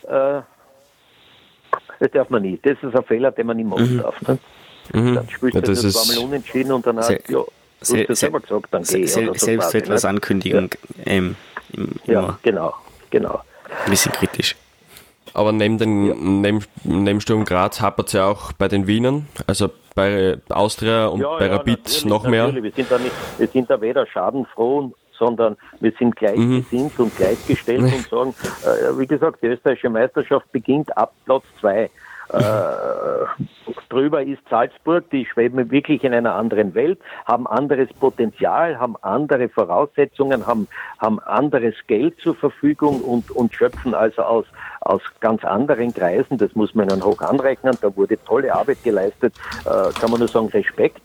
äh, 0.07 0.41
das 1.99 2.11
darf 2.11 2.29
man 2.29 2.41
nie. 2.41 2.59
Das 2.63 2.81
ist 2.81 2.95
ein 2.95 3.03
Fehler, 3.03 3.31
den 3.31 3.47
man 3.47 3.57
nicht 3.57 3.69
machen 3.69 3.97
mhm. 3.97 4.01
darf. 4.01 4.21
Ne? 4.27 4.39
Mhm. 4.93 5.15
Dann 5.15 5.29
spielst 5.29 5.55
ja, 5.55 5.61
du 5.61 5.67
das, 5.67 5.81
das 5.81 5.93
zweimal 5.93 6.25
unentschieden 6.25 6.71
und 6.71 6.85
dann 6.85 6.97
hast 6.97 7.09
ja, 7.09 7.17
du 7.27 7.47
hast 7.81 8.15
selber 8.19 8.39
gesagt, 8.39 8.67
dann 8.71 8.83
geh. 8.83 9.05
Sel 9.05 9.27
so 9.27 9.33
selbst 9.33 9.65
quasi, 9.65 9.77
etwas 9.77 10.03
ne? 10.03 10.09
ankündigen. 10.09 10.69
Ja, 10.97 11.03
ähm, 11.05 11.35
im, 11.73 11.91
ja 12.05 12.37
genau, 12.41 12.73
genau. 13.09 13.41
Ein 13.85 13.89
bisschen 13.89 14.11
kritisch. 14.11 14.55
Aber 15.33 15.51
neben, 15.51 15.77
den, 15.77 16.05
ja. 16.05 16.13
neben, 16.15 16.63
neben 16.83 17.19
Sturm 17.19 17.43
Graz 17.43 17.81
hapert 17.81 18.07
es 18.07 18.13
ja 18.13 18.25
auch 18.25 18.53
bei 18.53 18.69
den 18.69 18.87
Wienern, 18.87 19.27
also 19.47 19.69
bei 19.93 20.37
Austria 20.49 21.07
und 21.07 21.21
ja, 21.21 21.37
bei 21.37 21.47
Rapid 21.47 22.03
ja, 22.03 22.07
noch 22.07 22.25
mehr. 22.25 22.53
Wir 22.53 22.71
sind, 22.71 22.89
da 22.89 22.97
nicht, 22.97 23.15
wir 23.37 23.47
sind 23.47 23.69
da 23.69 23.79
weder 23.81 24.05
schadenfroh 24.07 24.93
sondern 25.17 25.57
wir 25.79 25.93
sind 25.97 26.15
gleichgesinnt 26.15 26.97
mhm. 26.97 27.05
und 27.05 27.17
gleichgestellt 27.17 27.81
und 27.83 28.07
sagen, 28.09 28.35
äh, 28.63 28.97
wie 28.99 29.07
gesagt, 29.07 29.41
die 29.41 29.47
österreichische 29.47 29.89
Meisterschaft 29.89 30.51
beginnt 30.51 30.95
ab 30.97 31.13
Platz 31.25 31.43
zwei. 31.59 31.89
Äh, 32.29 32.39
drüber 33.89 34.23
ist 34.23 34.41
Salzburg, 34.49 35.09
die 35.11 35.25
schweben 35.25 35.71
wirklich 35.71 36.03
in 36.03 36.13
einer 36.13 36.35
anderen 36.35 36.73
Welt, 36.73 36.99
haben 37.25 37.47
anderes 37.47 37.87
Potenzial, 37.93 38.79
haben 38.79 38.95
andere 39.01 39.47
Voraussetzungen, 39.49 40.45
haben, 40.45 40.67
haben 40.99 41.19
anderes 41.21 41.75
Geld 41.87 42.19
zur 42.19 42.35
Verfügung 42.35 43.01
und, 43.01 43.31
und 43.31 43.53
schöpfen 43.53 43.93
also 43.93 44.23
aus, 44.23 44.45
aus 44.81 45.01
ganz 45.19 45.43
anderen 45.43 45.93
Kreisen. 45.93 46.37
Das 46.37 46.55
muss 46.55 46.75
man 46.75 46.87
dann 46.87 47.03
hoch 47.03 47.21
anrechnen. 47.21 47.77
Da 47.81 47.95
wurde 47.95 48.17
tolle 48.25 48.53
Arbeit 48.53 48.83
geleistet, 48.83 49.33
äh, 49.65 49.91
kann 49.99 50.11
man 50.11 50.19
nur 50.19 50.27
sagen, 50.27 50.49
Respekt. 50.49 51.01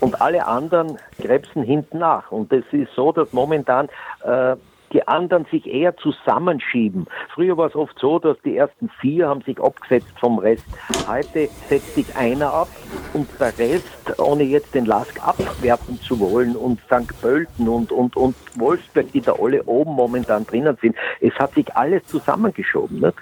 Und 0.00 0.20
alle 0.20 0.46
anderen 0.46 0.98
krebsen 1.20 1.62
hinten 1.62 1.98
nach. 1.98 2.30
Und 2.32 2.52
es 2.52 2.64
ist 2.72 2.92
so, 2.94 3.12
dass 3.12 3.32
momentan 3.32 3.88
äh, 4.24 4.56
die 4.92 5.06
anderen 5.06 5.46
sich 5.50 5.66
eher 5.66 5.96
zusammenschieben. 5.96 7.06
Früher 7.34 7.56
war 7.56 7.68
es 7.68 7.74
oft 7.74 7.98
so, 7.98 8.18
dass 8.18 8.36
die 8.44 8.56
ersten 8.56 8.88
vier 9.00 9.28
haben 9.28 9.42
sich 9.42 9.60
abgesetzt 9.60 10.12
vom 10.18 10.38
Rest. 10.38 10.66
Heute 11.08 11.48
setzt 11.68 11.94
sich 11.94 12.16
einer 12.16 12.52
ab 12.52 12.68
und 13.12 13.28
der 13.38 13.56
Rest, 13.58 14.18
ohne 14.18 14.42
jetzt 14.42 14.74
den 14.74 14.86
Lask 14.86 15.26
abwerfen 15.26 16.00
zu 16.00 16.18
wollen 16.18 16.56
und 16.56 16.80
St. 16.86 17.20
Pölten 17.20 17.68
und, 17.68 17.92
und, 17.92 18.16
und 18.16 18.34
Wolfsburg, 18.56 19.12
die 19.12 19.20
da 19.20 19.34
alle 19.40 19.62
oben 19.64 19.94
momentan 19.94 20.44
drinnen 20.46 20.76
sind, 20.80 20.96
es 21.20 21.34
hat 21.34 21.54
sich 21.54 21.74
alles 21.76 22.04
zusammengeschoben. 22.06 23.00
Nicht? 23.00 23.14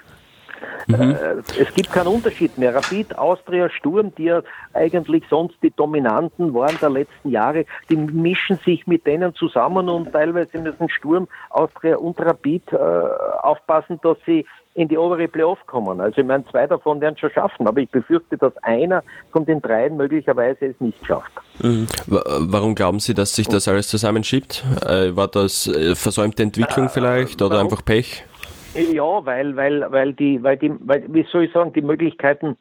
Mhm. 0.87 1.11
Äh, 1.11 1.61
es 1.61 1.73
gibt 1.73 1.91
keinen 1.91 2.07
Unterschied 2.07 2.57
mehr. 2.57 2.73
Rapid, 2.75 3.17
Austria, 3.17 3.69
Sturm, 3.69 4.13
die 4.15 4.25
ja 4.25 4.41
eigentlich 4.73 5.23
sonst 5.29 5.55
die 5.61 5.71
Dominanten 5.71 6.53
waren 6.53 6.77
der 6.81 6.89
letzten 6.89 7.29
Jahre, 7.29 7.65
die 7.89 7.95
mischen 7.95 8.59
sich 8.65 8.87
mit 8.87 9.05
denen 9.05 9.33
zusammen 9.35 9.89
und 9.89 10.11
teilweise 10.11 10.57
müssen 10.59 10.89
Sturm, 10.89 11.27
Austria 11.49 11.97
und 11.97 12.19
Rapid 12.19 12.73
äh, 12.73 12.75
aufpassen, 12.75 13.99
dass 14.01 14.17
sie 14.25 14.45
in 14.75 14.87
die 14.87 14.97
obere 14.97 15.27
Playoff 15.27 15.59
kommen. 15.65 15.99
Also 15.99 16.21
ich 16.21 16.27
meine, 16.27 16.45
zwei 16.49 16.65
davon 16.67 17.01
werden 17.01 17.15
es 17.15 17.19
schon 17.19 17.31
schaffen, 17.31 17.67
aber 17.67 17.81
ich 17.81 17.89
befürchte, 17.89 18.37
dass 18.37 18.55
einer 18.63 19.03
von 19.31 19.45
den 19.45 19.61
dreien 19.61 19.97
möglicherweise 19.97 20.67
es 20.67 20.79
nicht 20.79 21.05
schafft. 21.05 21.31
Mhm. 21.61 21.87
Warum 22.07 22.75
glauben 22.75 22.99
Sie, 22.99 23.13
dass 23.13 23.35
sich 23.35 23.47
das 23.47 23.67
alles 23.67 23.89
zusammenschiebt? 23.89 24.63
Äh, 24.85 25.15
war 25.15 25.27
das 25.27 25.67
äh, 25.67 25.95
versäumte 25.95 26.43
Entwicklung 26.43 26.89
vielleicht 26.89 27.41
oder 27.41 27.59
einfach 27.59 27.83
Pech? 27.83 28.23
Ja, 28.73 29.25
weil, 29.25 29.55
weil, 29.55 29.91
weil 29.91 30.13
die, 30.13 30.41
weil 30.43 30.57
die, 30.57 30.71
weil, 30.79 31.03
wie 31.11 31.25
soll 31.31 31.45
ich 31.45 31.53
sagen, 31.53 31.73
die 31.73 31.81
Möglichkeiten, 31.81 32.57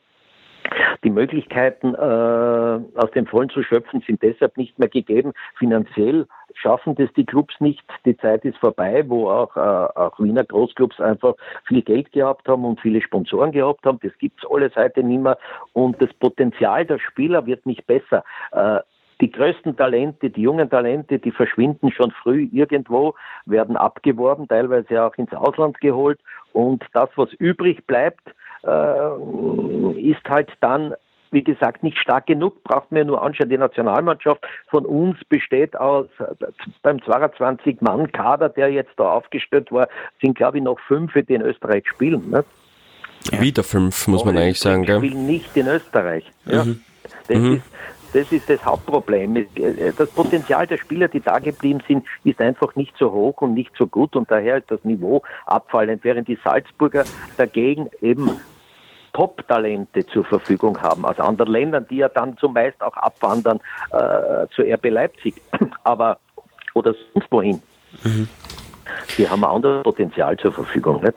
die 1.05 1.11
Möglichkeiten 1.11 1.95
äh, 1.95 2.99
aus 2.99 3.11
dem 3.15 3.27
Vollen 3.27 3.51
zu 3.51 3.63
schöpfen 3.63 4.03
sind 4.07 4.23
deshalb 4.23 4.57
nicht 4.57 4.79
mehr 4.79 4.89
gegeben. 4.89 5.33
Finanziell 5.59 6.27
schaffen 6.55 6.95
das 6.95 7.13
die 7.15 7.25
Clubs 7.25 7.55
nicht. 7.61 7.83
Die 8.05 8.17
Zeit 8.17 8.45
ist 8.45 8.59
vorbei, 8.59 9.05
wo 9.07 9.31
auch, 9.31 9.57
äh, 9.57 9.61
auch 9.61 10.19
Wiener 10.19 10.45
Großclubs 10.45 11.01
einfach 11.01 11.35
viel 11.67 11.83
Geld 11.83 12.13
gehabt 12.13 12.49
haben 12.49 12.65
und 12.65 12.81
viele 12.81 13.01
Sponsoren 13.01 13.53
gehabt 13.53 13.85
haben. 13.87 13.99
Das 14.03 14.17
gibt's 14.19 14.45
alles 14.51 14.75
heute 14.77 15.03
nicht 15.03 15.23
mehr. 15.23 15.39
Und 15.73 16.01
das 16.03 16.13
Potenzial 16.15 16.85
der 16.85 16.99
Spieler 16.99 17.47
wird 17.47 17.65
nicht 17.67 17.87
besser. 17.87 18.25
Äh, 18.53 18.81
die 19.21 19.31
größten 19.31 19.77
Talente, 19.77 20.31
die 20.31 20.43
jungen 20.43 20.71
Talente, 20.71 21.19
die 21.19 21.31
verschwinden 21.31 21.91
schon 21.93 22.11
früh 22.11 22.49
irgendwo, 22.53 23.15
werden 23.47 23.77
abgeworben, 23.77 24.47
teilweise 24.49 25.03
auch 25.03 25.15
ins 25.17 25.33
Ausland 25.33 25.81
geholt. 25.81 26.21
Und 26.53 26.85
das, 26.93 27.11
was 27.17 27.33
übrig 27.35 27.87
bleibt, 27.87 28.23
äh, 28.65 30.01
ist 30.01 30.29
halt 30.29 30.51
dann 30.61 30.95
wie 31.31 31.45
gesagt, 31.45 31.83
nicht 31.83 31.99
stark 31.99 32.27
genug, 32.27 32.63
braucht 32.65 32.91
man 32.91 32.99
ja 32.99 33.05
nur 33.05 33.23
anschauen. 33.23 33.51
Die 33.51 33.59
Nationalmannschaft 33.59 34.47
von 34.69 34.87
uns 34.87 35.19
besteht 35.29 35.77
aus, 35.77 36.07
beim 36.83 36.99
22-Mann-Kader, 36.99 38.49
der 38.49 38.71
jetzt 38.71 38.93
da 38.97 39.13
aufgestellt 39.13 39.71
war, 39.71 39.89
sind, 40.23 40.37
glaube 40.37 40.59
ich, 40.59 40.65
noch 40.65 40.79
fünf, 40.81 41.13
die 41.13 41.35
in 41.35 41.43
Österreich 41.43 41.87
spielen. 41.87 42.31
Ne? 42.31 42.45
Wieder 43.33 43.63
fünf, 43.63 44.07
muss 44.09 44.25
man 44.25 44.39
eigentlich 44.39 44.61
sagen. 44.61 44.85
Die 44.85 44.93
spielen 44.93 45.27
nicht 45.27 45.57
in 45.57 45.67
Österreich. 45.67 46.25
Ja. 46.47 46.65
Mhm. 46.65 46.81
Das, 47.27 47.39
mhm. 47.39 47.55
Ist, 47.55 47.63
das 48.13 48.33
ist 48.33 48.49
das 48.49 48.65
Hauptproblem. 48.65 49.47
Das 49.97 50.11
Potenzial 50.11 50.67
der 50.67 50.79
Spieler, 50.79 51.09
die 51.09 51.21
da 51.21 51.39
geblieben 51.39 51.83
sind, 51.87 52.07
ist 52.25 52.41
einfach 52.41 52.75
nicht 52.77 52.97
so 52.99 53.13
hoch 53.13 53.43
und 53.43 53.55
nicht 53.55 53.73
so 53.77 53.87
gut 53.87 54.17
und 54.17 54.31
daher 54.31 54.59
ist 54.59 54.71
das 54.71 54.83
Niveau 54.85 55.23
abfallend, 55.47 56.05
während 56.05 56.29
die 56.29 56.39
Salzburger 56.43 57.05
dagegen 57.37 57.91
eben 58.01 58.31
Top-Talente 59.13 60.07
zur 60.07 60.25
Verfügung 60.25 60.81
haben 60.81 61.05
aus 61.05 61.19
anderen 61.19 61.51
Ländern, 61.53 61.87
die 61.91 61.97
ja 61.97 62.09
dann 62.09 62.37
zumeist 62.37 62.81
auch 62.83 62.97
abwandern 62.97 63.59
äh, 63.91 64.47
zu 64.55 64.63
RB 64.63 64.91
Leipzig, 64.91 65.35
aber 65.85 66.19
oder 66.75 66.95
sonst 67.13 67.31
wohin. 67.31 67.61
Mhm. 68.05 68.29
Die 69.17 69.29
haben 69.29 69.45
ein 69.45 69.51
anderes 69.51 69.83
Potenzial 69.83 70.37
zur 70.37 70.53
Verfügung, 70.53 71.03
nicht? 71.03 71.17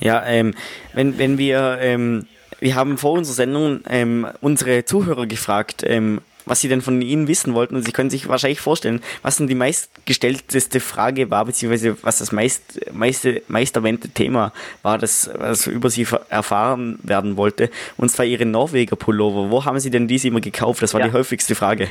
Ja, 0.00 0.24
ähm, 0.26 0.54
wenn, 0.94 1.18
wenn 1.18 1.38
wir 1.38 1.78
ähm, 1.80 2.26
wir 2.60 2.74
haben 2.74 2.98
vor 2.98 3.12
unserer 3.12 3.34
Sendung 3.34 3.80
ähm, 3.88 4.26
unsere 4.40 4.84
Zuhörer 4.84 5.26
gefragt, 5.26 5.82
ähm, 5.86 6.20
was 6.48 6.60
sie 6.60 6.68
denn 6.68 6.80
von 6.80 7.00
Ihnen 7.00 7.28
wissen 7.28 7.54
wollten. 7.54 7.76
Und 7.76 7.82
Sie 7.82 7.92
können 7.92 8.10
sich 8.10 8.28
wahrscheinlich 8.28 8.60
vorstellen, 8.60 9.02
was 9.22 9.36
denn 9.36 9.46
die 9.46 9.54
meistgestellteste 9.54 10.80
Frage 10.80 11.30
war, 11.30 11.44
beziehungsweise 11.44 11.96
was 12.02 12.18
das 12.18 12.32
meist, 12.32 12.80
meiste, 12.92 13.42
meist 13.48 13.76
erwähnte 13.76 14.08
Thema 14.08 14.52
war, 14.82 14.98
das 14.98 15.30
was 15.34 15.66
über 15.66 15.90
Sie 15.90 16.06
erfahren 16.30 16.98
werden 17.02 17.36
wollte. 17.36 17.70
Und 17.96 18.10
zwar 18.10 18.24
Ihre 18.24 18.46
Norweger 18.46 18.96
Pullover. 18.96 19.50
Wo 19.50 19.64
haben 19.64 19.78
Sie 19.78 19.90
denn 19.90 20.08
diese 20.08 20.28
immer 20.28 20.40
gekauft? 20.40 20.82
Das 20.82 20.94
war 20.94 21.00
ja. 21.00 21.08
die 21.08 21.12
häufigste 21.12 21.54
Frage. 21.54 21.88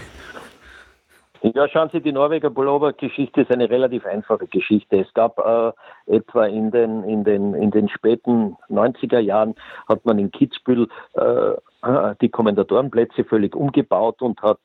Ja, 1.42 1.68
schauen 1.68 1.90
Sie, 1.92 2.02
die 2.02 2.12
Norweger 2.12 2.50
Pullover-Geschichte 2.50 3.42
ist 3.42 3.52
eine 3.52 3.70
relativ 3.70 4.06
einfache 4.06 4.48
Geschichte. 4.48 5.00
Es 5.00 5.14
gab 5.14 5.38
äh, 5.40 5.72
etwa 6.16 6.46
in 6.46 6.72
den, 6.72 7.04
in, 7.04 7.24
den, 7.24 7.54
in 7.54 7.72
den 7.72 7.90
späten 7.90 8.58
90er 8.70 9.20
Jahren 9.20 9.56
hat 9.88 10.06
man 10.06 10.18
in 10.20 10.32
Kitzbühel 10.32 10.88
äh, 11.14 11.54
die 12.22 12.30
Kommentatorenplätze 12.30 13.24
völlig 13.24 13.56
umgebaut 13.56 14.22
und 14.22 14.42
hat 14.42 14.58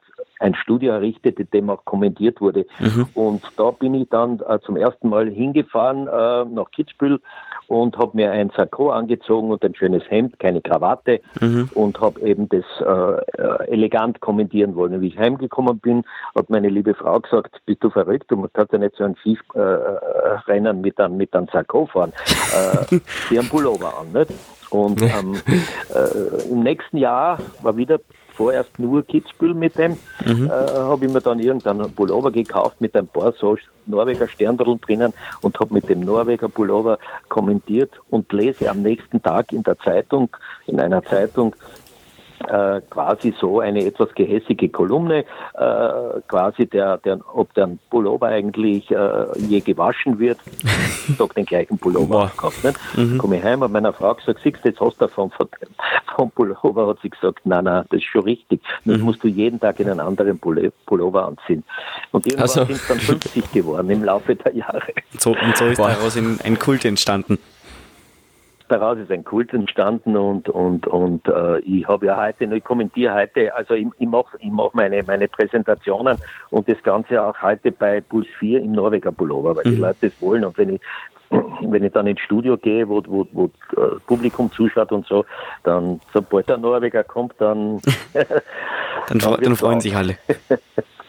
ein 0.43 0.55
Studio 0.55 0.93
errichtet, 0.93 1.39
in 1.39 1.49
dem 1.51 1.71
auch 1.71 1.85
kommentiert 1.85 2.41
wurde. 2.41 2.67
Mhm. 2.79 3.07
Und 3.15 3.43
da 3.57 3.71
bin 3.71 3.95
ich 3.95 4.09
dann 4.09 4.41
äh, 4.41 4.59
zum 4.61 4.77
ersten 4.77 5.09
Mal 5.09 5.29
hingefahren 5.31 6.09
äh, 6.09 6.45
nach 6.45 6.71
Kitzbühel 6.73 7.21
und 7.69 7.97
habe 7.97 8.17
mir 8.17 8.33
ein 8.33 8.51
Sakko 8.57 8.91
angezogen 8.91 9.51
und 9.51 9.65
ein 9.65 9.75
schönes 9.75 10.03
Hemd, 10.11 10.39
keine 10.39 10.61
Krawatte 10.61 11.21
mhm. 11.41 11.71
und 11.75 12.01
habe 12.01 12.21
eben 12.21 12.49
das 12.49 12.65
äh, 12.81 13.41
äh, 13.41 13.69
elegant 13.71 14.21
kommentieren 14.21 14.75
wollen. 14.75 14.95
Und 14.95 15.01
wie 15.01 15.09
ich 15.09 15.19
heimgekommen 15.19 15.79
bin, 15.79 16.05
hat 16.35 16.51
meine 16.51 16.69
liebe 16.69 16.95
Frau 16.95 17.21
gesagt, 17.21 17.61
bist 17.65 17.83
du 17.85 17.91
verrückt, 17.91 18.31
du 18.31 18.49
kannst 18.53 18.73
ja 18.73 18.79
nicht 18.79 18.97
so 18.97 19.05
ein 19.05 19.17
Schiefrennen 19.17 20.77
äh, 20.77 20.81
mit 20.81 20.99
einem 20.99 21.17
mit 21.17 21.35
einem 21.35 21.49
Sakko 21.53 21.87
fahren. 21.87 22.13
äh, 22.91 22.99
die 23.31 23.39
haben 23.39 23.49
Pullover 23.49 23.93
an, 24.01 24.13
nicht? 24.13 24.33
Und 24.73 25.03
ähm, 25.03 25.39
äh, 25.95 26.51
im 26.51 26.63
nächsten 26.63 26.97
Jahr 26.97 27.39
war 27.61 27.77
wieder 27.77 28.01
vorerst 28.35 28.79
nur 28.79 29.07
Kitzbühel 29.07 29.53
mit 29.53 29.77
dem, 29.77 29.99
mhm. 30.25 30.47
äh, 30.47 30.51
habe 30.51 31.05
ich 31.05 31.13
mir 31.13 31.21
dann 31.21 31.39
irgendeinen 31.39 31.93
Pullover 31.93 32.31
gekauft 32.31 32.81
mit 32.81 32.97
ein 32.97 33.07
paar 33.07 33.33
so 33.33 33.59
Norweger 33.85 34.27
Sterndeln 34.29 34.81
drinnen 34.81 35.13
und 35.43 35.61
habe 35.61 35.75
mit 35.75 35.91
dem 35.91 36.01
Norweger 36.01 36.49
Pullover 36.49 36.99
kommentiert 37.29 37.91
und 38.09 38.33
lese 38.33 38.71
am 38.71 38.81
nächsten 38.81 39.23
Tag 39.23 39.53
in 39.53 39.63
der 39.63 39.79
Zeitung, 39.79 40.35
in 40.67 40.81
einer 40.81 41.03
Zeitung, 41.05 41.55
äh, 42.49 42.81
quasi 42.91 43.35
so 43.41 43.61
eine 43.61 43.85
etwas 43.85 44.15
gehässige 44.15 44.69
Kolumne, 44.69 45.25
äh, 45.55 46.21
quasi 46.29 46.67
der, 46.67 46.99
der, 46.99 47.21
ob 47.35 47.53
der 47.55 47.71
Pullover 47.91 48.27
eigentlich 48.27 48.91
äh, 48.91 49.39
je 49.39 49.61
gewaschen 49.61 50.19
wird. 50.19 50.39
Ich 51.09 51.17
sag 51.17 51.35
den 51.35 51.47
gleichen 51.47 51.79
Pullover 51.79 52.31
gekauft. 52.35 52.65
Nicht? 52.65 52.79
Mhm. 52.97 53.19
Komme 53.19 53.39
ich 53.39 53.45
heim 53.45 53.63
und 53.63 53.73
meiner 53.73 53.93
Frau 53.93 54.15
gesagt, 54.15 54.41
siehst 54.43 54.59
du, 54.63 54.69
jetzt 54.69 54.81
hast 54.81 55.01
du 55.01 55.09
vom, 55.09 55.31
vom 56.17 56.31
Pullover, 56.31 56.89
hat 56.89 56.99
sie 57.03 57.11
gesagt, 57.11 57.41
nein, 57.45 57.65
nein, 57.65 57.85
das 57.91 57.99
ist 57.99 58.07
schon 58.07 58.23
richtig. 58.23 58.61
Das 58.85 58.99
mhm. 58.99 59.05
musst 59.05 59.23
du 59.25 59.29
jeden 59.29 59.59
Tag 59.59 59.81
in 59.81 59.89
einen 59.89 60.01
anderen 60.01 60.39
Pullover 60.39 61.27
anziehen. 61.27 61.65
Und 62.13 62.27
irgendwann 62.27 62.43
also. 62.43 62.65
sind 62.65 62.77
es 62.77 62.89
dann 62.89 62.99
50 62.99 63.53
geworden 63.53 63.91
im 63.91 64.05
Laufe 64.05 64.37
der 64.37 64.55
Jahre. 64.55 64.93
So, 65.19 65.31
und 65.31 65.57
so 65.57 65.67
ist 65.67 65.79
daraus 65.79 66.17
ein 66.17 66.59
Kult 66.59 66.85
entstanden 66.85 67.39
daraus 68.73 68.99
ist 68.99 69.11
ein 69.11 69.25
Kult 69.25 69.53
entstanden 69.53 70.17
und 70.17 70.49
und 70.49 70.87
und 70.87 71.29
äh, 71.29 71.59
ich 71.61 71.87
habe 71.87 72.07
ja 72.07 72.17
heute, 72.17 72.45
ich 72.45 72.65
kommentiere 72.65 73.15
heute, 73.15 73.55
also 73.55 73.75
ich, 73.75 73.87
ich 73.99 74.09
mache 74.09 74.37
ich 74.41 74.51
mach 74.51 74.73
meine 74.73 75.03
meine 75.05 75.29
Präsentationen 75.29 76.19
und 76.51 76.69
das 76.69 76.83
Ganze 76.83 77.23
auch 77.23 77.41
heute 77.43 77.71
bei 77.71 78.01
Puls 78.01 78.27
4 78.39 78.63
im 78.63 78.73
Norweger 78.73 79.13
Pullover, 79.13 79.57
weil 79.57 79.65
mhm. 79.67 79.71
die 79.71 79.81
Leute 79.81 79.97
das 80.09 80.23
wollen 80.23 80.45
und 80.45 80.59
wenn 80.59 80.75
ich 80.75 80.81
wenn 81.63 81.83
ich 81.83 81.93
dann 81.93 82.07
ins 82.07 82.21
Studio 82.21 82.59
gehe, 82.59 82.87
wo, 82.87 83.03
wo, 83.07 83.27
wo 83.33 83.47
äh, 83.77 83.99
Publikum 84.07 84.53
zuschaut 84.53 84.93
und 84.93 85.07
so, 85.07 85.25
dann 85.63 85.99
sobald 86.13 86.47
der 86.49 86.59
Norweger 86.59 87.05
kommt, 87.05 87.35
dann 87.39 87.81
dann, 88.13 89.19
dann, 89.19 89.41
dann 89.41 89.57
freuen 89.57 89.81
sich 89.81 89.95
alle. 89.95 90.17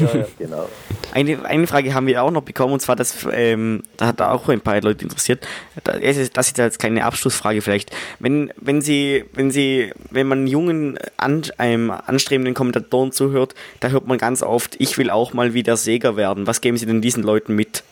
Ja, 0.00 0.20
ja, 0.20 0.26
genau. 0.38 0.68
Eine, 1.12 1.44
eine 1.44 1.66
Frage 1.66 1.94
haben 1.94 2.06
wir 2.06 2.22
auch 2.22 2.30
noch 2.30 2.42
bekommen, 2.42 2.74
und 2.74 2.80
zwar, 2.80 2.96
das, 2.96 3.26
ähm, 3.32 3.82
da 3.96 4.08
hat 4.08 4.20
auch 4.20 4.48
ein 4.48 4.60
paar 4.60 4.80
Leute 4.80 5.04
interessiert. 5.04 5.46
Das 5.84 5.98
ist, 5.98 6.36
das 6.36 6.48
ist 6.48 6.58
jetzt 6.58 6.78
keine 6.78 7.04
Abschlussfrage 7.04 7.62
vielleicht. 7.62 7.90
Wenn, 8.18 8.52
wenn 8.56 8.82
Sie, 8.82 9.24
wenn 9.32 9.50
Sie, 9.50 9.92
wenn 10.10 10.28
man 10.28 10.46
jungen, 10.46 10.98
an, 11.16 11.42
einem 11.56 11.90
anstrebenden 11.90 12.54
Kommentatoren 12.54 13.12
zuhört, 13.12 13.54
da 13.80 13.88
hört 13.88 14.06
man 14.06 14.18
ganz 14.18 14.42
oft, 14.42 14.76
ich 14.78 14.98
will 14.98 15.10
auch 15.10 15.32
mal 15.32 15.54
wieder 15.54 15.76
Säger 15.76 16.16
werden. 16.16 16.46
Was 16.46 16.60
geben 16.60 16.76
Sie 16.76 16.86
denn 16.86 17.00
diesen 17.00 17.22
Leuten 17.22 17.54
mit? 17.54 17.82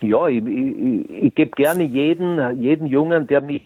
Ja, 0.00 0.28
ich, 0.28 0.44
ich, 0.44 1.10
ich 1.24 1.34
gebe 1.34 1.50
gerne 1.52 1.84
jeden, 1.84 2.60
jeden 2.60 2.86
Jungen, 2.86 3.26
der 3.26 3.40
mich 3.40 3.62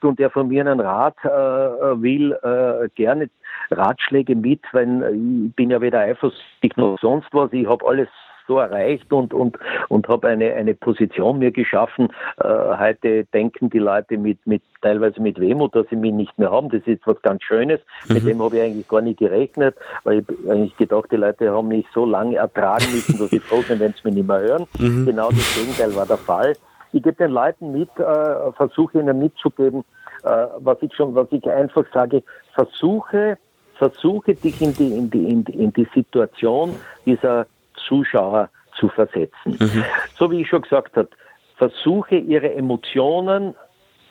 und 0.00 0.18
der 0.18 0.30
von 0.30 0.48
mir 0.48 0.62
einen 0.62 0.80
Rat 0.80 1.16
äh, 1.22 1.28
will, 1.28 2.32
äh, 2.42 2.88
gerne 2.94 3.28
Ratschläge 3.70 4.34
mit, 4.36 4.60
weil 4.72 5.14
ich 5.46 5.54
bin 5.54 5.70
ja 5.70 5.80
weder 5.80 6.00
eifersüchtig 6.00 6.76
noch 6.76 6.98
sonst 7.00 7.28
was. 7.32 7.52
Ich 7.52 7.66
habe 7.66 7.86
alles 7.86 8.08
so 8.46 8.58
erreicht 8.58 9.12
und, 9.12 9.32
und, 9.32 9.58
und 9.88 10.08
habe 10.08 10.28
eine, 10.28 10.52
eine 10.54 10.74
Position 10.74 11.38
mir 11.38 11.50
geschaffen. 11.50 12.08
Äh, 12.38 12.48
heute 12.78 13.24
denken 13.26 13.70
die 13.70 13.78
Leute 13.78 14.18
mit, 14.18 14.44
mit 14.46 14.62
teilweise 14.80 15.20
mit 15.20 15.40
Wehmut, 15.40 15.74
dass 15.74 15.86
sie 15.90 15.96
mich 15.96 16.12
nicht 16.12 16.38
mehr 16.38 16.50
haben. 16.50 16.68
Das 16.68 16.82
ist 16.86 17.06
was 17.06 17.20
ganz 17.22 17.42
Schönes. 17.42 17.80
Mhm. 18.08 18.14
Mit 18.14 18.26
dem 18.26 18.42
habe 18.42 18.56
ich 18.56 18.62
eigentlich 18.62 18.88
gar 18.88 19.00
nicht 19.00 19.18
gerechnet, 19.18 19.76
weil 20.04 20.20
ich 20.20 20.50
eigentlich 20.50 20.76
gedacht, 20.76 21.06
die 21.10 21.16
Leute 21.16 21.50
haben 21.50 21.68
mich 21.68 21.86
so 21.94 22.04
lange 22.04 22.36
ertragen 22.36 22.86
müssen, 22.92 23.18
dass 23.18 23.32
ich 23.32 23.42
froh 23.42 23.62
bin, 23.66 23.80
wenn 23.80 23.92
sie 23.92 24.00
mich 24.04 24.14
nicht 24.14 24.28
mehr 24.28 24.40
hören. 24.40 24.66
Mhm. 24.82 25.06
Genau 25.06 25.28
das 25.28 25.54
Gegenteil 25.54 25.94
war 25.94 26.06
der 26.06 26.16
Fall. 26.16 26.54
Ich 26.92 27.02
gebe 27.02 27.14
den 27.14 27.30
Leuten 27.30 27.70
mit, 27.72 27.88
äh, 27.98 28.52
versuche 28.52 28.98
ihnen 28.98 29.16
mitzugeben, 29.18 29.84
äh, 30.24 30.46
was 30.58 30.78
ich 30.80 30.92
schon, 30.94 31.14
was 31.14 31.28
ich 31.30 31.48
einfach 31.48 31.84
sage, 31.94 32.24
versuche, 32.54 33.38
versuche 33.82 34.36
dich 34.36 34.60
in 34.60 34.72
die, 34.74 34.96
in 34.96 35.10
die, 35.10 35.28
in 35.28 35.44
die, 35.44 35.54
in 35.54 35.72
die 35.72 35.88
Situation 35.92 36.76
dieser 37.04 37.48
Zuschauer 37.88 38.48
zu 38.78 38.88
versetzen. 38.88 39.58
Mhm. 39.58 39.84
So 40.16 40.30
wie 40.30 40.42
ich 40.42 40.48
schon 40.48 40.62
gesagt 40.62 40.96
habe, 40.96 41.08
versuche 41.56 42.14
ihre 42.14 42.54
Emotionen 42.54 43.56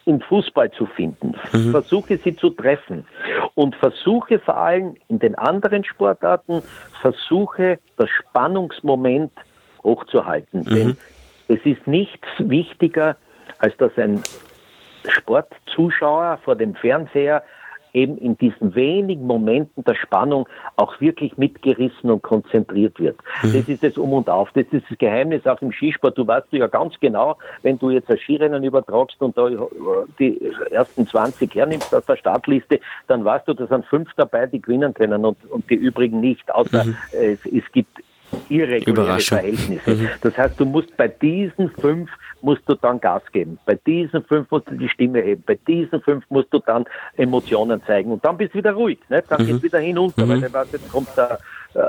im 0.04 0.20
Fußball 0.20 0.72
zu 0.72 0.88
finden. 0.88 1.36
Mhm. 1.54 1.72
Versuche 1.72 2.18
sie 2.18 2.36
zu 2.36 2.50
treffen. 2.50 3.06
Und 3.56 3.74
versuche 3.78 4.40
vor 4.40 4.58
allem 4.58 4.96
in 5.08 5.20
den 5.20 5.36
anderen 5.36 5.86
Sportarten, 5.86 6.62
versuche 7.02 7.80
das 7.96 8.10
Spannungsmoment 8.10 9.32
hochzuhalten. 9.86 10.66
Mhm. 10.66 10.76
Denn 10.76 10.98
es 11.48 11.60
ist 11.64 11.88
nichts 11.88 12.28
wichtiger, 12.40 13.16
als 13.60 13.78
dass 13.78 13.98
ein 13.98 14.22
Sportzuschauer 15.08 16.40
vor 16.44 16.58
dem 16.58 16.76
Fernseher 16.76 17.42
eben 17.94 18.18
in 18.18 18.38
diesen 18.38 18.76
wenigen 18.76 19.26
Momenten 19.26 19.84
der 19.84 19.96
Spannung 19.96 20.48
auch 20.76 21.00
wirklich 21.02 21.38
mitgerissen 21.38 22.10
und 22.10 22.22
konzentriert 22.22 23.00
wird. 23.00 23.18
Mhm. 23.44 23.54
Das 23.54 23.68
ist 23.68 23.84
das 23.84 23.98
Um 23.98 24.14
und 24.14 24.30
Auf. 24.30 24.50
Das 24.54 24.66
ist 24.72 24.86
das 24.90 24.98
Geheimnis 24.98 25.46
auch 25.46 25.62
im 25.62 25.72
Skisport. 25.72 26.18
Du 26.18 26.26
weißt 26.26 26.48
ja 26.52 26.68
ganz 26.68 27.00
genau, 27.00 27.38
wenn 27.64 27.78
du 27.78 27.90
jetzt 27.90 28.10
ein 28.10 28.18
Skirennen 28.18 28.64
übertragst 28.64 29.22
und 29.22 29.38
da 29.38 29.50
die 30.20 30.40
ersten 30.72 31.08
20 31.08 31.54
hernimmst 31.54 31.94
aus 31.94 32.06
der 32.06 32.16
Startliste, 32.16 32.80
dann 33.08 33.26
weißt 33.26 33.48
du, 33.48 33.54
da 33.54 33.68
sind 33.68 33.86
fünf 33.86 34.10
dabei, 34.16 34.48
die 34.48 34.62
gewinnen 34.62 34.94
können 34.94 35.26
und, 35.26 35.38
und 35.50 35.70
die 35.70 35.76
übrigen 35.76 36.20
nicht, 36.20 36.54
außer 36.54 36.86
mhm. 36.86 36.98
es, 37.12 37.46
es 37.46 37.72
gibt 37.72 38.02
irreguläre 38.52 39.20
Verhältnisse. 39.20 39.92
Mhm. 39.92 40.10
Das 40.22 40.38
heißt, 40.38 40.60
du 40.60 40.66
musst 40.66 40.96
bei 40.98 41.08
diesen 41.08 41.70
fünf 41.72 42.10
musst 42.42 42.64
du 42.68 42.76
dann 42.76 43.00
Gas 43.00 43.22
geben. 43.32 43.60
Bei 43.66 43.76
diesen 43.86 44.24
fünf 44.24 44.50
musst 44.50 44.70
du 44.70 44.76
die 44.76 44.90
Stimme 44.90 45.22
heben. 45.22 45.44
Bei 45.46 45.58
diesen 45.68 46.02
fünf 46.02 46.26
musst 46.30 46.52
du 46.52 46.60
dann 46.60 46.86
Emotionen 47.18 47.82
zeigen. 47.86 48.12
Und 48.12 48.26
dann 48.26 48.38
bist 48.38 48.54
du 48.54 48.58
wieder 48.58 48.74
ruhig. 48.74 49.00
Ne? 49.10 49.24
Dann 49.28 49.44
mhm. 49.44 49.48
geht 49.48 49.64
wieder 49.64 49.80
hinunter, 49.80 50.26
mhm. 50.26 50.30
weil 50.30 50.42
du 50.42 50.54
weißt, 50.54 50.74
jetzt 50.74 50.92
kommt 50.92 51.10
der 51.16 51.40
äh, 51.74 51.80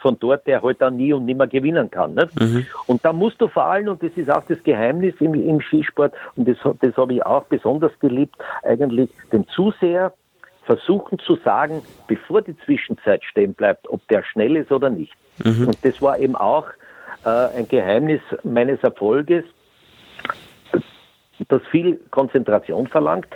von 0.00 0.16
dort, 0.18 0.46
der 0.46 0.62
halt 0.62 0.80
dann 0.80 0.96
nie 0.96 1.12
und 1.12 1.26
nimmer 1.26 1.46
gewinnen 1.46 1.90
kann. 1.90 2.14
Nicht? 2.14 2.40
Mhm. 2.40 2.66
Und 2.86 3.04
da 3.04 3.12
musst 3.12 3.40
du 3.40 3.48
vor 3.48 3.64
allem, 3.64 3.88
und 3.88 4.02
das 4.02 4.12
ist 4.16 4.30
auch 4.30 4.44
das 4.48 4.62
Geheimnis 4.62 5.14
im, 5.20 5.34
im 5.34 5.60
Skisport, 5.60 6.14
und 6.36 6.48
das, 6.48 6.56
das 6.80 6.96
habe 6.96 7.14
ich 7.14 7.26
auch 7.26 7.44
besonders 7.44 7.92
geliebt, 8.00 8.36
eigentlich 8.62 9.10
den 9.32 9.46
Zuseher 9.48 10.14
versuchen 10.64 11.18
zu 11.18 11.36
sagen, 11.36 11.82
bevor 12.06 12.42
die 12.42 12.56
Zwischenzeit 12.64 13.24
stehen 13.24 13.54
bleibt, 13.54 13.88
ob 13.88 14.06
der 14.08 14.22
schnell 14.22 14.56
ist 14.56 14.70
oder 14.70 14.90
nicht. 14.90 15.12
Mhm. 15.44 15.68
Und 15.68 15.84
das 15.84 16.00
war 16.00 16.18
eben 16.18 16.36
auch 16.36 16.66
äh, 17.24 17.28
ein 17.28 17.68
Geheimnis 17.68 18.20
meines 18.44 18.82
Erfolges, 18.82 19.44
das 21.48 21.62
viel 21.70 21.98
Konzentration 22.10 22.86
verlangt. 22.86 23.26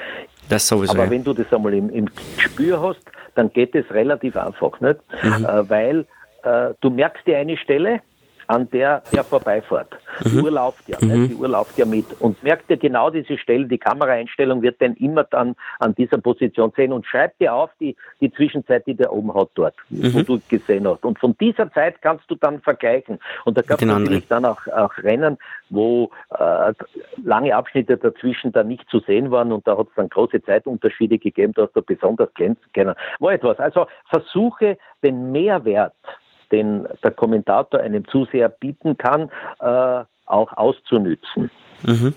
Das 0.49 0.69
sowieso. 0.69 0.93
Aber 0.93 1.11
wenn 1.11 1.25
du 1.25 1.33
das 1.33 1.53
einmal 1.53 1.75
im, 1.75 1.91
im 1.91 2.09
Gespür 2.37 2.81
hast, 2.81 3.01
dann 3.35 3.53
geht 3.53 3.75
es 3.75 3.91
relativ 3.91 4.37
einfach, 4.37 4.81
nicht? 4.81 5.01
Mhm. 5.23 5.45
Äh, 5.45 5.71
weil 5.71 6.07
äh, 6.45 6.75
du 6.81 6.91
merkst 6.91 7.27
dir 7.27 7.39
eine 7.39 7.57
Stelle, 7.57 8.01
an 8.47 8.69
der 8.71 9.03
er 9.13 9.25
vorbeifährt. 9.25 9.97
Mhm. 10.25 10.31
Die 10.31 10.39
Uhr 10.39 10.51
läuft 10.51 10.89
ja, 10.89 10.99
mhm. 11.01 11.29
die 11.29 11.35
Uhr 11.35 11.49
läuft 11.49 11.79
ja 11.79 11.85
mit. 11.85 12.07
Und 12.21 12.43
merkt 12.43 12.71
dir 12.71 12.77
genau 12.77 13.11
diese 13.11 13.39
Stelle, 13.39 13.67
die 13.67 13.79
Kameraeinstellung 13.79 14.63
wird 14.63 14.81
dann 14.81 14.95
immer 14.95 15.25
dann 15.25 15.57
an 15.79 15.95
dieser 15.95 16.19
Position 16.19 16.73
sehen 16.77 16.93
und 16.93 17.07
schreib 17.07 17.37
dir 17.39 17.55
auf 17.55 17.71
die, 17.81 17.97
die 18.21 18.33
Zwischenzeit, 18.33 18.87
die 18.87 18.95
der 18.95 19.13
oben 19.13 19.35
hat 19.35 19.51
dort, 19.55 19.75
mhm. 19.89 20.15
wo 20.15 20.23
du 20.23 20.41
gesehen 20.49 20.87
hast. 20.87 21.05
Und 21.05 21.19
von 21.19 21.37
dieser 21.39 21.71
Zeit 21.73 22.01
kannst 22.03 22.31
du 22.31 22.35
dann 22.35 22.61
vergleichen. 22.61 23.19
Und 23.45 23.57
da 23.57 23.63
gab 23.63 23.81
es 23.81 23.87
natürlich 23.87 24.27
dann 24.29 24.45
auch, 24.45 24.67
auch 24.69 24.97
Rennen, 24.99 25.39
wo 25.71 26.11
äh, 26.39 26.73
lange 27.25 27.55
Abschnitte 27.55 27.97
dazwischen 27.97 28.53
dann 28.53 28.69
nicht 28.69 28.89
zu 28.89 29.01
sehen 29.01 29.31
waren 29.31 29.53
und 29.53 29.67
da 29.67 29.77
hat 29.77 29.89
es 29.89 29.95
dann 29.97 30.09
große 30.09 30.43
Zeitunterschiede 30.43 31.19
gegeben, 31.19 31.53
da 31.55 31.63
hast 31.63 31.75
du 31.75 31.83
besonders 31.83 32.33
glänzen 32.35 32.65
können. 32.73 32.95
War 33.19 33.33
etwas. 33.33 33.59
Also 33.59 33.87
versuche 34.09 34.79
den 35.03 35.33
Mehrwert 35.33 35.95
den 36.53 36.87
der 37.03 37.11
Kommentator 37.11 37.81
einem 37.81 38.07
Zuseher 38.09 38.49
bieten 38.49 38.97
kann, 38.97 39.31
äh, 39.61 40.05
auch 40.27 40.53
auszunützen. 40.57 41.51
Mhm. 41.83 42.15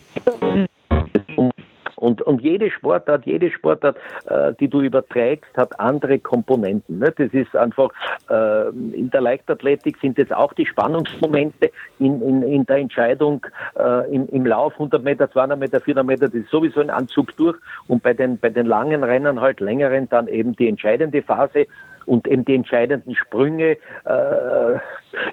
Und, 1.99 2.21
und 2.21 2.41
jede 2.41 2.71
Sportart, 2.71 3.25
jede 3.25 3.51
Sportart, 3.51 3.97
äh, 4.27 4.53
die 4.57 4.69
du 4.69 4.79
überträgst, 4.81 5.51
hat 5.57 5.77
andere 5.81 6.17
Komponenten. 6.17 6.99
Ne? 6.99 7.13
Das 7.15 7.33
ist 7.33 7.53
einfach, 7.57 7.89
äh, 8.29 8.69
in 8.69 9.09
der 9.11 9.19
Leichtathletik 9.19 9.97
sind 10.01 10.17
es 10.17 10.31
auch 10.31 10.53
die 10.53 10.65
Spannungsmomente 10.65 11.71
in, 11.99 12.21
in, 12.21 12.43
in 12.43 12.65
der 12.65 12.77
Entscheidung 12.77 13.45
äh, 13.77 14.15
im, 14.15 14.29
im 14.29 14.45
Lauf, 14.45 14.73
100 14.73 15.03
Meter, 15.03 15.29
200 15.29 15.59
Meter, 15.59 15.81
400 15.81 16.05
Meter, 16.05 16.25
das 16.27 16.35
ist 16.35 16.49
sowieso 16.49 16.79
ein 16.79 16.89
Anzug 16.89 17.35
durch. 17.35 17.57
Und 17.87 18.01
bei 18.01 18.13
den, 18.13 18.37
bei 18.37 18.49
den 18.49 18.65
langen 18.65 19.03
Rennen 19.03 19.41
halt 19.41 19.59
längeren 19.59 20.07
dann 20.07 20.29
eben 20.29 20.55
die 20.55 20.69
entscheidende 20.69 21.21
Phase, 21.21 21.67
und 22.09 22.27
eben 22.27 22.43
die 22.43 22.55
entscheidenden 22.55 23.15
Sprünge. 23.15 23.77
Äh, 24.05 24.79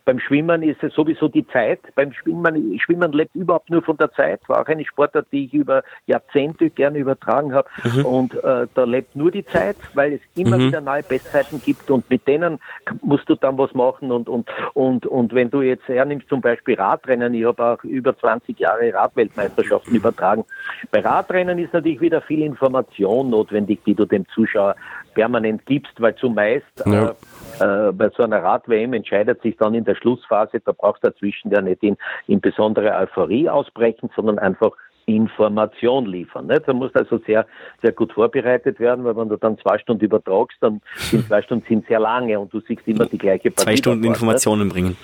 beim 0.05 0.19
Schwimmen 0.21 0.63
ist 0.63 0.83
es 0.83 0.93
sowieso 0.95 1.29
die 1.29 1.47
Zeit. 1.49 1.81
Beim 1.95 2.13
Schwimmen, 2.13 2.79
Schwimmen 2.79 3.13
lebt 3.13 3.35
überhaupt 3.35 3.71
nur 3.71 3.83
von 3.83 3.97
der 3.97 4.13
Zeit. 4.13 4.41
War 4.49 4.61
auch 4.61 4.67
eine 4.67 4.85
Sportart, 4.85 5.27
die 5.33 5.47
ich 5.47 5.55
über 5.55 5.83
Jahrzehnte 6.07 6.71
gerne 6.71 6.99
übertragen 6.99 7.55
habe. 7.55 7.69
Mhm. 7.83 8.05
Und 8.05 8.45
äh, 8.45 8.67
da 8.75 8.85
lebt 8.85 9.17
nur 9.17 9.31
die 9.31 9.45
Zeit, 9.45 9.77
weil 9.95 10.15
es 10.15 10.21
immer 10.35 10.59
mhm. 10.59 10.69
wieder 10.69 10.81
neue 10.81 11.03
Bestzeiten 11.03 11.61
gibt 11.63 11.91
und 11.91 12.09
mit 12.11 12.27
denen 12.27 12.59
musst 13.03 13.29
du 13.29 13.35
dann 13.37 13.57
was 13.57 13.73
machen. 13.75 14.13
Und, 14.13 14.29
und, 14.29 14.49
und, 14.75 15.07
und 15.07 15.35
wenn 15.35 15.51
du 15.51 15.63
jetzt 15.63 15.89
hernimmst, 15.89 16.29
zum 16.29 16.43
Beispiel 16.43 16.75
Radrennen, 16.75 17.33
ich 17.33 17.45
habe 17.45 17.65
auch 17.65 17.85
über 17.85 18.17
20 18.17 18.59
Jahre 18.59 18.93
Radweltmeisterschaften 18.93 19.95
übertragen. 19.95 20.45
Bei 20.91 21.01
Radrennen 21.01 21.59
ist 21.59 21.73
natürlich 21.73 22.01
wieder 22.01 22.21
viel 22.21 22.43
Information 22.43 23.31
notwendig, 23.31 23.81
die 23.85 23.95
du 23.95 24.05
dem 24.05 24.27
Zuschauer 24.29 24.77
permanent 25.17 25.65
gibst, 25.65 25.99
weil 25.99 26.15
zumeist 26.17 26.67
ja. 26.85 27.15
äh, 27.59 27.89
äh, 27.89 27.93
bei 27.93 28.11
so 28.11 28.23
einer 28.23 28.43
Rad-WM 28.43 28.93
entscheidet 28.93 29.41
sich 29.41 29.57
dann 29.57 29.75
in 29.75 29.85
der 29.85 29.95
Schlussphase, 29.95 30.61
da 30.61 30.73
brauchst 30.73 31.03
du 31.03 31.09
dazwischen 31.09 31.51
ja 31.51 31.63
nicht 31.63 31.83
in, 31.83 31.97
in 32.29 32.41
besondere 32.41 32.95
Euphorie 32.95 33.49
ausbrechen, 33.49 34.11
sondern 34.15 34.39
einfach 34.39 34.73
Information 35.07 36.05
liefern. 36.05 36.47
Ne? 36.47 36.61
Da 36.61 36.73
muss 36.75 36.95
also 36.95 37.19
sehr, 37.27 37.47
sehr 37.81 37.93
gut 37.93 38.13
vorbereitet 38.13 38.79
werden, 38.79 39.05
weil 39.05 39.17
wenn 39.17 39.31
du 39.31 39.37
dann 39.37 39.57
zwei 39.59 39.79
Stunden 39.79 40.05
übertragst, 40.05 40.59
dann 40.61 40.83
sind 40.97 41.27
zwei 41.29 41.41
Stunden 41.41 41.65
sind 41.67 41.87
sehr 41.87 42.01
lange 42.01 42.39
und 42.39 42.53
du 42.53 42.61
siehst 42.61 42.87
immer 42.87 43.07
die 43.07 43.19
gleiche 43.19 43.51
Partie. 43.51 43.71
Zwei 43.71 43.77
Stunden 43.77 44.03
davor, 44.03 44.15
Informationen 44.15 44.65
nicht? 44.65 44.75
bringen. 44.75 44.97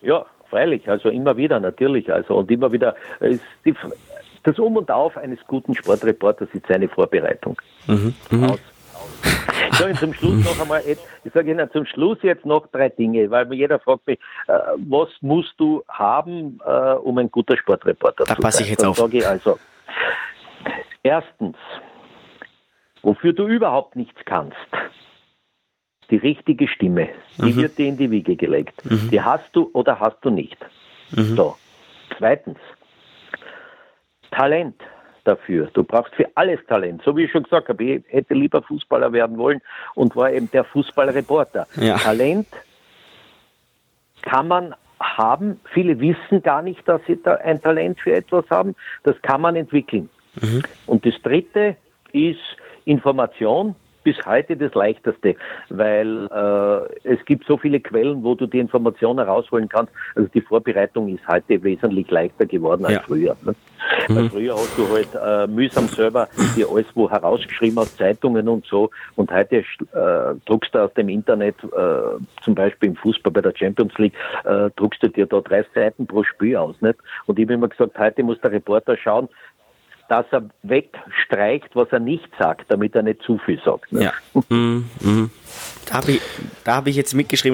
Ja, 0.00 0.24
freilich, 0.48 0.88
also 0.88 1.10
immer 1.10 1.36
wieder 1.36 1.60
natürlich, 1.60 2.10
also 2.10 2.36
und 2.36 2.50
immer 2.50 2.72
wieder 2.72 2.94
ist 3.20 3.42
die, 3.64 3.74
das 4.48 4.58
Um 4.58 4.76
und 4.76 4.90
Auf 4.90 5.16
eines 5.16 5.38
guten 5.46 5.74
Sportreporters 5.74 6.48
ist 6.54 6.66
seine 6.66 6.88
Vorbereitung. 6.88 7.60
Mhm. 7.86 8.14
Mhm. 8.30 8.54
Ich 9.70 9.76
sage 9.76 9.94
zum 9.94 10.14
Schluss 10.14 10.44
noch 10.44 10.60
einmal, 10.60 10.82
ich 10.86 11.32
sage 11.32 11.50
Ihnen 11.50 11.70
zum 11.70 11.84
Schluss 11.84 12.18
jetzt 12.22 12.46
noch 12.46 12.66
drei 12.68 12.88
Dinge, 12.88 13.30
weil 13.30 13.44
mir 13.46 13.56
jeder 13.56 13.78
fragt 13.78 14.06
mich, 14.06 14.18
äh, 14.46 14.52
was 14.76 15.08
musst 15.20 15.52
du 15.58 15.82
haben, 15.88 16.58
äh, 16.64 16.94
um 16.94 17.18
ein 17.18 17.30
guter 17.30 17.56
Sportreporter 17.56 18.24
zu 18.24 18.28
sein? 18.28 18.36
Da 18.36 18.42
passe 18.42 18.62
ich 18.62 18.70
jetzt 18.70 18.84
auf. 18.84 18.96
Sage 18.96 19.18
ich 19.18 19.26
also, 19.26 19.58
erstens, 21.02 21.56
wofür 23.02 23.34
du 23.34 23.46
überhaupt 23.46 23.96
nichts 23.96 24.20
kannst, 24.24 24.56
die 26.10 26.16
richtige 26.16 26.68
Stimme, 26.68 27.10
die 27.36 27.52
mhm. 27.52 27.56
wird 27.56 27.78
dir 27.78 27.88
in 27.88 27.98
die 27.98 28.10
Wiege 28.10 28.34
gelegt. 28.34 28.82
Mhm. 28.84 29.10
Die 29.10 29.20
hast 29.20 29.54
du 29.54 29.70
oder 29.74 30.00
hast 30.00 30.18
du 30.22 30.30
nicht. 30.30 30.56
Mhm. 31.10 31.36
So. 31.36 31.56
Zweitens, 32.16 32.58
Talent. 34.38 34.76
dafür. 35.24 35.68
Du 35.74 35.84
brauchst 35.84 36.14
für 36.14 36.26
alles 36.34 36.58
Talent. 36.66 37.02
So 37.04 37.14
wie 37.16 37.24
ich 37.24 37.30
schon 37.30 37.42
gesagt 37.42 37.68
habe, 37.68 37.84
ich 37.84 38.02
hätte 38.08 38.32
lieber 38.32 38.62
Fußballer 38.62 39.12
werden 39.12 39.36
wollen 39.36 39.60
und 39.94 40.16
war 40.16 40.32
eben 40.32 40.50
der 40.50 40.64
Fußballreporter. 40.64 41.66
Ja. 41.76 41.96
Talent 41.96 42.46
kann 44.22 44.48
man 44.48 44.74
haben. 45.00 45.60
Viele 45.74 46.00
wissen 46.00 46.42
gar 46.42 46.62
nicht, 46.62 46.86
dass 46.88 47.00
sie 47.06 47.20
da 47.22 47.34
ein 47.34 47.60
Talent 47.60 48.00
für 48.00 48.12
etwas 48.12 48.48
haben. 48.50 48.74
Das 49.02 49.20
kann 49.22 49.40
man 49.40 49.54
entwickeln. 49.54 50.08
Mhm. 50.40 50.62
Und 50.86 51.04
das 51.04 51.14
Dritte 51.22 51.76
ist 52.12 52.40
Information 52.84 53.74
bis 54.08 54.24
heute 54.24 54.56
das 54.56 54.72
Leichteste, 54.72 55.36
weil 55.68 56.28
äh, 56.32 57.08
es 57.08 57.22
gibt 57.26 57.46
so 57.46 57.58
viele 57.58 57.78
Quellen, 57.78 58.24
wo 58.24 58.34
du 58.34 58.46
die 58.46 58.58
Informationen 58.58 59.18
herausholen 59.18 59.68
kannst. 59.68 59.92
Also 60.14 60.30
die 60.32 60.40
Vorbereitung 60.40 61.08
ist 61.08 61.28
heute 61.28 61.62
wesentlich 61.62 62.10
leichter 62.10 62.46
geworden 62.46 62.86
als 62.86 62.94
ja. 62.94 63.02
früher. 63.02 63.36
Ne? 63.44 63.54
Mhm. 64.08 64.16
Weil 64.16 64.30
früher 64.30 64.54
hast 64.54 64.78
du 64.78 64.88
halt 64.88 65.08
äh, 65.14 65.46
mühsam 65.46 65.88
selber 65.88 66.26
dir 66.56 66.70
alles 66.70 66.86
wo 66.94 67.10
herausgeschrieben 67.10 67.76
aus 67.76 67.94
Zeitungen 67.96 68.48
und 68.48 68.64
so. 68.64 68.88
Und 69.16 69.30
heute 69.30 69.56
äh, 69.56 69.64
druckst 70.46 70.74
du 70.74 70.78
aus 70.78 70.94
dem 70.94 71.10
Internet, 71.10 71.56
äh, 71.64 72.18
zum 72.42 72.54
Beispiel 72.54 72.88
im 72.88 72.96
Fußball 72.96 73.30
bei 73.30 73.42
der 73.42 73.52
Champions 73.54 73.92
League, 73.98 74.14
äh, 74.44 74.70
druckst 74.76 75.02
du 75.02 75.08
dir 75.08 75.26
da 75.26 75.42
30 75.42 75.70
Seiten 75.74 76.06
pro 76.06 76.24
Spiel 76.24 76.56
aus. 76.56 76.80
Nicht? 76.80 76.98
Und 77.26 77.38
ich 77.38 77.44
habe 77.44 77.52
immer 77.52 77.68
gesagt, 77.68 77.98
heute 77.98 78.22
muss 78.22 78.40
der 78.40 78.52
Reporter 78.52 78.96
schauen, 78.96 79.28
dass 80.08 80.26
er 80.30 80.48
wegstreicht, 80.62 81.74
was 81.74 81.88
er 81.90 82.00
nicht 82.00 82.28
sagt, 82.38 82.70
damit 82.70 82.94
er 82.94 83.02
nicht 83.02 83.22
zu 83.22 83.38
viel 83.38 83.60
sagt. 83.64 83.92
Ne? 83.92 84.04
Ja. 84.04 84.12
Mhm. 84.48 84.88
Mhm. 85.00 85.30
Da 85.86 85.94
habe 85.94 86.12
ich, 86.12 86.20
hab 86.66 86.86
ich 86.86 86.96
jetzt 86.96 87.14
mitgeschrieben, 87.14 87.46